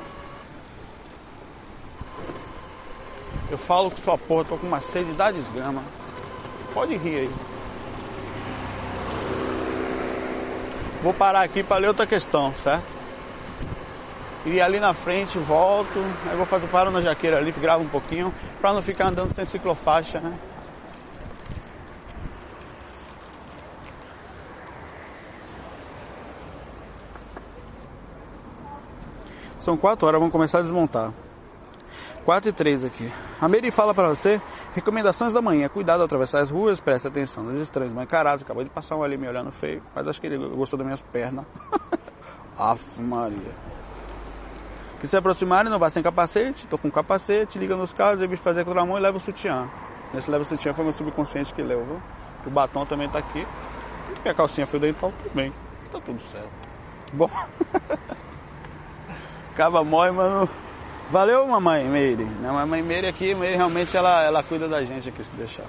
Eu 3.50 3.58
falo 3.58 3.90
que 3.90 4.00
sua 4.00 4.18
porra, 4.18 4.44
tô 4.44 4.56
com 4.56 4.66
uma 4.66 4.80
sede 4.80 5.12
da 5.12 5.30
desgrama. 5.30 5.82
Pode 6.72 6.96
rir 6.96 7.16
aí. 7.16 7.30
Vou 11.02 11.14
parar 11.14 11.42
aqui 11.42 11.62
para 11.62 11.78
ler 11.78 11.88
outra 11.88 12.06
questão, 12.06 12.54
certo? 12.62 12.84
E 14.46 14.60
ali 14.60 14.78
na 14.78 14.94
frente 14.94 15.38
volto, 15.38 15.98
aí 16.28 16.36
vou 16.36 16.46
fazer 16.46 16.66
paro 16.68 16.90
na 16.90 17.00
jaqueira 17.00 17.38
ali, 17.38 17.52
gravo 17.52 17.82
um 17.82 17.88
pouquinho, 17.88 18.32
para 18.60 18.72
não 18.72 18.82
ficar 18.82 19.08
andando 19.08 19.34
sem 19.34 19.44
ciclofaixa, 19.44 20.20
né? 20.20 20.32
São 29.60 29.76
4 29.76 30.06
horas, 30.06 30.18
vamos 30.18 30.32
começar 30.32 30.58
a 30.58 30.62
desmontar. 30.62 31.12
4 32.24 32.50
e 32.50 32.52
3 32.52 32.84
aqui. 32.84 33.12
A 33.40 33.48
Mary 33.48 33.70
fala 33.70 33.94
para 33.94 34.08
você, 34.08 34.40
recomendações 34.74 35.32
da 35.32 35.40
manhã, 35.40 35.68
cuidado 35.68 36.00
ao 36.00 36.06
atravessar 36.06 36.40
as 36.40 36.50
ruas, 36.50 36.80
preste 36.80 37.08
atenção 37.08 37.44
nos 37.44 37.60
estranhos 37.60 37.92
mal 37.92 38.04
encarados, 38.04 38.42
acabou 38.44 38.64
de 38.64 38.70
passar 38.70 38.96
um 38.96 39.02
ali 39.02 39.16
me 39.16 39.28
olhando 39.28 39.50
feio, 39.52 39.82
mas 39.94 40.08
acho 40.08 40.20
que 40.20 40.26
ele 40.26 40.36
gostou 40.36 40.78
das 40.78 40.86
minhas 40.86 41.02
pernas. 41.02 41.44
Aff 42.58 43.00
Maria 43.00 43.70
que 45.00 45.06
se 45.06 45.16
aproximarem, 45.16 45.70
não 45.70 45.78
vá 45.78 45.88
sem 45.88 46.02
capacete, 46.02 46.66
tô 46.66 46.76
com 46.76 46.90
capacete, 46.90 47.58
liga 47.58 47.74
nos 47.74 47.94
carros, 47.94 48.20
evite 48.20 48.42
fazer 48.42 48.66
com 48.66 48.78
a 48.78 48.84
mão 48.84 48.98
e 48.98 49.00
leva 49.00 49.16
o 49.16 49.20
sutiã. 49.20 49.66
Nesse 50.12 50.30
leva 50.30 50.42
o 50.42 50.46
sutiã 50.46 50.74
foi 50.74 50.84
meu 50.84 50.92
subconsciente 50.92 51.54
que 51.54 51.62
leu, 51.62 51.84
viu? 51.84 52.02
O 52.46 52.50
batom 52.50 52.84
também 52.84 53.08
tá 53.08 53.18
aqui. 53.18 53.46
E 54.22 54.28
a 54.28 54.34
calcinha 54.34 54.66
fio 54.66 54.78
dental 54.78 55.10
também. 55.26 55.52
Tá 55.90 55.98
tudo 56.00 56.20
certo. 56.20 56.50
Bom. 57.14 57.30
Acaba 59.60 59.84
mói, 59.84 60.10
mano. 60.10 60.48
Valeu, 61.10 61.46
mamãe 61.46 61.84
Meire. 61.84 62.26
A 62.42 62.50
mamãe 62.50 62.82
Meire 62.82 63.08
aqui, 63.08 63.34
Meire 63.34 63.56
realmente 63.56 63.94
ela, 63.94 64.22
ela 64.24 64.42
cuida 64.42 64.66
da 64.66 64.82
gente 64.82 65.10
aqui 65.10 65.22
se 65.22 65.32
deixar. 65.32 65.66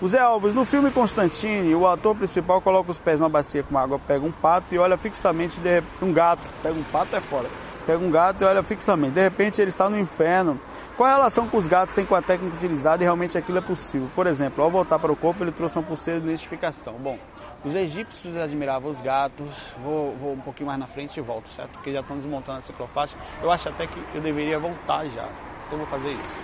O 0.00 0.06
Zé 0.06 0.20
Alves, 0.20 0.54
no 0.54 0.64
filme 0.64 0.92
Constantine, 0.92 1.74
o 1.74 1.84
ator 1.84 2.14
principal 2.14 2.60
coloca 2.60 2.92
os 2.92 2.98
pés 3.00 3.18
na 3.18 3.28
bacia 3.28 3.64
com 3.64 3.76
água, 3.76 3.98
pega 3.98 4.24
um 4.24 4.30
pato 4.30 4.72
e 4.72 4.78
olha 4.78 4.96
fixamente 4.96 5.58
de 5.58 5.82
um 6.00 6.12
gato. 6.12 6.48
Pega 6.62 6.78
um 6.78 6.84
pato 6.84 7.16
é 7.16 7.20
fora 7.20 7.48
pega 7.84 7.98
um 7.98 8.10
gato 8.10 8.42
e 8.42 8.44
olha 8.44 8.62
fixamente. 8.62 9.14
De 9.14 9.20
repente 9.20 9.60
ele 9.60 9.68
está 9.68 9.88
no 9.88 9.98
inferno. 9.98 10.58
Qual 10.96 11.08
a 11.08 11.14
relação 11.14 11.46
que 11.46 11.56
os 11.56 11.66
gatos 11.66 11.94
têm 11.94 12.04
com 12.04 12.14
a 12.14 12.22
técnica 12.22 12.56
utilizada 12.56 13.02
e 13.02 13.04
realmente 13.04 13.36
aquilo 13.36 13.58
é 13.58 13.60
possível? 13.60 14.08
Por 14.14 14.26
exemplo, 14.26 14.62
ao 14.62 14.70
voltar 14.70 14.98
para 14.98 15.12
o 15.12 15.16
corpo, 15.16 15.42
ele 15.42 15.52
trouxe 15.52 15.76
uma 15.76 15.84
pulseira 15.84 16.20
de 16.20 16.26
identificação. 16.26 16.94
Bom, 16.94 17.18
os 17.64 17.74
egípcios 17.74 18.36
admiravam 18.36 18.90
os 18.90 19.00
gatos. 19.00 19.72
Vou, 19.82 20.14
vou 20.16 20.32
um 20.34 20.40
pouquinho 20.40 20.66
mais 20.66 20.78
na 20.78 20.86
frente 20.86 21.16
e 21.18 21.22
volto, 21.22 21.48
certo? 21.48 21.70
Porque 21.70 21.92
já 21.92 22.00
estão 22.00 22.16
desmontando 22.16 22.58
a 22.58 22.62
ciclofaixa. 22.62 23.16
Eu 23.42 23.50
acho 23.50 23.68
até 23.68 23.86
que 23.86 24.04
eu 24.14 24.20
deveria 24.20 24.58
voltar 24.58 25.06
já. 25.06 25.26
Então 25.66 25.78
vou 25.78 25.86
fazer 25.86 26.10
isso. 26.10 26.34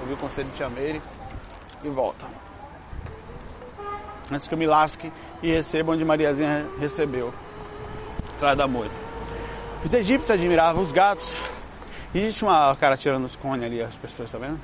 Ouvir 0.00 0.14
o 0.14 0.16
conselho 0.16 0.48
de 0.48 0.56
Chameire 0.56 1.00
e 1.84 1.88
volta. 1.88 2.26
Antes 4.32 4.48
que 4.48 4.54
eu 4.54 4.58
me 4.58 4.66
lasque 4.66 5.12
e 5.42 5.52
receba 5.52 5.92
onde 5.92 6.04
Mariazinha 6.04 6.66
recebeu. 6.80 7.32
Atrás 8.36 8.56
da 8.56 8.66
moita. 8.66 8.94
Os 9.84 9.92
egípcios 9.92 10.30
admiravam 10.30 10.82
os 10.82 10.90
gatos. 10.90 11.32
Existe 12.12 12.42
uma. 12.42 12.74
cara 12.76 12.96
tirando 12.96 13.24
os 13.24 13.36
cones 13.36 13.64
ali, 13.64 13.80
as 13.80 13.96
pessoas, 13.96 14.30
tá 14.30 14.38
vendo? 14.38 14.58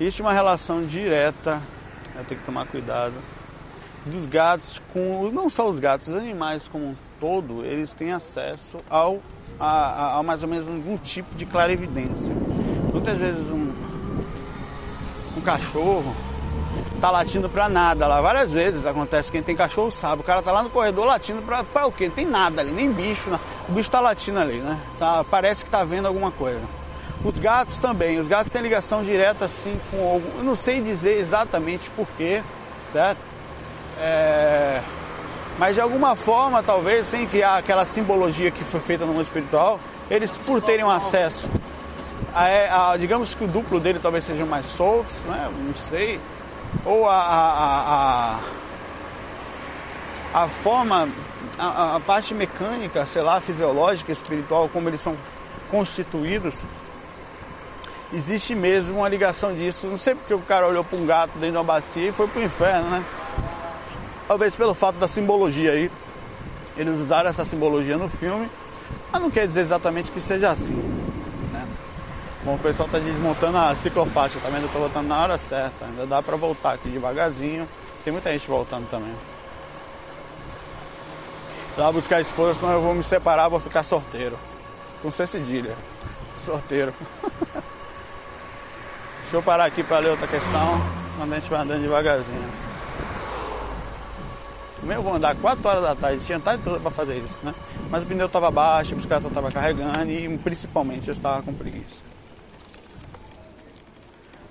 Existe 0.00 0.22
uma 0.22 0.32
relação 0.32 0.82
direta, 0.82 1.62
eu 2.16 2.24
tenho 2.24 2.40
que 2.40 2.46
tomar 2.46 2.66
cuidado, 2.66 3.14
dos 4.04 4.26
gatos 4.26 4.80
com. 4.92 5.30
Não 5.32 5.48
só 5.48 5.68
os 5.68 5.78
gatos, 5.78 6.08
os 6.08 6.14
animais 6.14 6.68
como 6.68 6.84
um 6.86 6.94
todo, 7.20 7.64
eles 7.64 7.92
têm 7.92 8.12
acesso 8.12 8.78
ao. 8.88 9.20
a, 9.58 9.66
a, 9.66 10.18
a 10.18 10.22
mais 10.22 10.42
ou 10.42 10.48
menos 10.48 10.68
algum 10.68 10.96
tipo 10.96 11.34
de 11.34 11.46
clarividência. 11.46 12.32
Muitas 12.92 13.18
vezes 13.18 13.50
um, 13.50 13.72
um 15.36 15.40
cachorro 15.40 16.14
tá 17.00 17.10
latindo 17.10 17.48
pra 17.48 17.68
nada 17.68 18.06
lá. 18.06 18.20
Várias 18.20 18.52
vezes 18.52 18.86
acontece, 18.86 19.32
quem 19.32 19.42
tem 19.42 19.56
cachorro 19.56 19.90
sabe, 19.90 20.20
o 20.22 20.24
cara 20.24 20.42
tá 20.42 20.52
lá 20.52 20.62
no 20.62 20.70
corredor 20.70 21.06
latindo 21.06 21.42
pra 21.42 21.86
o 21.86 21.92
quê? 21.92 22.08
Não 22.08 22.14
tem 22.14 22.26
nada 22.26 22.60
ali, 22.60 22.70
nem 22.70 22.90
bicho. 22.92 23.28
Não 23.28 23.38
o 23.68 23.72
bicho 23.72 23.90
tá 23.90 24.00
latindo 24.00 24.38
ali, 24.38 24.58
né? 24.58 24.78
Tá, 24.98 25.24
parece 25.24 25.64
que 25.64 25.70
tá 25.70 25.84
vendo 25.84 26.06
alguma 26.06 26.30
coisa. 26.30 26.60
Os 27.24 27.38
gatos 27.38 27.78
também, 27.78 28.18
os 28.18 28.28
gatos 28.28 28.52
têm 28.52 28.60
ligação 28.60 29.02
direta 29.02 29.46
assim 29.46 29.80
com 29.90 30.06
algum. 30.06 30.38
Eu 30.38 30.44
não 30.44 30.54
sei 30.54 30.82
dizer 30.82 31.18
exatamente 31.18 31.88
porquê, 31.90 32.42
certo? 32.92 33.33
É, 33.98 34.80
mas 35.58 35.74
de 35.74 35.80
alguma 35.80 36.16
forma, 36.16 36.62
talvez, 36.62 37.06
sem 37.06 37.26
criar 37.26 37.58
aquela 37.58 37.84
simbologia 37.84 38.50
que 38.50 38.64
foi 38.64 38.80
feita 38.80 39.04
no 39.04 39.12
mundo 39.12 39.22
espiritual, 39.22 39.78
eles 40.10 40.36
por 40.38 40.60
terem 40.60 40.84
um 40.84 40.90
acesso 40.90 41.48
a, 42.34 42.90
a, 42.90 42.96
digamos 42.96 43.32
que 43.32 43.44
o 43.44 43.46
duplo 43.46 43.78
dele 43.78 44.00
talvez 44.02 44.24
sejam 44.24 44.46
mais 44.46 44.66
soltos, 44.66 45.14
né? 45.26 45.48
Não 45.66 45.74
sei. 45.74 46.20
Ou 46.84 47.08
a, 47.08 47.14
a, 47.14 48.40
a, 50.34 50.42
a 50.42 50.48
forma, 50.48 51.08
a, 51.56 51.96
a 51.96 52.00
parte 52.00 52.34
mecânica, 52.34 53.06
sei 53.06 53.22
lá, 53.22 53.40
fisiológica, 53.40 54.10
espiritual, 54.10 54.68
como 54.72 54.88
eles 54.88 55.00
são 55.00 55.16
constituídos, 55.70 56.54
existe 58.12 58.54
mesmo 58.54 58.98
uma 58.98 59.08
ligação 59.08 59.54
disso. 59.54 59.86
Não 59.86 59.98
sei 59.98 60.16
porque 60.16 60.34
o 60.34 60.40
cara 60.40 60.66
olhou 60.66 60.82
para 60.82 60.98
um 60.98 61.06
gato 61.06 61.30
dentro 61.34 61.52
de 61.52 61.56
uma 61.56 61.64
bacia 61.64 62.08
e 62.08 62.12
foi 62.12 62.26
para 62.26 62.40
o 62.40 62.44
inferno, 62.44 62.90
né? 62.90 63.04
Talvez 64.26 64.56
pelo 64.56 64.74
fato 64.74 64.96
da 64.96 65.06
simbologia 65.06 65.72
aí. 65.72 65.90
Eles 66.76 67.00
usaram 67.00 67.30
essa 67.30 67.44
simbologia 67.44 67.96
no 67.96 68.08
filme, 68.08 68.50
mas 69.12 69.22
não 69.22 69.30
quer 69.30 69.46
dizer 69.46 69.60
exatamente 69.60 70.10
que 70.10 70.20
seja 70.20 70.50
assim. 70.50 70.74
Né? 71.52 71.64
Bom, 72.44 72.54
o 72.54 72.58
pessoal 72.58 72.86
está 72.86 72.98
desmontando 72.98 73.56
a 73.58 73.76
ciclofaixa, 73.76 74.40
também 74.40 74.60
tá 74.60 74.66
estou 74.66 74.80
voltando 74.80 75.06
na 75.06 75.22
hora 75.22 75.38
certa. 75.38 75.84
Ainda 75.84 76.04
dá 76.04 76.20
para 76.20 76.36
voltar 76.36 76.72
aqui 76.72 76.88
devagarzinho. 76.88 77.68
Tem 78.02 78.12
muita 78.12 78.32
gente 78.32 78.48
voltando 78.48 78.90
também. 78.90 79.14
Lá 81.76 81.92
buscar 81.92 82.16
a 82.16 82.20
esposa, 82.20 82.58
senão 82.58 82.72
eu 82.72 82.80
vou 82.80 82.94
me 82.94 83.04
separar, 83.04 83.48
vou 83.48 83.60
ficar 83.60 83.84
sorteiro. 83.84 84.36
Com 85.00 85.10
C 85.10 85.26
cedilha. 85.26 85.76
Sorteiro. 86.44 86.92
Deixa 89.22 89.36
eu 89.36 89.42
parar 89.42 89.64
aqui 89.64 89.82
para 89.82 89.98
ler 89.98 90.10
outra 90.10 90.26
questão, 90.26 90.80
quando 91.16 91.32
a 91.32 91.36
gente 91.36 91.50
vai 91.50 91.60
andando 91.62 91.82
devagarzinho. 91.82 92.63
Eu 94.86 95.02
vou 95.02 95.14
andar 95.14 95.34
4 95.34 95.68
horas 95.68 95.82
da 95.82 95.94
tarde, 95.94 96.24
tinha 96.24 96.38
tarde 96.38 96.62
toda 96.62 96.78
para 96.78 96.90
fazer 96.90 97.16
isso, 97.18 97.38
né? 97.42 97.54
Mas 97.90 98.04
o 98.04 98.06
pneu 98.06 98.26
estava 98.26 98.50
baixo, 98.50 98.92
a 98.92 98.94
bicicleta 98.96 99.26
estava 99.26 99.50
carregando 99.50 100.10
e 100.10 100.38
principalmente 100.38 101.08
eu 101.08 101.14
estava 101.14 101.42
com 101.42 101.52
preguiça. 101.54 101.96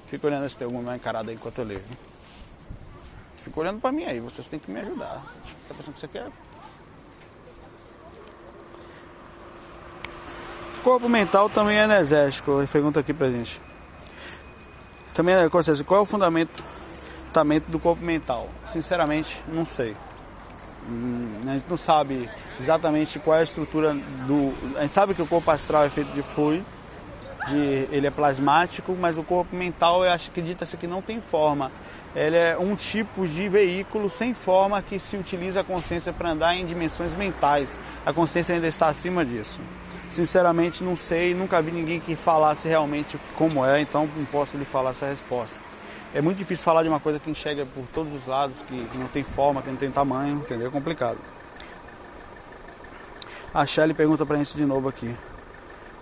Fico 0.08 0.28
olhando 0.28 0.50
se 0.50 0.58
tem 0.58 0.66
alguma 0.66 0.96
encarada 0.96 1.30
aí 1.30 1.36
enquanto 1.36 1.60
eu 1.60 1.66
leio. 1.66 1.84
Fico 3.38 3.60
olhando 3.60 3.80
para 3.80 3.92
mim 3.92 4.04
aí, 4.04 4.20
vocês 4.20 4.48
têm 4.48 4.60
que 4.60 4.70
me 4.70 4.80
ajudar. 4.80 5.24
Tá 5.68 5.76
pensando 5.76 5.94
que 5.94 6.00
você 6.00 6.08
quer? 6.08 6.28
Corpo 10.84 11.08
mental 11.08 11.50
também 11.50 11.78
é 11.78 11.84
energético, 11.84 12.68
pergunta 12.72 13.00
aqui 13.00 13.14
pra 13.14 13.30
gente. 13.30 13.62
Também 15.14 15.36
é, 15.36 15.50
qual 15.50 15.64
é 15.64 16.02
o 16.02 16.06
fundamento 16.06 16.62
do 17.70 17.80
corpo 17.80 18.04
mental? 18.04 18.50
Sinceramente, 18.72 19.42
não 19.48 19.66
sei. 19.66 19.96
Hum, 20.90 21.42
a 21.48 21.54
gente 21.54 21.66
não 21.70 21.78
sabe 21.78 22.30
exatamente 22.60 23.20
qual 23.20 23.38
é 23.38 23.42
a 23.42 23.44
estrutura 23.44 23.94
do. 23.94 24.54
A 24.78 24.82
gente 24.82 24.94
sabe 24.94 25.14
que 25.14 25.22
o 25.22 25.28
corpo 25.28 25.50
astral 25.50 25.86
é 25.86 25.90
feito 25.90 26.12
de 26.14 26.22
fluido, 26.22 26.66
de, 27.48 27.88
ele 27.92 28.08
é 28.08 28.12
plasmático, 28.12 28.96
mas 29.00 29.18
o 29.18 29.24
corpo 29.24 29.56
mental 29.56 30.04
eu 30.04 30.12
acho 30.12 30.26
que 30.26 30.40
acredita-se 30.40 30.76
que 30.78 30.88
não 30.88 31.02
tem 31.02 31.22
forma. 31.22 31.72
Ele 32.16 32.38
é 32.38 32.58
um 32.58 32.76
tipo 32.76 33.28
de 33.28 33.50
veículo 33.50 34.08
sem 34.10 34.36
forma 34.36 34.82
que 34.82 35.00
se 35.00 35.18
utiliza 35.18 35.62
a 35.62 35.64
consciência 35.64 36.14
para 36.14 36.30
andar 36.30 36.56
em 36.56 36.66
dimensões 36.66 37.16
mentais. 37.18 37.76
A 38.06 38.14
consciência 38.14 38.54
ainda 38.54 38.68
está 38.68 38.88
acima 38.88 39.26
disso. 39.26 39.60
Sinceramente 40.12 40.84
não 40.84 40.96
sei, 40.96 41.34
nunca 41.34 41.60
vi 41.60 41.72
ninguém 41.72 42.00
que 42.00 42.16
falasse 42.16 42.68
realmente 42.68 43.18
como 43.36 43.66
é, 43.66 43.82
então 43.82 44.08
não 44.16 44.26
posso 44.26 44.56
lhe 44.58 44.66
falar 44.66 44.92
essa 44.92 45.08
resposta. 45.08 45.63
É 46.14 46.22
muito 46.22 46.38
difícil 46.38 46.64
falar 46.64 46.84
de 46.84 46.90
uma 46.90 47.00
coisa 47.00 47.20
que 47.20 47.30
enxerga 47.30 47.66
por 47.66 47.84
todos 47.94 48.14
os 48.14 48.28
lados, 48.28 48.62
que, 48.68 48.98
não 48.98 49.08
tem 49.08 49.24
forma, 49.24 49.62
que 49.62 49.70
não 49.70 49.78
tem 49.78 49.90
tamanho, 49.90 50.36
entendeu? 50.36 50.68
É 50.68 50.72
complicado. 50.72 51.18
A 53.54 53.66
Shelly 53.66 53.94
pergunta 53.94 54.26
pra 54.26 54.38
gente 54.38 54.56
de 54.56 54.66
novo 54.66 54.90
aqui. 54.90 55.16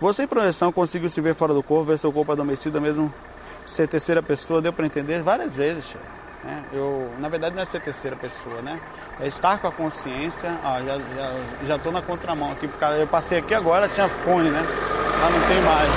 Você 0.00 0.24
em 0.24 0.26
projeção 0.26 0.70
conseguiu 0.72 1.08
se 1.08 1.20
ver 1.20 1.34
fora 1.34 1.54
do 1.54 1.62
corpo, 1.62 1.84
ver 1.84 1.98
seu 1.98 2.12
corpo 2.12 2.32
adormecido 2.32 2.80
mesmo 2.80 3.12
ser 3.64 3.88
terceira 3.88 4.22
pessoa? 4.22 4.60
Deu 4.60 4.72
para 4.72 4.84
entender 4.84 5.22
várias 5.22 5.54
vezes, 5.54 5.86
Shelly. 5.86 6.22
É, 6.44 6.76
eu, 6.76 7.12
na 7.20 7.28
verdade 7.28 7.54
não 7.54 7.62
é 7.62 7.64
ser 7.64 7.80
terceira 7.80 8.16
pessoa, 8.16 8.60
né? 8.62 8.80
É 9.20 9.28
estar 9.28 9.58
com 9.58 9.68
a 9.68 9.72
consciência. 9.72 10.50
Ó, 10.64 10.80
já, 10.80 10.98
já, 10.98 11.34
já 11.68 11.78
tô 11.78 11.92
na 11.92 12.02
contramão 12.02 12.50
aqui, 12.50 12.66
porque 12.66 12.84
eu 12.84 13.06
passei 13.06 13.38
aqui 13.38 13.54
agora, 13.54 13.88
tinha 13.88 14.08
fone, 14.08 14.50
né? 14.50 14.60
Lá 15.20 15.30
não 15.30 15.40
tem 15.46 15.62
mais. 15.62 15.90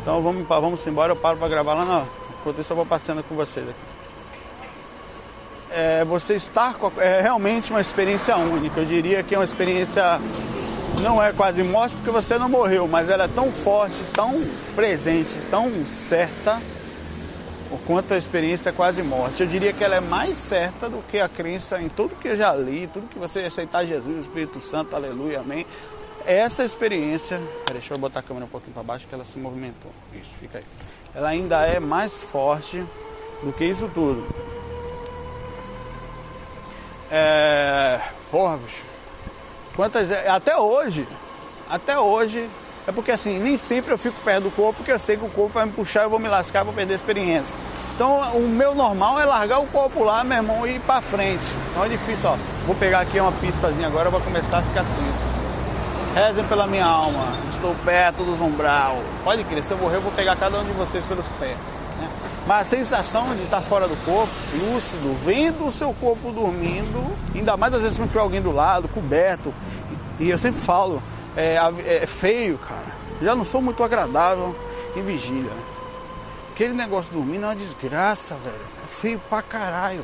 Então 0.00 0.22
vamos, 0.22 0.46
vamos 0.46 0.86
embora, 0.86 1.12
eu 1.12 1.16
paro 1.16 1.36
para 1.36 1.48
gravar 1.48 1.74
lá 1.74 1.84
na. 1.84 2.25
Eu 2.46 2.76
vou 2.76 2.86
passeando 2.86 3.22
com 3.24 3.34
vocês 3.34 3.66
aqui. 3.68 3.80
É, 5.70 6.04
você 6.04 6.34
estar 6.34 6.74
com 6.74 6.86
a, 6.86 7.02
é 7.02 7.20
realmente 7.20 7.70
uma 7.70 7.80
experiência 7.80 8.36
única. 8.36 8.80
Eu 8.80 8.86
diria 8.86 9.22
que 9.22 9.34
é 9.34 9.38
uma 9.38 9.44
experiência 9.44 10.20
não 11.02 11.22
é 11.22 11.32
quase 11.32 11.62
morte 11.62 11.94
porque 11.96 12.10
você 12.10 12.38
não 12.38 12.48
morreu, 12.48 12.88
mas 12.88 13.10
ela 13.10 13.24
é 13.24 13.28
tão 13.28 13.50
forte, 13.50 13.96
tão 14.12 14.42
presente, 14.74 15.36
tão 15.50 15.70
certa 16.08 16.60
o 17.70 17.78
quanto 17.78 18.14
a 18.14 18.16
experiência 18.16 18.70
é 18.70 18.72
quase 18.72 19.02
morte. 19.02 19.42
Eu 19.42 19.46
diria 19.46 19.72
que 19.72 19.82
ela 19.82 19.96
é 19.96 20.00
mais 20.00 20.36
certa 20.36 20.88
do 20.88 21.02
que 21.10 21.18
a 21.18 21.28
crença 21.28 21.80
em 21.80 21.88
tudo 21.88 22.14
que 22.16 22.28
eu 22.28 22.36
já 22.36 22.54
li, 22.54 22.86
tudo 22.86 23.08
que 23.08 23.18
você 23.18 23.40
aceitar 23.40 23.84
Jesus, 23.84 24.20
Espírito 24.20 24.60
Santo, 24.60 24.94
aleluia, 24.94 25.40
amém. 25.40 25.66
Essa 26.24 26.64
experiência, 26.64 27.38
peraí, 27.64 27.80
deixa 27.80 27.94
eu 27.94 27.98
botar 27.98 28.20
a 28.20 28.22
câmera 28.22 28.46
um 28.46 28.48
pouquinho 28.48 28.72
para 28.72 28.82
baixo 28.82 29.06
que 29.06 29.14
ela 29.14 29.24
se 29.24 29.38
movimentou. 29.38 29.90
Isso, 30.12 30.34
fica 30.40 30.58
aí. 30.58 30.64
Ela 31.14 31.28
ainda 31.28 31.66
é 31.66 31.80
mais 31.80 32.22
forte 32.22 32.84
do 33.42 33.52
que 33.52 33.64
isso 33.64 33.90
tudo. 33.94 34.26
É. 37.10 38.00
Porra, 38.30 38.56
bicho. 38.58 38.84
Quantas. 39.74 40.10
Até 40.10 40.56
hoje, 40.56 41.06
até 41.68 41.98
hoje, 41.98 42.48
é 42.86 42.92
porque 42.92 43.12
assim, 43.12 43.38
nem 43.38 43.56
sempre 43.56 43.92
eu 43.92 43.98
fico 43.98 44.20
perto 44.20 44.44
do 44.44 44.50
corpo, 44.50 44.78
porque 44.78 44.92
eu 44.92 44.98
sei 44.98 45.16
que 45.16 45.24
o 45.24 45.28
corpo 45.28 45.54
vai 45.54 45.66
me 45.66 45.72
puxar, 45.72 46.04
eu 46.04 46.10
vou 46.10 46.18
me 46.18 46.28
lascar, 46.28 46.64
vou 46.64 46.72
perder 46.72 46.94
a 46.94 46.96
experiência. 46.96 47.54
Então 47.94 48.20
o 48.36 48.48
meu 48.48 48.74
normal 48.74 49.18
é 49.18 49.24
largar 49.24 49.58
o 49.58 49.66
corpo 49.66 50.04
lá, 50.04 50.22
meu 50.22 50.36
irmão, 50.36 50.66
e 50.66 50.76
ir 50.76 50.80
pra 50.80 51.00
frente. 51.00 51.44
Então 51.70 51.84
é 51.84 51.88
difícil, 51.88 52.28
ó. 52.28 52.36
Vou 52.66 52.74
pegar 52.76 53.00
aqui 53.00 53.18
uma 53.18 53.32
pistazinha 53.32 53.86
agora, 53.86 54.10
vou 54.10 54.20
começar 54.20 54.58
a 54.58 54.62
ficar 54.62 54.82
tenso. 54.82 55.25
Rezem 56.16 56.46
pela 56.46 56.66
minha 56.66 56.86
alma, 56.86 57.26
estou 57.52 57.74
perto 57.84 58.24
dos 58.24 58.40
umbral. 58.40 58.96
Pode 59.22 59.44
crer, 59.44 59.62
se 59.62 59.72
eu 59.72 59.76
morrer, 59.76 59.96
eu 59.96 60.00
vou 60.00 60.10
pegar 60.12 60.34
cada 60.34 60.58
um 60.58 60.64
de 60.64 60.72
vocês 60.72 61.04
pelos 61.04 61.26
pés. 61.38 61.58
Né? 61.58 62.08
Mas 62.46 62.62
a 62.62 62.64
sensação 62.64 63.36
de 63.36 63.42
estar 63.42 63.60
fora 63.60 63.86
do 63.86 63.94
corpo, 64.02 64.32
lúcido, 64.54 65.12
vendo 65.26 65.66
o 65.66 65.70
seu 65.70 65.92
corpo 65.92 66.32
dormindo, 66.32 67.04
ainda 67.34 67.54
mais 67.58 67.74
às 67.74 67.82
vezes 67.82 67.98
quando 67.98 68.08
tiver 68.08 68.22
alguém 68.22 68.40
do 68.40 68.50
lado, 68.50 68.88
coberto, 68.88 69.52
e 70.18 70.30
eu 70.30 70.38
sempre 70.38 70.58
falo, 70.58 71.02
é, 71.36 71.58
é 71.84 72.06
feio, 72.06 72.56
cara. 72.66 72.96
Já 73.20 73.34
não 73.34 73.44
sou 73.44 73.60
muito 73.60 73.84
agradável 73.84 74.56
em 74.96 75.02
vigília. 75.02 75.52
Aquele 76.54 76.72
negócio 76.72 77.12
dormir 77.12 77.42
é 77.42 77.46
uma 77.46 77.54
desgraça, 77.54 78.36
velho. 78.36 78.56
É 78.56 78.94
feio 79.02 79.20
pra 79.28 79.42
caralho. 79.42 80.02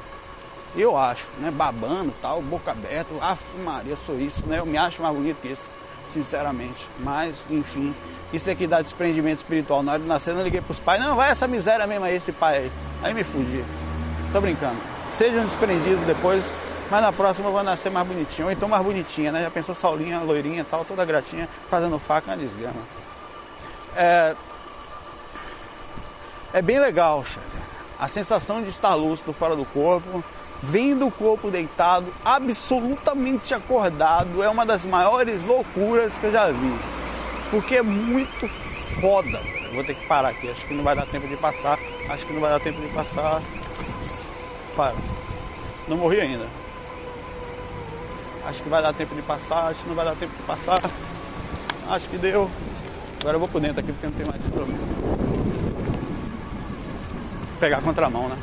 Eu 0.76 0.94
acho, 0.94 1.24
né? 1.40 1.50
Babando 1.50 2.12
tal, 2.20 2.42
boca 2.42 2.72
aberta. 2.72 3.14
Ah, 3.18 3.38
Maria, 3.64 3.96
sou 4.04 4.20
isso, 4.20 4.46
né? 4.46 4.58
Eu 4.58 4.66
me 4.66 4.76
acho 4.76 5.00
mais 5.00 5.16
bonito 5.16 5.40
que 5.40 5.48
isso, 5.48 5.64
sinceramente. 6.12 6.88
Mas, 7.00 7.34
enfim, 7.50 7.94
isso 8.32 8.50
aqui 8.50 8.66
dá 8.66 8.82
desprendimento 8.82 9.38
espiritual. 9.38 9.82
Na 9.82 9.92
hora 9.92 10.00
de 10.00 10.08
nascer, 10.08 10.34
eu 10.34 10.42
liguei 10.42 10.60
pros 10.60 10.78
pais. 10.78 11.00
Não, 11.00 11.16
vai 11.16 11.30
essa 11.30 11.46
miséria 11.46 11.86
mesmo 11.86 12.04
aí, 12.04 12.16
esse 12.16 12.32
pai 12.32 12.58
aí. 12.58 12.72
Aí 13.02 13.14
me 13.14 13.24
fugi. 13.24 13.64
Tô 14.32 14.40
brincando. 14.40 14.76
Sejam 15.16 15.44
desprendidos 15.44 16.04
depois 16.04 16.44
mas 16.92 17.00
na 17.00 17.10
próxima 17.10 17.48
eu 17.48 17.52
vou 17.52 17.62
nascer 17.62 17.90
mais 17.90 18.06
bonitinho. 18.06 18.48
Ou 18.48 18.52
então 18.52 18.68
mais 18.68 18.84
bonitinha, 18.84 19.32
né? 19.32 19.42
Já 19.44 19.50
pensou 19.50 19.74
Saulinha, 19.74 20.20
loirinha 20.20 20.62
tal, 20.62 20.84
toda 20.84 21.06
gratinha, 21.06 21.48
fazendo 21.70 21.98
faca 21.98 22.32
na 22.32 22.36
desgrama. 22.36 22.82
É, 23.96 24.36
é 26.52 26.60
bem 26.60 26.78
legal, 26.78 27.24
A 27.98 28.08
sensação 28.08 28.60
de 28.60 28.68
estar 28.68 28.94
lúcido 28.94 29.32
fora 29.32 29.56
do 29.56 29.64
corpo, 29.64 30.22
vendo 30.62 31.06
o 31.06 31.10
corpo 31.10 31.50
deitado, 31.50 32.06
absolutamente 32.24 33.52
acordado, 33.52 34.42
é 34.42 34.48
uma 34.48 34.64
das 34.64 34.84
maiores 34.84 35.44
loucuras 35.44 36.16
que 36.18 36.26
eu 36.26 36.32
já 36.32 36.50
vi. 36.50 36.74
Porque 37.50 37.76
é 37.76 37.82
muito 37.82 38.48
foda. 39.00 39.40
vou 39.74 39.82
ter 39.82 39.94
que 39.94 40.06
parar 40.06 40.28
aqui, 40.28 40.48
acho 40.48 40.64
que 40.66 40.74
não 40.74 40.84
vai 40.84 40.94
dar 40.94 41.06
tempo 41.06 41.26
de 41.26 41.36
passar. 41.36 41.78
Acho 42.08 42.26
que 42.26 42.32
não 42.32 42.40
vai 42.40 42.50
dar 42.50 42.60
tempo 42.60 42.80
de 42.80 42.88
passar. 42.88 43.42
Para. 44.76 44.94
Não 45.88 45.96
morri 45.96 46.20
ainda. 46.20 46.46
Acho 48.46 48.62
que 48.62 48.68
vai 48.68 48.82
dar 48.82 48.92
tempo 48.92 49.14
de 49.14 49.22
passar, 49.22 49.68
acho 49.68 49.80
que 49.80 49.88
não 49.88 49.96
vai 49.96 50.04
dar 50.04 50.14
tempo 50.14 50.34
de 50.34 50.42
passar. 50.42 50.78
Acho 51.88 52.08
que 52.08 52.16
deu. 52.16 52.50
Agora 53.20 53.36
eu 53.36 53.40
vou 53.40 53.48
por 53.48 53.60
dentro 53.60 53.80
aqui 53.80 53.92
porque 53.92 54.06
não 54.06 54.14
tem 54.14 54.26
mais 54.26 54.42
problema. 54.48 54.80
Pegar 57.60 57.78
a 57.78 57.82
contramão, 57.82 58.28
né? 58.28 58.36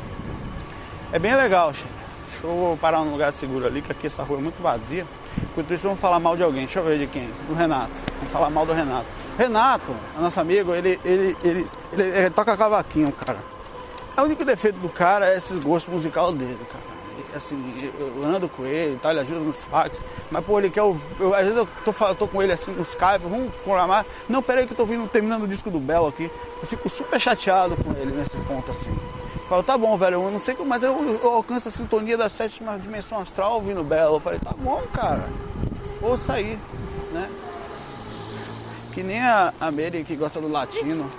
É 1.12 1.18
bem 1.18 1.34
legal, 1.34 1.74
chefe. 1.74 1.99
Deixa 2.40 2.46
eu 2.46 2.78
parar 2.80 3.00
num 3.00 3.12
lugar 3.12 3.32
seguro 3.34 3.66
ali, 3.66 3.82
que 3.82 3.92
aqui 3.92 4.06
essa 4.06 4.22
rua 4.22 4.38
é 4.38 4.42
muito 4.42 4.62
vazia. 4.62 5.06
Enquanto 5.42 5.74
isso, 5.74 5.82
vamos 5.82 6.00
falar 6.00 6.18
mal 6.18 6.36
de 6.36 6.42
alguém. 6.42 6.64
Deixa 6.64 6.78
eu 6.78 6.84
ver 6.84 6.98
de 6.98 7.06
quem. 7.06 7.28
Do 7.46 7.54
Renato. 7.54 7.90
Vamos 8.16 8.32
falar 8.32 8.50
mal 8.50 8.64
do 8.64 8.72
Renato. 8.72 9.06
Renato, 9.38 9.94
nosso 10.18 10.40
amigo, 10.40 10.74
ele, 10.74 10.98
ele, 11.04 11.36
ele, 11.42 11.66
ele, 11.92 12.30
toca 12.30 12.56
cavaquinho, 12.56 13.12
cara. 13.12 13.38
O 14.16 14.22
único 14.22 14.44
defeito 14.44 14.78
do 14.80 14.88
cara 14.88 15.30
é 15.30 15.36
esse 15.36 15.54
gosto 15.56 15.90
musical 15.90 16.32
dele, 16.32 16.58
cara. 16.70 16.90
Assim, 17.36 17.90
eu 17.98 18.24
ando 18.24 18.48
com 18.48 18.66
ele, 18.66 18.98
tá? 19.00 19.10
ele 19.10 19.20
ajuda 19.20 19.40
nos 19.40 19.62
fax, 19.64 20.02
mas 20.30 20.44
pô, 20.44 20.58
ele 20.58 20.68
quer. 20.68 20.80
Eu, 20.80 21.00
às 21.34 21.42
vezes 21.42 21.56
eu 21.56 21.68
tô, 21.84 21.92
tô 22.14 22.26
com 22.26 22.42
ele 22.42 22.52
assim 22.52 22.72
no 22.72 22.82
Skype, 22.82 23.22
vamos 23.22 23.54
programar. 23.62 24.04
Não, 24.28 24.42
peraí 24.42 24.66
que 24.66 24.72
eu 24.72 24.76
tô 24.76 24.84
vindo, 24.84 25.08
terminando 25.08 25.44
o 25.44 25.48
disco 25.48 25.70
do 25.70 25.78
Belo 25.78 26.08
aqui. 26.08 26.30
Eu 26.60 26.66
fico 26.66 26.90
super 26.90 27.20
chateado 27.20 27.76
com 27.76 27.92
ele 27.92 28.12
nesse 28.12 28.36
ponto 28.46 28.70
assim. 28.72 28.90
Falo, 29.50 29.64
tá 29.64 29.76
bom, 29.76 29.96
velho, 29.96 30.22
eu 30.22 30.30
não 30.30 30.38
sei 30.38 30.54
como, 30.54 30.68
mas 30.68 30.80
eu, 30.80 30.96
eu 31.20 31.28
alcanço 31.28 31.68
a 31.68 31.72
sintonia 31.72 32.16
da 32.16 32.28
sétima 32.28 32.78
dimensão 32.78 33.18
astral 33.18 33.54
ouvindo 33.54 33.82
Belo. 33.82 34.14
Eu 34.14 34.20
falei, 34.20 34.38
tá 34.38 34.52
bom, 34.56 34.80
cara, 34.92 35.28
ouça 36.00 36.34
aí, 36.34 36.56
né? 37.10 37.28
Que 38.92 39.02
nem 39.02 39.20
a, 39.20 39.52
a 39.60 39.72
Mary 39.72 40.04
que 40.04 40.14
gosta 40.14 40.40
do 40.40 40.46
latino. 40.46 41.10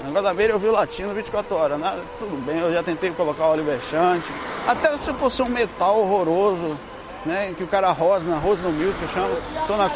O 0.00 0.04
negócio 0.06 0.22
da 0.22 0.32
Mary 0.32 0.48
eu 0.48 0.58
vi 0.58 0.68
o 0.68 0.72
latino 0.72 1.12
24 1.12 1.54
horas, 1.54 1.78
nada, 1.78 2.00
tudo 2.18 2.42
bem, 2.46 2.60
eu 2.60 2.72
já 2.72 2.82
tentei 2.82 3.10
colocar 3.10 3.48
o 3.48 3.52
Oliver 3.52 3.78
Chante. 3.90 4.32
Até 4.66 4.96
se 4.96 5.12
fosse 5.12 5.42
um 5.42 5.50
metal 5.50 6.00
horroroso, 6.00 6.74
né? 7.26 7.52
Que 7.54 7.64
o 7.64 7.68
cara 7.68 7.92
rosna, 7.92 8.38
rosna 8.38 8.70
music, 8.70 9.02
eu 9.02 9.08
chamo, 9.10 9.36
estou 9.60 9.76
na, 9.76 9.90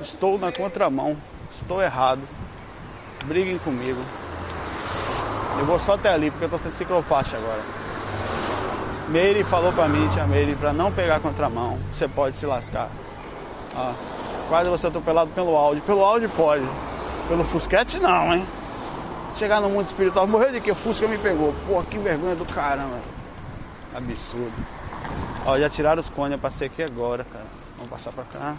estou 0.00 0.38
na 0.38 0.50
contramão, 0.50 1.14
estou 1.60 1.82
errado. 1.82 2.22
Briguem 3.26 3.58
comigo. 3.58 4.00
Eu 5.58 5.66
vou 5.66 5.78
só 5.78 5.94
até 5.94 6.12
ali, 6.12 6.30
porque 6.30 6.46
eu 6.46 6.50
tô 6.50 6.58
sem 6.58 6.72
ciclofaixa 6.72 7.36
agora. 7.36 7.60
Meire 9.08 9.44
falou 9.44 9.72
pra 9.72 9.86
mim, 9.86 10.08
tia 10.08 10.26
Meire, 10.26 10.56
pra 10.56 10.72
não 10.72 10.90
pegar 10.90 11.20
contramão, 11.20 11.78
você 11.96 12.08
pode 12.08 12.38
se 12.38 12.46
lascar. 12.46 12.88
Ó, 13.76 13.92
quase 14.48 14.70
você 14.70 14.86
atropelado 14.86 15.30
pelo 15.30 15.56
áudio. 15.56 15.82
Pelo 15.82 16.04
áudio 16.04 16.28
pode. 16.30 16.66
Pelo 17.28 17.44
Fusquete 17.44 17.98
não, 17.98 18.34
hein? 18.34 18.46
Chegar 19.36 19.60
no 19.60 19.68
mundo 19.68 19.86
espiritual, 19.86 20.26
morrer 20.26 20.52
de 20.52 20.60
que 20.60 20.70
o 20.70 20.74
Fusca 20.74 21.06
me 21.06 21.18
pegou. 21.18 21.54
Pô, 21.66 21.82
que 21.82 21.98
vergonha 21.98 22.34
do 22.34 22.44
caramba. 22.44 22.98
Absurdo. 23.94 24.52
Ó, 25.46 25.58
já 25.58 25.68
tiraram 25.68 26.00
os 26.00 26.08
cones, 26.08 26.32
eu 26.32 26.38
passei 26.38 26.66
aqui 26.66 26.82
agora, 26.82 27.24
cara. 27.24 27.46
Vamos 27.76 27.90
passar 27.90 28.12
pra 28.12 28.24
cá. 28.24 28.54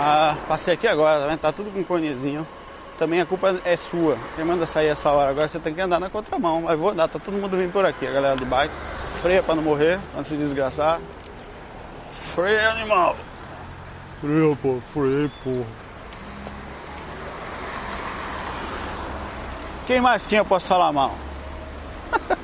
Ah, 0.00 0.36
passei 0.46 0.74
aqui 0.74 0.86
agora, 0.86 1.18
tá 1.18 1.26
vendo? 1.26 1.40
Tá 1.40 1.50
tudo 1.50 1.72
com 1.72 1.82
conezinho. 1.82 2.46
Também 3.00 3.20
a 3.20 3.26
culpa 3.26 3.58
é 3.64 3.76
sua. 3.76 4.16
Quem 4.36 4.44
manda 4.44 4.64
sair 4.64 4.86
essa 4.86 5.10
hora 5.10 5.30
agora, 5.30 5.48
você 5.48 5.58
tem 5.58 5.74
que 5.74 5.80
andar 5.80 5.98
na 5.98 6.08
contramão. 6.08 6.62
Mas 6.62 6.78
vou 6.78 6.90
andar, 6.90 7.08
tá 7.08 7.18
todo 7.18 7.34
mundo 7.34 7.56
vindo 7.56 7.72
por 7.72 7.84
aqui, 7.84 8.06
a 8.06 8.12
galera 8.12 8.36
de 8.36 8.44
bike. 8.44 8.72
Freia 9.20 9.42
pra 9.42 9.56
não 9.56 9.62
morrer, 9.64 9.98
pra 9.98 10.18
não 10.18 10.24
se 10.24 10.36
desgraçar. 10.36 11.00
Freia, 12.12 12.70
animal! 12.70 13.16
Freia, 14.20 14.56
pô, 14.62 14.78
freia, 14.92 15.28
pô. 15.42 15.64
Quem 19.88 20.00
mais 20.00 20.28
quem 20.28 20.38
eu 20.38 20.44
posso 20.44 20.68
falar 20.68 20.92
mal? 20.92 21.12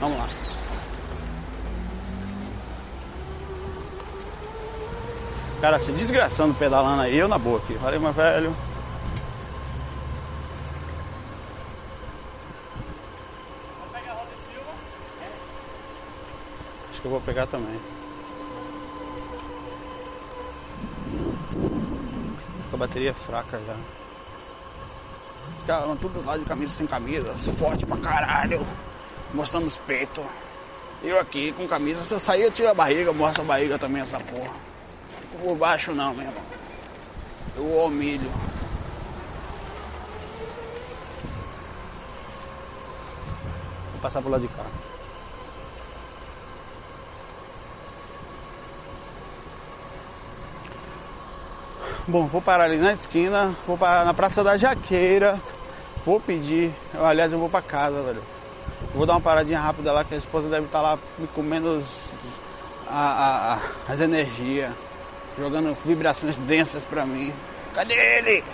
Vamos 0.00 0.16
lá. 0.16 0.28
Cara 5.60 5.78
se 5.78 5.92
desgraçando 5.92 6.54
pedalando 6.54 7.02
aí, 7.02 7.18
eu 7.18 7.28
na 7.28 7.38
boa 7.38 7.58
aqui. 7.58 7.74
Falei, 7.74 7.98
mas 7.98 8.16
velho. 8.16 8.56
Acho 16.90 17.00
que 17.00 17.06
eu 17.06 17.10
vou 17.10 17.20
pegar 17.20 17.46
também. 17.46 17.78
A 22.72 22.76
bateria 22.76 23.12
fraca 23.12 23.60
já. 23.66 23.76
Os 25.58 25.66
caras 25.66 25.98
tudo 26.00 26.24
lá 26.24 26.38
de 26.38 26.44
camisa 26.46 26.74
sem 26.74 26.86
camisa, 26.86 27.34
forte 27.34 27.84
pra 27.84 27.98
caralho, 27.98 28.66
mostrando 29.34 29.66
os 29.66 29.76
peitos. 29.76 30.24
Eu 31.02 31.20
aqui 31.20 31.52
com 31.52 31.68
camisa, 31.68 32.04
se 32.04 32.12
eu 32.12 32.20
sair 32.20 32.42
eu 32.42 32.50
tiro 32.50 32.68
a 32.70 32.74
barriga, 32.74 33.12
mostro 33.12 33.42
a 33.42 33.46
barriga 33.46 33.78
também 33.78 34.02
essa 34.02 34.18
porra 34.20 34.69
por 35.38 35.56
baixo 35.56 35.92
não, 35.92 36.14
meu 36.14 36.26
irmão. 36.26 36.42
Eu 37.56 37.84
humilho. 37.84 38.30
Vou 43.92 44.00
passar 44.02 44.20
pro 44.20 44.30
lado 44.30 44.42
de 44.42 44.48
cá. 44.48 44.64
Bom, 52.08 52.26
vou 52.26 52.42
parar 52.42 52.64
ali 52.64 52.76
na 52.76 52.92
esquina, 52.92 53.54
vou 53.66 53.78
parar 53.78 54.04
na 54.04 54.12
Praça 54.12 54.42
da 54.42 54.56
Jaqueira, 54.56 55.38
vou 56.04 56.18
pedir, 56.18 56.72
eu, 56.92 57.06
aliás 57.06 57.32
eu 57.32 57.38
vou 57.38 57.48
pra 57.48 57.62
casa, 57.62 58.02
velho. 58.02 58.22
Vou 58.92 59.06
dar 59.06 59.12
uma 59.12 59.20
paradinha 59.20 59.60
rápida 59.60 59.92
lá 59.92 60.02
que 60.02 60.14
a 60.14 60.18
esposa 60.18 60.48
deve 60.48 60.66
estar 60.66 60.80
lá 60.80 60.98
me 61.18 61.28
comendo 61.28 61.78
os, 61.78 61.84
a, 62.88 62.98
a, 62.98 63.54
a, 63.54 63.92
as 63.92 64.00
energias 64.00 64.72
jogando 65.40 65.74
vibrações 65.84 66.36
densas 66.36 66.84
pra 66.84 67.06
mim. 67.06 67.32
Cadê 67.74 67.94
ele? 67.94 68.44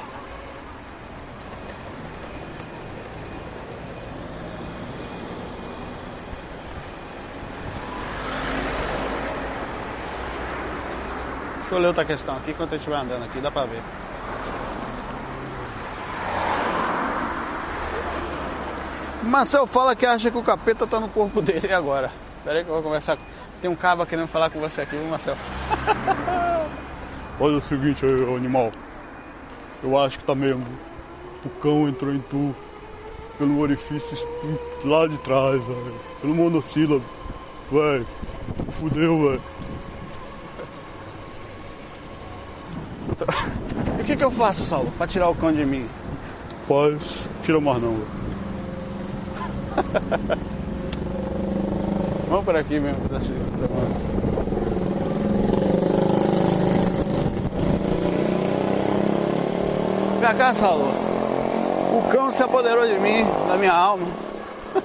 Deixa 11.59 11.75
eu 11.75 11.79
ler 11.81 11.89
outra 11.89 12.05
questão 12.05 12.37
aqui 12.37 12.53
enquanto 12.53 12.75
a 12.75 12.79
gente 12.79 12.89
vai 12.89 13.01
andando 13.01 13.25
aqui, 13.25 13.41
dá 13.41 13.51
pra 13.51 13.65
ver. 13.65 13.83
Marcel 19.25 19.67
fala 19.67 19.97
que 19.97 20.07
acha 20.07 20.31
que 20.31 20.39
o 20.39 20.43
capeta 20.45 20.87
tá 20.87 21.01
no 21.01 21.09
corpo 21.09 21.43
dele 21.43 21.73
agora. 21.75 22.13
Pera 22.45 22.59
aí 22.59 22.65
que 22.65 22.71
eu 22.71 22.75
vou 22.75 22.83
conversar. 22.85 23.19
Tem 23.61 23.69
um 23.69 23.75
cabo 23.75 24.07
querendo 24.07 24.29
falar 24.29 24.51
com 24.51 24.61
você 24.61 24.83
aqui, 24.83 24.95
viu, 24.95 25.09
Marcel? 25.09 25.37
Olha 27.39 27.59
o 27.59 27.63
seguinte 27.63 28.05
aí, 28.05 28.37
animal. 28.37 28.73
Eu 29.83 29.99
acho 29.99 30.19
que 30.19 30.25
tá 30.25 30.35
mesmo. 30.35 30.65
O 31.45 31.49
cão 31.61 31.87
entrou 31.87 32.13
em 32.13 32.19
tu 32.19 32.55
pelo 33.39 33.61
orifício 33.61 34.17
lá 34.85 35.07
de 35.07 35.19
trás, 35.19 35.63
velho. 35.63 35.95
Pelo 36.23 36.35
monossílabo. 36.35 37.05
Véi, 37.71 38.07
fudeu, 38.79 39.23
velho. 39.29 39.43
E 43.99 44.03
o 44.03 44.05
que, 44.05 44.17
que 44.17 44.25
eu 44.25 44.31
faço, 44.31 44.65
Saulo, 44.65 44.91
pra 44.97 45.07
tirar 45.07 45.29
o 45.29 45.35
cão 45.35 45.53
de 45.53 45.65
mim? 45.65 45.87
Paz, 46.67 47.29
tira 47.43 47.61
mais 47.61 47.83
não, 47.83 47.93
velho. 47.93 48.07
Vamos 52.29 52.45
por 52.45 52.57
aqui 52.57 52.81
mesmo, 52.81 53.09
pra 53.09 53.21
Pra 60.27 60.35
cá, 60.35 60.53
Saulo. 60.55 60.87
O 61.97 62.09
cão 62.11 62.33
se 62.33 62.43
apoderou 62.43 62.85
de 62.85 62.99
mim, 62.99 63.25
da 63.47 63.57
minha 63.57 63.73
alma. 63.73 64.09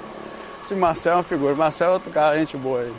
Esse 0.63 0.75
Marcel 0.75 1.13
é 1.13 1.15
uma 1.15 1.23
figura. 1.23 1.55
Marcel 1.55 1.89
é 1.89 1.93
outro 1.93 2.11
cara, 2.11 2.37
gente 2.37 2.55
boa 2.55 2.81
aí. 2.81 2.93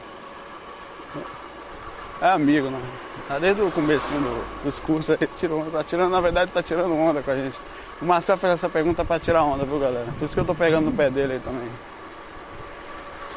É 2.21 2.31
amigo, 2.31 2.69
né? 2.69 2.83
Tá 3.29 3.39
desde 3.39 3.63
o 3.63 3.71
começo 3.71 4.05
do, 4.09 4.65
dos 4.65 4.77
cursos 4.81 5.11
aí, 5.11 5.29
tirou, 5.39 5.65
tá 5.71 5.85
tirando, 5.85 6.11
na 6.11 6.21
verdade 6.21 6.51
tá 6.51 6.61
tirando 6.61 6.93
onda 6.99 7.23
com 7.23 7.31
a 7.31 7.37
gente. 7.37 7.57
O 8.01 8.05
Marcel 8.07 8.37
fez 8.37 8.55
essa 8.55 8.69
pergunta 8.69 9.05
pra 9.05 9.21
tirar 9.21 9.45
onda, 9.45 9.65
viu 9.65 9.79
galera? 9.79 10.09
Por 10.19 10.25
isso 10.25 10.35
que 10.35 10.41
eu 10.41 10.45
tô 10.45 10.53
pegando 10.57 10.87
no 10.87 10.93
pé 10.97 11.09
dele 11.11 11.35
aí 11.35 11.39
também. 11.39 11.71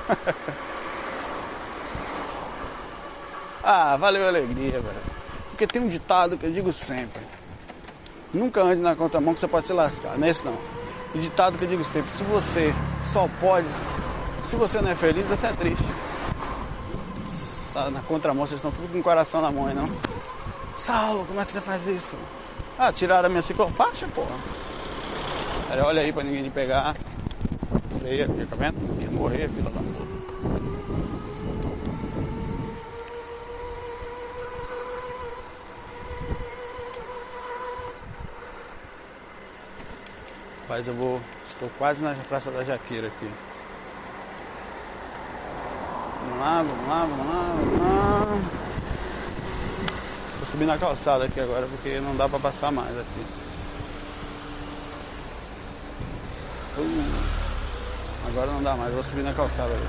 ah, 3.63 3.95
valeu 3.97 4.25
a 4.25 4.29
alegria, 4.29 4.79
velho. 4.79 5.15
Porque 5.51 5.67
tem 5.67 5.79
um 5.79 5.87
ditado 5.87 6.39
que 6.39 6.47
eu 6.47 6.51
digo 6.51 6.73
sempre. 6.73 7.21
Nunca 8.35 8.61
ande 8.61 8.81
na 8.81 8.95
contramão 8.95 9.33
que 9.33 9.39
você 9.39 9.47
pode 9.47 9.65
se 9.65 9.71
lascar, 9.71 10.17
não 10.17 10.27
é 10.27 10.31
isso 10.31 10.43
não. 10.43 10.53
O 11.13 11.17
ditado 11.17 11.57
que 11.57 11.63
eu 11.63 11.69
digo 11.69 11.83
sempre, 11.85 12.09
se 12.17 12.23
você 12.25 12.73
só 13.13 13.29
pode, 13.39 13.65
se 14.47 14.57
você 14.57 14.81
não 14.81 14.91
é 14.91 14.95
feliz, 14.95 15.25
você 15.25 15.47
é 15.47 15.53
triste. 15.53 15.85
Na 17.93 18.01
contramão, 18.01 18.45
vocês 18.45 18.57
estão 18.57 18.71
tudo 18.71 18.91
com 18.91 18.99
o 18.99 19.03
coração 19.03 19.41
na 19.41 19.51
mão, 19.51 19.67
aí, 19.67 19.73
não? 19.73 19.85
Saulo, 20.77 21.25
como 21.25 21.39
é 21.39 21.45
que 21.45 21.53
você 21.53 21.61
faz 21.61 21.81
isso? 21.87 22.13
Ah, 22.77 22.91
tiraram 22.91 23.27
a 23.27 23.29
minha 23.29 23.41
ciclofaixa, 23.41 24.05
porra. 24.13 24.35
Olha 25.85 26.01
aí 26.01 26.11
pra 26.11 26.23
ninguém 26.23 26.43
me 26.43 26.49
pegar. 26.49 26.93
Freia, 27.99 28.27
fica 28.27 28.55
vendo? 28.57 29.11
Morrer, 29.13 29.49
filha 29.49 29.69
da 29.69 29.79
puta. 29.79 30.74
Rapaz, 40.67 40.87
eu 40.87 40.95
vou. 40.95 41.21
Estou 41.47 41.69
quase 41.77 42.03
na 42.03 42.15
Praça 42.27 42.49
da 42.49 42.63
Jaqueira 42.63 43.07
aqui. 43.07 43.29
Vamos 46.21 46.39
lá, 46.39 46.63
vamos 46.63 46.87
lá, 46.87 47.05
vamos 47.05 47.27
lá, 47.27 47.55
vamos 47.55 47.79
lá. 47.79 48.25
Vou 50.39 50.47
subir 50.49 50.65
na 50.65 50.75
calçada 50.75 51.25
aqui 51.25 51.39
agora 51.39 51.67
porque 51.67 51.99
não 51.99 52.15
dá 52.15 52.27
pra 52.27 52.39
passar 52.39 52.71
mais 52.71 52.97
aqui. 52.97 53.25
Uh, 56.79 57.13
agora 58.27 58.47
não 58.47 58.63
dá 58.63 58.75
mais, 58.75 58.91
vou 58.91 59.03
subir 59.03 59.21
na 59.21 59.33
calçada 59.33 59.71
ali. 59.71 59.87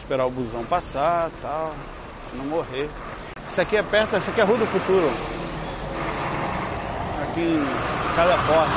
Esperar 0.00 0.24
o 0.24 0.30
busão 0.30 0.64
passar 0.64 1.30
tal. 1.42 1.74
Não 2.32 2.46
morrer. 2.46 2.88
Isso 3.50 3.60
aqui 3.60 3.76
é 3.76 3.82
perto, 3.82 4.16
isso 4.16 4.30
aqui 4.30 4.40
é 4.40 4.44
Rua 4.44 4.56
do 4.56 4.66
Futuro. 4.66 5.35
Em 7.38 7.62
cada 8.16 8.34
porta. 8.38 8.72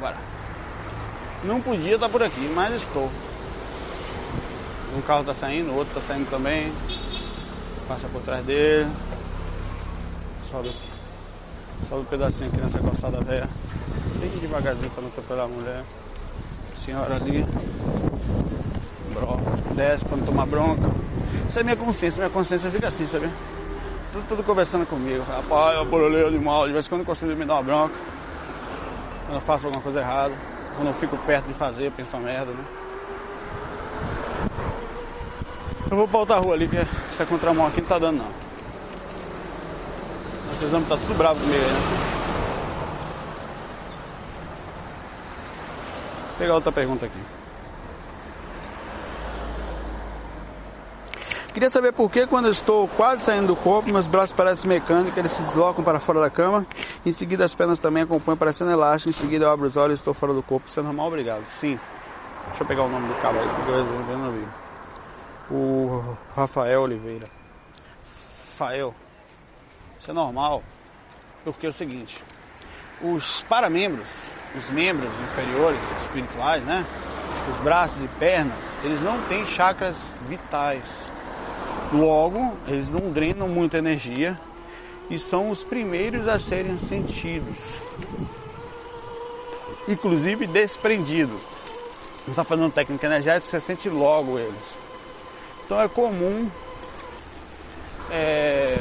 Bora. 0.00 0.16
Não 1.44 1.60
podia 1.60 1.96
estar 1.96 2.08
por 2.08 2.22
aqui, 2.22 2.50
mas 2.54 2.72
estou. 2.74 3.10
Um 4.96 5.02
carro 5.02 5.20
está 5.20 5.34
saindo, 5.34 5.74
outro 5.74 5.98
está 5.98 6.14
saindo 6.14 6.30
também. 6.30 6.72
Passa 7.86 8.08
por 8.08 8.22
trás 8.22 8.42
dele. 8.46 8.90
Sobe, 10.50 10.74
sobe 11.90 12.00
um 12.00 12.04
pedacinho 12.06 12.48
aqui 12.48 12.56
nessa 12.56 12.78
calçada 12.78 13.20
velha. 13.20 13.50
Bem 14.18 14.30
devagarzinho 14.30 14.90
para 14.90 15.02
não 15.02 15.10
atropelar 15.10 15.44
a 15.44 15.48
mulher. 15.48 15.84
Senhora 16.82 17.16
ali. 17.16 17.44
Bro, 19.12 19.74
desce 19.74 20.06
para 20.06 20.16
não 20.16 20.24
tomar 20.24 20.46
bronca. 20.46 21.03
Isso 21.54 21.60
é 21.60 21.62
minha 21.62 21.76
consciência, 21.76 22.18
minha 22.18 22.30
consciência 22.30 22.68
fica 22.68 22.88
assim, 22.88 23.06
sabe? 23.06 23.30
Tudo, 24.12 24.26
tudo 24.26 24.42
conversando 24.42 24.84
comigo. 24.86 25.22
Rapaz, 25.22 25.78
eu 25.78 25.84
bololei 25.84 26.26
animal, 26.26 26.66
de 26.66 26.72
vez 26.72 26.84
em 26.84 26.88
quando 26.88 27.04
consigo 27.04 27.30
me 27.36 27.44
dar 27.44 27.54
uma 27.54 27.62
bronca. 27.62 27.94
Quando 29.24 29.34
eu 29.36 29.40
faço 29.40 29.66
alguma 29.66 29.80
coisa 29.80 30.00
errada. 30.00 30.34
Quando 30.74 30.88
eu 30.88 30.94
fico 30.94 31.16
perto 31.18 31.46
de 31.46 31.54
fazer, 31.54 31.86
eu 31.86 31.92
penso 31.92 32.16
uma 32.16 32.26
merda, 32.26 32.50
né? 32.50 32.64
Eu 35.92 35.96
vou 35.96 36.08
pra 36.08 36.18
outra 36.18 36.36
rua 36.38 36.54
ali, 36.54 36.66
que 36.66 36.76
essa 36.76 37.24
contramão 37.24 37.68
aqui 37.68 37.80
não 37.80 37.88
tá 37.88 38.00
dando 38.00 38.18
não. 38.18 38.32
Vocês 40.56 40.72
vão 40.72 40.80
estar 40.80 40.96
tudo 40.96 41.16
bravo 41.16 41.38
comigo 41.38 41.64
aí, 41.64 41.70
né? 41.70 41.80
Vou 46.30 46.36
pegar 46.36 46.54
outra 46.56 46.72
pergunta 46.72 47.06
aqui. 47.06 47.43
Queria 51.54 51.70
saber 51.70 51.92
por 51.92 52.10
que 52.10 52.26
quando 52.26 52.46
eu 52.46 52.50
estou 52.50 52.88
quase 52.88 53.22
saindo 53.22 53.46
do 53.46 53.54
corpo, 53.54 53.88
meus 53.88 54.08
braços 54.08 54.32
parecem 54.32 54.68
mecânicos, 54.68 55.16
eles 55.16 55.30
se 55.30 55.40
deslocam 55.42 55.84
para 55.84 56.00
fora 56.00 56.20
da 56.20 56.28
cama. 56.28 56.66
Em 57.06 57.12
seguida 57.12 57.44
as 57.44 57.54
pernas 57.54 57.78
também 57.78 58.02
acompanham 58.02 58.36
parecendo 58.36 58.72
elástico. 58.72 59.10
Em 59.10 59.12
seguida 59.12 59.44
eu 59.44 59.50
abro 59.52 59.68
os 59.68 59.76
olhos 59.76 59.94
e 59.94 60.00
estou 60.00 60.12
fora 60.12 60.34
do 60.34 60.42
corpo. 60.42 60.66
Isso 60.68 60.80
é 60.80 60.82
normal? 60.82 61.06
Obrigado. 61.06 61.44
Sim. 61.60 61.78
Deixa 62.48 62.64
eu 62.64 62.66
pegar 62.66 62.82
o 62.82 62.88
nome 62.88 63.06
do 63.06 63.14
cara 63.22 63.38
aí, 63.38 63.48
porque 63.54 63.70
eu 63.70 64.18
não 64.18 64.32
vi. 64.32 64.48
O 65.48 66.16
Rafael 66.34 66.82
Oliveira. 66.82 67.30
Rafael. 68.50 68.92
Isso 70.00 70.10
é 70.10 70.14
normal. 70.14 70.60
Porque 71.44 71.66
é 71.66 71.70
o 71.70 71.72
seguinte. 71.72 72.20
Os 73.00 73.42
paramembros, 73.42 74.08
os 74.56 74.68
membros 74.70 75.12
inferiores, 75.22 75.80
espirituais, 76.02 76.64
né? 76.64 76.84
Os 77.48 77.58
braços 77.62 78.02
e 78.02 78.08
pernas, 78.18 78.58
eles 78.82 79.00
não 79.02 79.22
têm 79.28 79.46
chakras 79.46 80.16
vitais. 80.26 81.13
Logo, 81.94 82.54
eles 82.66 82.90
não 82.90 83.12
drenam 83.12 83.46
muita 83.46 83.78
energia 83.78 84.36
e 85.08 85.16
são 85.16 85.48
os 85.48 85.62
primeiros 85.62 86.26
a 86.26 86.40
serem 86.40 86.76
sentidos, 86.80 87.56
inclusive 89.86 90.44
desprendidos. 90.48 91.40
Você 92.24 92.30
está 92.30 92.42
fazendo 92.42 92.72
técnica 92.72 93.06
energética, 93.06 93.48
você 93.48 93.60
sente 93.60 93.88
logo 93.88 94.40
eles. 94.40 94.54
Então 95.64 95.80
é 95.80 95.86
comum. 95.86 96.50
É, 98.10 98.76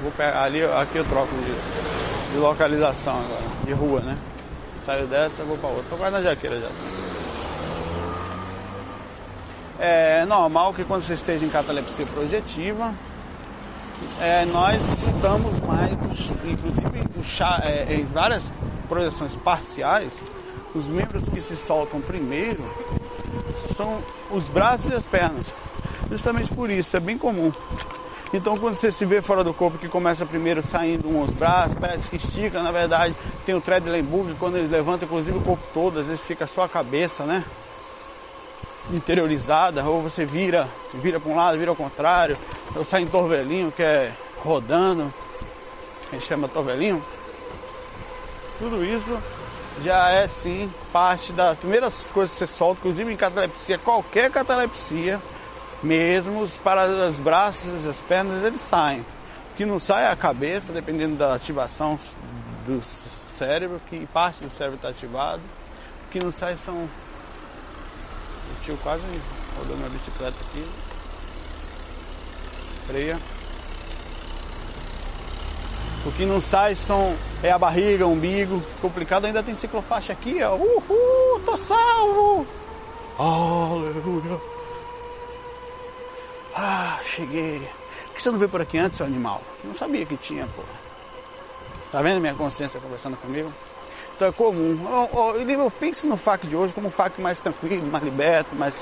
vou 0.00 0.12
pegar 0.12 0.44
ali, 0.44 0.62
aqui 0.62 0.98
eu 0.98 1.04
troco 1.06 1.34
de, 1.34 2.32
de 2.32 2.38
localização 2.38 3.14
agora, 3.14 3.64
de 3.64 3.72
rua, 3.72 4.00
né? 4.00 4.16
Saio 4.86 5.08
dessa, 5.08 5.42
vou 5.42 5.58
para 5.58 5.70
outra. 5.70 5.86
Tô 5.90 5.96
quase 5.96 6.12
na 6.12 6.22
jaqueira 6.22 6.60
já. 6.60 6.68
É 9.78 10.24
normal 10.24 10.72
que 10.72 10.84
quando 10.84 11.02
você 11.02 11.14
esteja 11.14 11.44
em 11.44 11.48
catalepsia 11.48 12.06
projetiva, 12.06 12.92
é, 14.20 14.44
nós 14.46 14.80
sintamos 14.98 15.58
mais, 15.60 15.92
inclusive 16.44 17.24
chá, 17.24 17.60
é, 17.64 17.94
em 17.94 18.04
várias 18.04 18.50
projeções 18.88 19.34
parciais, 19.36 20.12
os 20.74 20.86
membros 20.86 21.22
que 21.28 21.40
se 21.40 21.56
soltam 21.56 22.00
primeiro 22.00 22.62
são 23.76 24.00
os 24.30 24.48
braços 24.48 24.90
e 24.90 24.94
as 24.94 25.02
pernas. 25.04 25.46
Justamente 26.10 26.54
por 26.54 26.70
isso, 26.70 26.96
é 26.96 27.00
bem 27.00 27.16
comum. 27.16 27.52
Então 28.32 28.56
quando 28.56 28.74
você 28.74 28.90
se 28.90 29.04
vê 29.04 29.22
fora 29.22 29.44
do 29.44 29.54
corpo 29.54 29.78
que 29.78 29.88
começa 29.88 30.26
primeiro 30.26 30.60
saindo 30.66 31.08
uns 31.08 31.30
braços, 31.30 31.76
parece 31.78 32.10
que 32.10 32.16
estica, 32.16 32.62
na 32.62 32.72
verdade 32.72 33.14
tem 33.46 33.54
o 33.54 33.60
Treadlenburg, 33.60 34.34
quando 34.38 34.56
eles 34.56 34.70
levantam 34.70 35.06
inclusive 35.06 35.38
o 35.38 35.40
corpo 35.40 35.62
todo, 35.72 36.00
às 36.00 36.06
vezes 36.06 36.20
fica 36.22 36.46
só 36.46 36.64
a 36.64 36.68
cabeça, 36.68 37.24
né? 37.24 37.44
Interiorizada, 38.90 39.84
ou 39.84 40.02
você 40.02 40.24
vira, 40.24 40.68
vira 40.94 41.18
para 41.18 41.30
um 41.30 41.36
lado, 41.36 41.58
vira 41.58 41.70
ao 41.70 41.76
contrário, 41.76 42.36
ou 42.74 42.84
sai 42.84 43.02
em 43.02 43.06
torvelinho, 43.06 43.72
que 43.72 43.82
é 43.82 44.12
rodando, 44.42 45.12
a 46.10 46.14
gente 46.14 46.26
chama 46.26 46.48
torvelinho. 46.48 47.02
Tudo 48.58 48.84
isso 48.84 49.18
já 49.82 50.10
é 50.10 50.28
sim 50.28 50.72
parte 50.92 51.32
das 51.32 51.58
primeiras 51.58 51.94
coisas 52.12 52.36
que 52.36 52.46
você 52.46 52.46
solta, 52.46 52.80
inclusive 52.80 53.12
em 53.12 53.16
catalepsia, 53.16 53.78
qualquer 53.78 54.30
catalepsia, 54.30 55.20
mesmo 55.82 56.40
os 56.40 56.56
para 56.56 56.86
os 56.86 57.16
braços 57.16 57.86
as 57.86 57.96
pernas 57.96 58.44
eles 58.44 58.60
saem. 58.60 59.00
O 59.00 59.56
que 59.56 59.64
não 59.64 59.78
sai 59.78 60.04
é 60.04 60.08
a 60.08 60.16
cabeça, 60.16 60.72
dependendo 60.72 61.16
da 61.16 61.34
ativação 61.34 61.98
do 62.66 62.82
cérebro, 63.38 63.80
que 63.88 64.06
parte 64.06 64.42
do 64.42 64.50
cérebro 64.50 64.76
está 64.76 64.88
ativado. 64.88 65.42
O 66.06 66.10
que 66.10 66.24
não 66.24 66.32
sai 66.32 66.56
são 66.56 66.88
o 68.50 68.62
tio 68.62 68.76
quase 68.82 69.02
rodou 69.58 69.76
minha 69.76 69.88
bicicleta 69.88 70.36
aqui. 70.48 70.66
Freia. 72.86 73.18
O 76.06 76.12
que 76.12 76.26
não 76.26 76.40
sai 76.40 76.76
são, 76.76 77.16
é 77.42 77.50
a 77.50 77.58
barriga, 77.58 78.06
o 78.06 78.12
umbigo. 78.12 78.62
Complicado 78.80 79.24
ainda 79.24 79.42
tem 79.42 79.54
ciclofaixa 79.54 80.12
aqui, 80.12 80.42
ó. 80.42 80.54
Uhul, 80.54 81.40
tô 81.46 81.56
salvo! 81.56 82.46
Aleluia! 83.18 84.40
Ah, 86.54 87.00
cheguei. 87.04 87.60
Por 88.06 88.14
que 88.14 88.22
você 88.22 88.30
não 88.30 88.38
veio 88.38 88.50
por 88.50 88.60
aqui 88.60 88.76
antes, 88.78 88.98
seu 88.98 89.06
animal? 89.06 89.40
Não 89.64 89.74
sabia 89.74 90.04
que 90.04 90.16
tinha, 90.16 90.46
pô. 90.54 90.62
Tá 91.90 92.02
vendo 92.02 92.20
minha 92.20 92.34
consciência 92.34 92.78
conversando 92.80 93.16
comigo? 93.16 93.52
É 94.20 94.30
comum. 94.30 94.78
Eu, 95.12 95.34
eu, 95.40 95.50
eu 95.50 95.72
no 96.04 96.16
FAC 96.16 96.46
de 96.46 96.54
hoje 96.54 96.72
como 96.72 96.86
um 96.86 96.90
FAC 96.90 97.20
mais 97.20 97.40
tranquilo, 97.40 97.86
mais 97.90 98.04
liberto, 98.04 98.54
mais, 98.54 98.74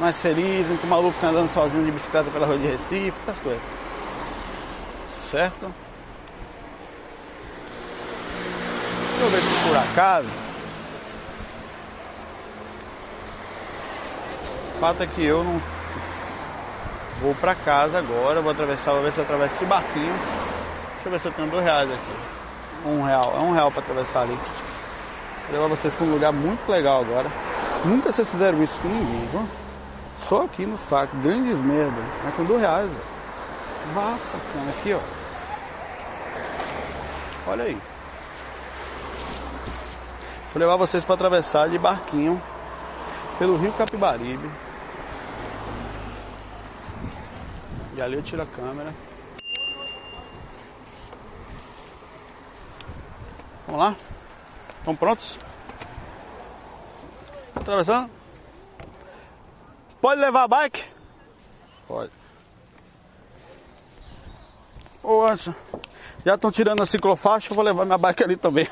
mais 0.00 0.16
feliz, 0.16 0.66
com 0.80 0.86
o 0.86 0.90
maluco 0.90 1.16
tá 1.20 1.28
andando 1.28 1.52
sozinho 1.52 1.84
de 1.84 1.90
bicicleta 1.90 2.30
pela 2.30 2.46
rua 2.46 2.56
de 2.56 2.66
Recife, 2.66 3.12
essas 3.22 3.38
coisas. 3.42 3.62
Certo? 5.30 5.74
Deixa 9.10 9.24
eu 9.24 9.30
ver 9.30 9.40
se 9.40 9.68
por 9.68 9.76
acaso. 9.76 10.28
O 14.74 14.80
fato 14.80 15.02
é 15.02 15.06
que 15.06 15.24
eu 15.24 15.44
não 15.44 15.62
vou 17.20 17.34
pra 17.34 17.54
casa 17.54 17.98
agora, 17.98 18.40
vou 18.40 18.50
atravessar, 18.50 18.92
vou 18.92 19.02
ver 19.02 19.12
se 19.12 19.18
eu 19.18 19.24
atravesso 19.24 19.54
esse 19.56 19.66
barquinho. 19.66 20.14
Deixa 20.94 21.06
eu 21.06 21.12
ver 21.12 21.20
se 21.20 21.26
eu 21.26 21.32
tenho 21.32 21.50
dois 21.50 21.64
reais 21.64 21.90
aqui. 21.90 22.33
Um 22.84 23.02
real, 23.02 23.34
é 23.36 23.40
um 23.40 23.52
real 23.52 23.70
para 23.70 23.80
atravessar 23.80 24.22
ali. 24.22 24.38
Vou 25.48 25.52
levar 25.52 25.68
vocês 25.68 25.94
para 25.94 26.06
um 26.06 26.12
lugar 26.12 26.32
muito 26.32 26.68
legal 26.70 27.00
agora. 27.00 27.30
Nunca 27.84 28.12
vocês 28.12 28.28
fizeram 28.30 28.62
isso 28.62 28.78
com 28.80 28.88
ninguém, 28.88 29.26
viu? 29.28 29.48
Só 30.28 30.44
aqui 30.44 30.66
nos 30.66 30.82
facos, 30.82 31.18
grandes 31.20 31.58
merda. 31.60 32.00
Mas 32.22 32.34
com 32.34 32.44
dois 32.44 32.60
reais, 32.60 32.88
velho. 32.88 33.14
Cara, 33.94 34.70
aqui 34.70 34.94
ó. 34.94 35.00
Olha 37.50 37.64
aí. 37.64 37.78
Vou 40.52 40.60
levar 40.60 40.76
vocês 40.76 41.04
para 41.04 41.14
atravessar 41.14 41.68
de 41.68 41.78
barquinho 41.78 42.40
pelo 43.38 43.56
rio 43.56 43.72
Capibaribe. 43.72 44.50
E 47.96 48.02
ali 48.02 48.14
eu 48.14 48.22
tiro 48.22 48.42
a 48.42 48.46
câmera. 48.46 48.94
Vamos 53.74 53.86
lá? 53.88 53.96
Estão 54.78 54.94
prontos? 54.94 55.36
Atravessando? 57.56 58.08
Pode 60.00 60.20
levar 60.20 60.44
a 60.44 60.48
bike? 60.48 60.84
Pode. 61.88 62.12
Ô 65.02 65.24
Anson, 65.24 65.52
já 66.24 66.36
estão 66.36 66.52
tirando 66.52 66.84
a 66.84 66.86
ciclofaixa, 66.86 67.50
eu 67.50 67.56
vou 67.56 67.64
levar 67.64 67.84
minha 67.84 67.98
bike 67.98 68.22
ali 68.22 68.36
também. 68.36 68.70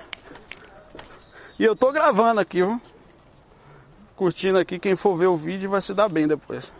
E 1.58 1.64
eu 1.64 1.74
tô 1.74 1.90
gravando 1.90 2.40
aqui, 2.40 2.58
viu? 2.58 2.80
Curtindo 4.14 4.58
aqui, 4.60 4.78
quem 4.78 4.94
for 4.94 5.16
ver 5.16 5.26
o 5.26 5.36
vídeo 5.36 5.68
vai 5.68 5.82
se 5.82 5.92
dar 5.92 6.08
bem 6.08 6.28
depois. 6.28 6.72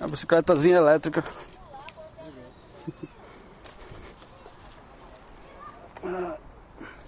É 0.00 0.04
a 0.04 0.06
bicicletazinha 0.06 0.76
elétrica. 0.76 1.24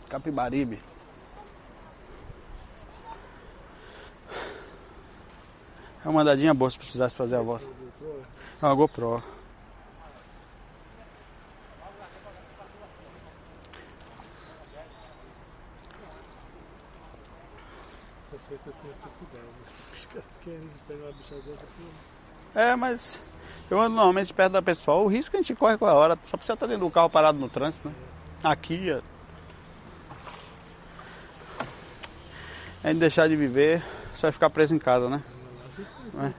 Capibaribe. 0.09 0.83
É 6.05 6.09
uma 6.09 6.23
andadinha 6.23 6.55
boa 6.55 6.71
se 6.71 6.79
precisasse 6.79 7.17
fazer 7.17 7.35
a 7.37 7.43
volta. 7.43 7.65
É 8.63 8.67
uma 8.67 8.75
GoPro. 8.75 9.23
É, 22.55 22.77
mas 22.77 23.21
eu 23.69 23.81
ando 23.81 23.97
normalmente 23.97 24.33
perto 24.33 24.53
da 24.53 24.63
pessoa. 24.63 24.99
O 24.99 25.09
risco 25.09 25.37
a 25.37 25.41
gente 25.41 25.55
corre 25.57 25.77
com 25.77 25.87
a 25.87 25.93
hora, 25.93 26.17
só 26.27 26.37
precisa 26.37 26.55
estar 26.55 26.67
dentro 26.67 26.87
do 26.87 26.91
carro 26.91 27.11
parado 27.11 27.39
no 27.39 27.49
trânsito, 27.49 27.89
né? 27.89 27.95
Aqui, 28.45 28.91
a 32.85 32.89
gente 32.89 32.99
deixar 33.01 33.29
de 33.29 33.37
viver, 33.37 33.83
vai 34.21 34.33
ficar 34.33 34.51
preso 34.51 34.75
em 34.75 34.79
casa, 34.79 35.09
né? 35.09 35.23
É. 36.19 36.33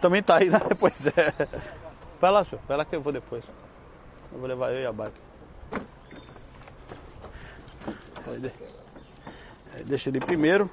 Também 0.00 0.22
tá 0.22 0.36
aí, 0.36 0.48
né? 0.48 0.58
Pois 0.78 1.06
é. 1.06 1.32
Vai 2.20 2.30
lá, 2.30 2.44
senhor. 2.44 2.62
Vai 2.68 2.76
lá 2.76 2.84
que 2.84 2.94
eu 2.94 3.00
vou 3.00 3.12
depois. 3.12 3.44
Eu 4.32 4.38
vou 4.38 4.46
levar 4.48 4.72
eu 4.72 4.80
e 4.82 4.86
a 4.86 4.92
bike. 4.92 5.16
Deixa 9.86 10.08
ele 10.10 10.20
primeiro. 10.20 10.70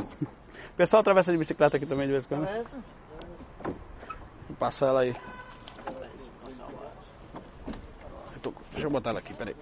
O 0.00 0.76
pessoal 0.76 1.00
atravessa 1.00 1.32
de 1.32 1.38
bicicleta 1.38 1.76
aqui 1.76 1.86
também 1.86 2.06
de 2.06 2.12
vez 2.12 2.24
em 2.24 2.28
quando. 2.28 2.42
né? 2.42 2.64
Vou 4.48 4.56
passar 4.58 4.88
ela 4.88 5.00
aí. 5.00 5.16
Eu 8.34 8.40
tô- 8.42 8.52
Deixa 8.72 8.86
eu 8.86 8.90
botar 8.90 9.10
ela 9.10 9.20
aqui, 9.20 9.32
peraí. 9.34 9.56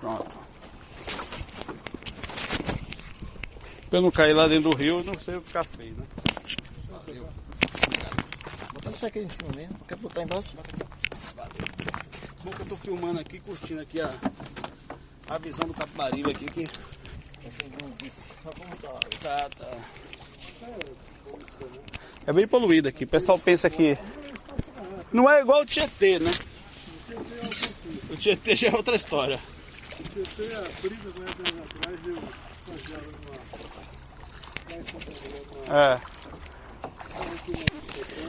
Pronto. 0.00 0.33
Pra 3.94 4.00
eu 4.00 4.02
não 4.02 4.10
cair 4.10 4.32
lá 4.32 4.48
dentro 4.48 4.70
do 4.70 4.76
rio, 4.76 5.04
não 5.04 5.16
sei 5.16 5.40
ficar 5.40 5.62
feio, 5.62 5.94
né? 5.94 6.04
Bota 8.72 8.90
isso 8.90 9.06
aqui 9.06 9.20
em 9.20 9.28
cima 9.28 9.48
mesmo. 9.54 9.78
Quer 9.86 9.94
botar 9.98 10.22
embaixo? 10.24 10.48
Bom 12.42 12.50
que 12.50 12.62
eu 12.62 12.66
tô 12.66 12.76
filmando 12.76 13.20
aqui, 13.20 13.38
curtindo 13.38 13.82
aqui 13.82 14.00
a, 14.00 14.12
a 15.28 15.38
visão 15.38 15.68
do 15.68 15.74
Capibaribe 15.74 16.28
aqui, 16.32 16.44
que 16.46 16.66
tá? 19.22 19.48
tá, 19.48 19.48
tá. 19.50 19.70
É 22.26 22.32
bem 22.32 22.48
poluído 22.48 22.88
aqui. 22.88 23.04
O 23.04 23.08
pessoal 23.08 23.38
pensa 23.38 23.70
que 23.70 23.96
não 25.12 25.30
é 25.30 25.40
igual 25.40 25.62
o 25.62 25.66
Tietê, 25.66 26.18
né? 26.18 26.32
O 28.10 28.16
Tietê 28.16 28.56
já 28.56 28.70
é 28.70 28.74
outra 28.74 28.96
história. 28.96 29.40
É. 32.40 32.43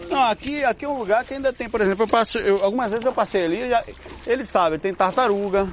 Não, 0.09 0.21
aqui, 0.29 0.63
aqui 0.63 0.85
é 0.85 0.87
um 0.87 0.97
lugar 0.99 1.23
que 1.25 1.33
ainda 1.33 1.51
tem, 1.51 1.67
por 1.69 1.81
exemplo, 1.81 2.03
eu 2.03 2.07
passo, 2.07 2.37
eu- 2.37 2.63
algumas 2.63 2.91
vezes 2.91 3.05
eu 3.05 3.11
passei 3.13 3.45
ali, 3.45 3.69
já, 3.69 3.83
ele 4.25 4.45
sabe, 4.45 4.77
tem 4.77 4.93
tartaruga, 4.93 5.67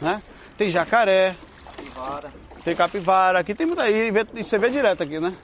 né? 0.00 0.22
Tem 0.56 0.70
jacaré, 0.70 1.34
Capivara. 1.76 2.30
tem 2.64 2.76
capivara, 2.76 3.38
aqui 3.40 3.54
tem 3.54 3.66
muita 3.66 3.82
aí, 3.82 4.10
e 4.34 4.42
você 4.44 4.56
vê 4.58 4.70
direto 4.70 5.02
aqui, 5.02 5.18
né? 5.18 5.34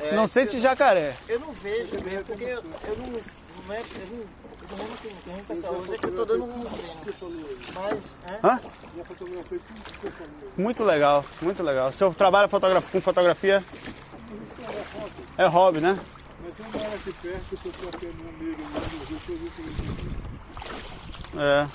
É, 0.00 0.14
não 0.14 0.28
sei 0.28 0.46
se 0.46 0.60
jacaré. 0.60 1.14
Eu 1.28 1.40
não 1.40 1.52
vejo 1.52 1.90
mesmo, 2.04 2.24
porque 2.24 2.44
eu, 2.44 2.62
eu 2.86 2.96
não, 2.98 3.06
não 3.06 3.64
meto, 3.66 3.88
eu 3.98 4.06
não, 4.10 4.18
eu 4.18 4.76
não 4.76 4.84
lembro 4.84 4.96
que 4.98 5.30
não 5.30 5.38
pessoal. 5.56 5.74
É 5.74 6.06
eu 6.06 6.12
tô 6.16 6.24
dando 6.24 6.44
um 6.44 6.64
treino. 6.64 7.46
Mas, 7.74 7.98
é? 8.30 8.46
Hã? 8.46 8.60
Muito 10.56 10.84
legal, 10.84 11.24
muito 11.40 11.62
legal. 11.62 11.90
Você 11.92 12.08
trabalha 12.10 12.46
fotogra- 12.48 12.82
com 12.82 13.00
fotografia? 13.00 13.64
É 15.36 15.46
hobby, 15.46 15.80
né? 15.80 15.94
Mas 16.42 16.58
eu 16.58 16.64
moro 16.66 16.94
aqui 16.94 17.12
perto, 17.12 17.44
eu 17.52 17.72
tô 17.72 17.88
aqui 17.96 18.06
no 18.06 18.38
Rio, 18.38 18.56
eu 18.58 19.06
vi 19.06 19.16
que 19.26 19.32
ele 19.32 19.50
É. 21.38 21.68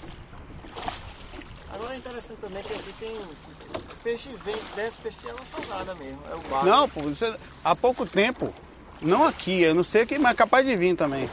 Agora 1.73 1.93
é 1.93 1.97
interessante 1.97 2.37
também 2.39 2.63
que 2.63 2.73
aqui 2.73 2.93
tem 2.99 3.19
peixe 4.03 4.29
vem, 4.45 4.55
desce 4.75 4.97
peixe 4.97 5.17
de 5.19 5.29
água 5.29 5.45
salgada 5.45 5.95
mesmo. 5.95 6.19
É 6.31 6.35
o 6.35 6.39
barco. 6.49 6.65
Não, 6.65 6.89
pô, 6.89 7.09
isso 7.09 7.25
há 7.63 7.75
pouco 7.75 8.05
tempo, 8.05 8.53
não 9.01 9.25
aqui, 9.25 9.61
eu 9.61 9.73
não 9.73 9.83
sei 9.83 10.05
quem, 10.05 10.19
mas 10.19 10.33
é 10.33 10.35
capaz 10.35 10.65
de 10.65 10.75
vir 10.75 10.95
também. 10.95 11.29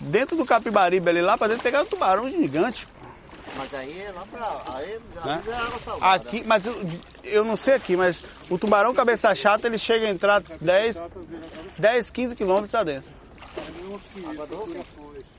Dentro 0.00 0.36
do 0.36 0.44
Capibaribe 0.44 1.08
ali 1.08 1.22
lá 1.22 1.38
pra 1.38 1.46
dentro 1.46 1.62
pegaram 1.62 1.84
um 1.84 1.88
tubarão 1.88 2.30
gigante. 2.30 2.86
Mas 3.56 3.72
aí 3.74 4.02
é 4.02 4.10
lá 4.12 4.24
pra. 4.30 4.62
Aí 4.76 5.00
já, 5.14 5.24
Né? 5.24 5.42
já 5.46 5.52
é 5.52 5.56
água 5.56 5.78
salgada. 5.78 6.28
Aqui, 6.28 6.44
mas 6.44 6.66
eu, 6.66 6.74
eu 7.22 7.44
não 7.44 7.56
sei 7.56 7.74
aqui, 7.74 7.96
mas 7.96 8.22
o 8.50 8.58
tubarão 8.58 8.92
cabeça 8.94 9.34
chata 9.34 9.66
ele 9.66 9.78
chega 9.78 10.06
a 10.06 10.10
entrar 10.10 10.40
10, 10.60 10.96
10 11.78 12.10
15 12.10 12.34
quilômetros 12.36 12.72
lá 12.72 12.82
dentro. 12.84 13.08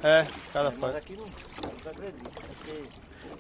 É, 0.01 0.26
cada 0.53 0.70
Mas 0.72 0.80
fase. 0.80 0.97
aqui 0.97 1.13
não, 1.18 1.26
não 1.26 1.91
acredito. 1.91 2.30
Porque 2.32 2.84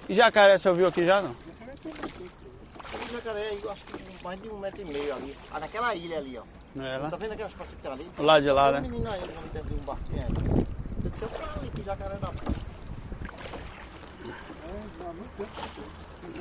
E 0.09 0.13
jacaré 0.13 0.57
você 0.57 0.69
ouviu 0.69 0.87
aqui 0.87 1.05
já 1.05 1.21
não? 1.21 1.31
o 1.31 3.11
jacaré 3.11 3.47
aí, 3.49 3.59
eu 3.63 3.71
acho 3.71 3.81
que 3.85 4.23
mais 4.23 4.41
de 4.41 4.49
um 4.49 4.57
metro 4.57 4.81
e 4.81 4.85
meio 4.85 5.15
ali. 5.15 5.35
Ah, 5.53 5.59
naquela 5.59 5.93
ilha 5.95 6.17
ali, 6.17 6.37
ó. 6.37 6.43
Não 6.75 6.85
é 6.85 6.97
lá? 6.97 7.09
Tá 7.09 7.15
vendo 7.17 7.31
aquelas 7.33 7.53
coisas 7.53 7.73
que 7.75 7.81
tem 7.81 7.91
ali? 7.91 8.09
O 8.17 8.23
lado 8.23 8.43
de 8.43 8.51
lá, 8.51 8.71
Tem 8.71 8.79
um 8.79 8.83
né? 8.83 8.89
menino 8.89 9.11
aí, 9.11 9.21
um 9.21 9.85
barquinho 9.85 10.21
aí. 10.23 10.33
Tem 11.03 11.11
que 11.11 11.17
ser 11.17 11.27
pra 11.27 11.47
ali, 11.59 11.69
que 11.69 11.83
jacaré 11.83 12.15
da 12.15 12.27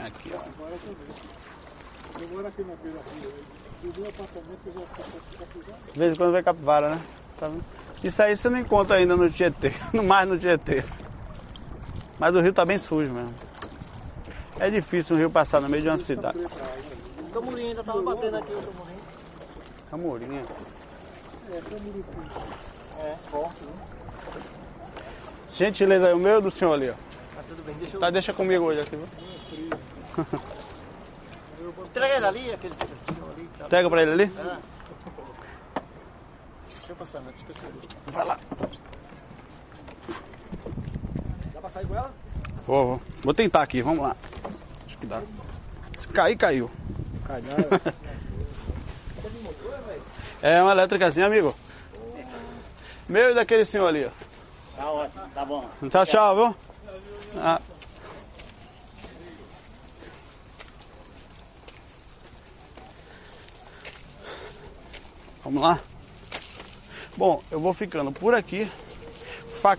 Aqui, 0.05 0.33
ó. 0.35 0.45
Eu 2.21 2.29
moro 2.29 2.47
aqui 2.47 2.63
na 2.63 2.75
beira 2.77 3.01
rio. 3.21 3.33
Do 3.83 4.01
meu 4.01 4.09
apartamento 4.09 4.61
eu 4.67 4.73
já 4.73 5.47
fui 5.47 5.63
De 5.93 5.99
vez 5.99 6.13
em 6.13 6.17
quando 6.17 6.33
vem 6.33 6.43
capivara, 6.43 6.91
né? 6.91 7.01
Tá 7.39 7.49
vendo? 7.49 7.65
Isso 8.03 8.23
aí 8.23 8.37
você 8.37 8.49
não 8.49 8.59
encontra 8.59 8.97
ainda 8.97 9.17
no 9.17 9.31
Tietê, 9.31 9.73
no 9.93 10.03
mais 10.05 10.29
no 10.29 10.39
Tietê. 10.39 10.85
Mas 12.19 12.35
o 12.35 12.41
rio 12.41 12.53
tá 12.53 12.65
bem 12.65 12.79
sujo 12.79 13.11
mesmo. 13.11 13.35
É 14.59 14.71
difícil 14.71 15.17
um 15.17 15.19
rio 15.19 15.31
passar 15.31 15.61
no 15.61 15.69
meio 15.69 15.83
de 15.83 15.89
uma 15.89 15.99
cidade. 15.99 16.39
O 16.39 17.31
Camurim 17.31 17.69
ainda 17.69 17.83
tava 17.83 18.03
batendo 18.03 18.37
aqui, 18.37 18.53
o 18.53 18.63
Camurim. 18.63 18.95
Camorinha. 19.91 20.43
É, 23.01 23.17
forte, 23.25 23.65
né? 23.65 23.73
Gentileza 25.51 26.07
aí, 26.07 26.15
o 26.15 26.19
meu 26.19 26.41
do 26.41 26.51
senhor 26.51 26.73
ali, 26.73 26.91
ó. 26.91 26.95
Bem, 27.65 27.75
deixa 27.77 27.97
eu... 27.97 28.01
Tá, 28.01 28.11
deixa 28.11 28.33
comigo 28.33 28.65
hoje 28.65 28.81
aqui, 28.81 28.97
viu? 28.97 29.07
Entrega 31.85 32.17
ele 32.17 32.27
ali, 32.27 32.53
aquele 32.53 32.75
ali. 32.75 33.49
Tá... 33.59 33.65
Pega 33.67 33.89
pra 33.89 34.03
ele 34.03 34.13
ali. 34.13 34.25
É. 34.25 34.57
Deixa 36.69 36.93
eu 36.93 36.97
passar, 36.97 37.23
mas 37.25 37.35
esqueci. 37.37 37.61
Vai 38.07 38.25
lá. 38.25 38.39
Dá 41.55 41.61
pra 41.61 41.71
sair 41.71 41.87
com 41.87 41.95
ela? 41.95 42.13
Vou, 42.67 42.87
vou. 42.87 43.03
Vou 43.23 43.35
tentar 43.35 43.63
aqui, 43.63 43.81
vamos 43.81 44.03
lá. 44.03 44.17
Acho 44.87 44.99
que 44.99 45.07
dá. 45.07 45.23
Se 45.97 46.09
cair, 46.09 46.37
caiu. 46.37 46.71
Cai 47.27 47.41
nada. 47.47 47.95
É 50.43 50.61
uma 50.61 50.73
elétricazinha, 50.73 51.27
amigo. 51.27 51.55
Meu 53.09 53.31
e 53.31 53.35
daquele 53.35 53.65
senhor 53.65 53.87
ali, 53.87 54.07
ó. 54.07 54.11
Tá 54.77 54.91
ótimo, 54.91 55.23
tá 55.35 55.45
bom. 55.45 55.69
Tchau, 55.89 56.07
tchau, 56.07 56.37
viu? 56.37 56.57
Ah. 57.37 57.61
Vamos 65.43 65.63
lá? 65.63 65.79
Bom, 67.17 67.43
eu 67.51 67.61
vou 67.61 67.75
ficando 67.75 68.11
por 68.13 68.35
aqui. 68.35 68.69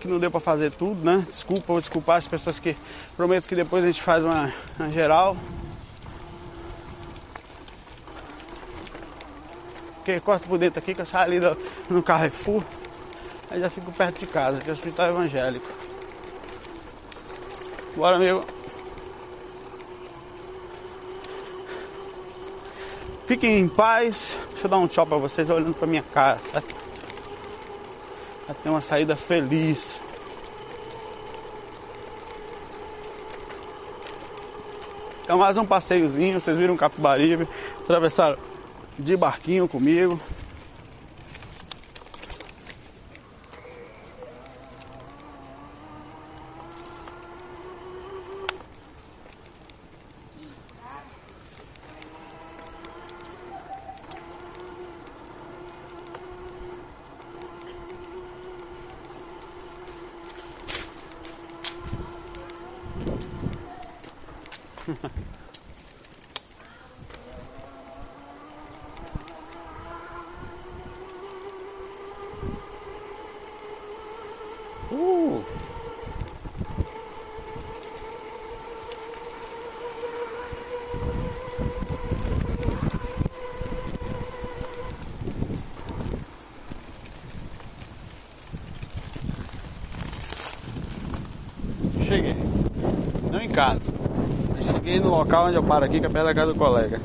Que 0.00 0.08
não 0.08 0.18
deu 0.18 0.32
pra 0.32 0.40
fazer 0.40 0.72
tudo, 0.72 1.04
né? 1.04 1.24
Desculpa, 1.28 1.66
vou 1.68 1.80
desculpar 1.80 2.16
as 2.16 2.26
pessoas 2.26 2.58
que 2.58 2.76
prometo 3.16 3.46
que 3.46 3.54
depois 3.54 3.84
a 3.84 3.86
gente 3.86 4.02
faz 4.02 4.24
uma, 4.24 4.52
uma 4.76 4.88
geral. 4.90 5.36
Porque 9.94 10.18
corta 10.18 10.44
por 10.48 10.58
dentro 10.58 10.80
aqui, 10.80 10.92
que 10.92 11.02
eu 11.02 11.06
saio 11.06 11.24
ali 11.26 11.38
do- 11.38 11.56
no 11.88 12.02
Carrefour. 12.02 12.64
Aí 13.48 13.60
já 13.60 13.70
fico 13.70 13.92
perto 13.92 14.18
de 14.18 14.26
casa, 14.26 14.58
que 14.60 14.68
é 14.68 14.72
o 14.72 14.74
hospital 14.74 15.10
evangélico. 15.10 15.68
Bora, 17.96 18.16
amigo. 18.16 18.44
Fiquem 23.26 23.58
em 23.58 23.68
paz. 23.68 24.36
Deixa 24.50 24.66
eu 24.66 24.70
dar 24.70 24.76
um 24.76 24.86
tchau 24.86 25.06
pra 25.06 25.16
vocês 25.16 25.48
olhando 25.48 25.74
pra 25.74 25.86
minha 25.86 26.02
cara, 26.02 26.38
sabe? 26.52 26.66
Pra 28.44 28.54
ter 28.54 28.68
uma 28.68 28.82
saída 28.82 29.16
feliz. 29.16 29.98
É 35.26 35.34
mais 35.34 35.56
um 35.56 35.64
passeiozinho, 35.64 36.40
vocês 36.40 36.56
viram 36.56 36.76
Capibaribe, 36.76 37.48
atravessaram 37.80 38.36
de 38.98 39.16
barquinho 39.16 39.66
comigo. 39.66 40.20
Cheguei 94.96 95.10
no 95.10 95.14
local 95.14 95.46
onde 95.46 95.56
eu 95.56 95.62
paro 95.62 95.84
aqui, 95.84 96.00
que 96.00 96.06
é 96.06 96.08
perto 96.08 96.24
da 96.24 96.34
casa 96.34 96.54
do 96.54 96.58
colega. 96.58 96.98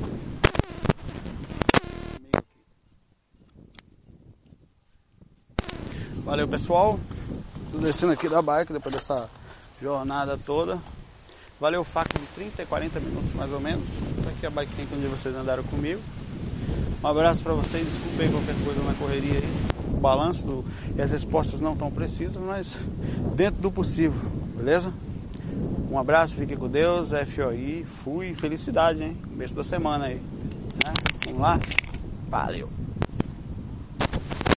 Valeu 6.23 6.47
pessoal. 6.47 6.97
Tô 7.69 7.79
descendo 7.79 8.13
aqui 8.13 8.29
da 8.29 8.41
bike 8.41 8.71
depois 8.71 8.95
dessa 8.95 9.29
jornada 9.81 10.37
toda. 10.37 10.79
Valeu 11.59 11.81
o 11.81 11.83
faca 11.83 12.17
de 12.17 12.25
30 12.27 12.63
e 12.63 12.65
40 12.65 12.99
minutos 13.01 13.33
mais 13.33 13.51
ou 13.51 13.59
menos. 13.59 13.89
Tá 14.23 14.29
aqui 14.29 14.45
a 14.45 14.49
bike 14.49 14.73
que 14.73 14.95
onde 14.95 15.07
vocês 15.07 15.35
andaram 15.35 15.63
comigo. 15.63 15.99
Um 17.03 17.07
abraço 17.07 17.43
para 17.43 17.53
vocês, 17.53 17.85
desculpem 17.85 18.31
qualquer 18.31 18.55
coisa 18.63 18.81
na 18.83 18.93
correria 18.93 19.39
aí. 19.39 19.53
O 19.93 19.97
balanço 19.97 20.45
do... 20.45 20.65
e 20.95 21.01
as 21.01 21.11
respostas 21.11 21.59
não 21.59 21.75
tão 21.75 21.91
precisas, 21.91 22.37
mas 22.37 22.73
dentro 23.35 23.61
do 23.61 23.69
possível, 23.69 24.21
beleza? 24.55 24.93
Um 25.91 25.99
abraço, 25.99 26.35
fique 26.37 26.55
com 26.55 26.69
Deus, 26.69 27.09
FOI, 27.09 27.85
fui, 28.01 28.33
felicidade, 28.33 29.03
hein? 29.03 29.17
Começo 29.27 29.53
da 29.53 29.61
semana 29.61 30.05
aí. 30.05 30.15
Né? 30.15 30.93
Vamos 31.25 31.41
lá? 31.41 31.59
Valeu! 32.29 32.69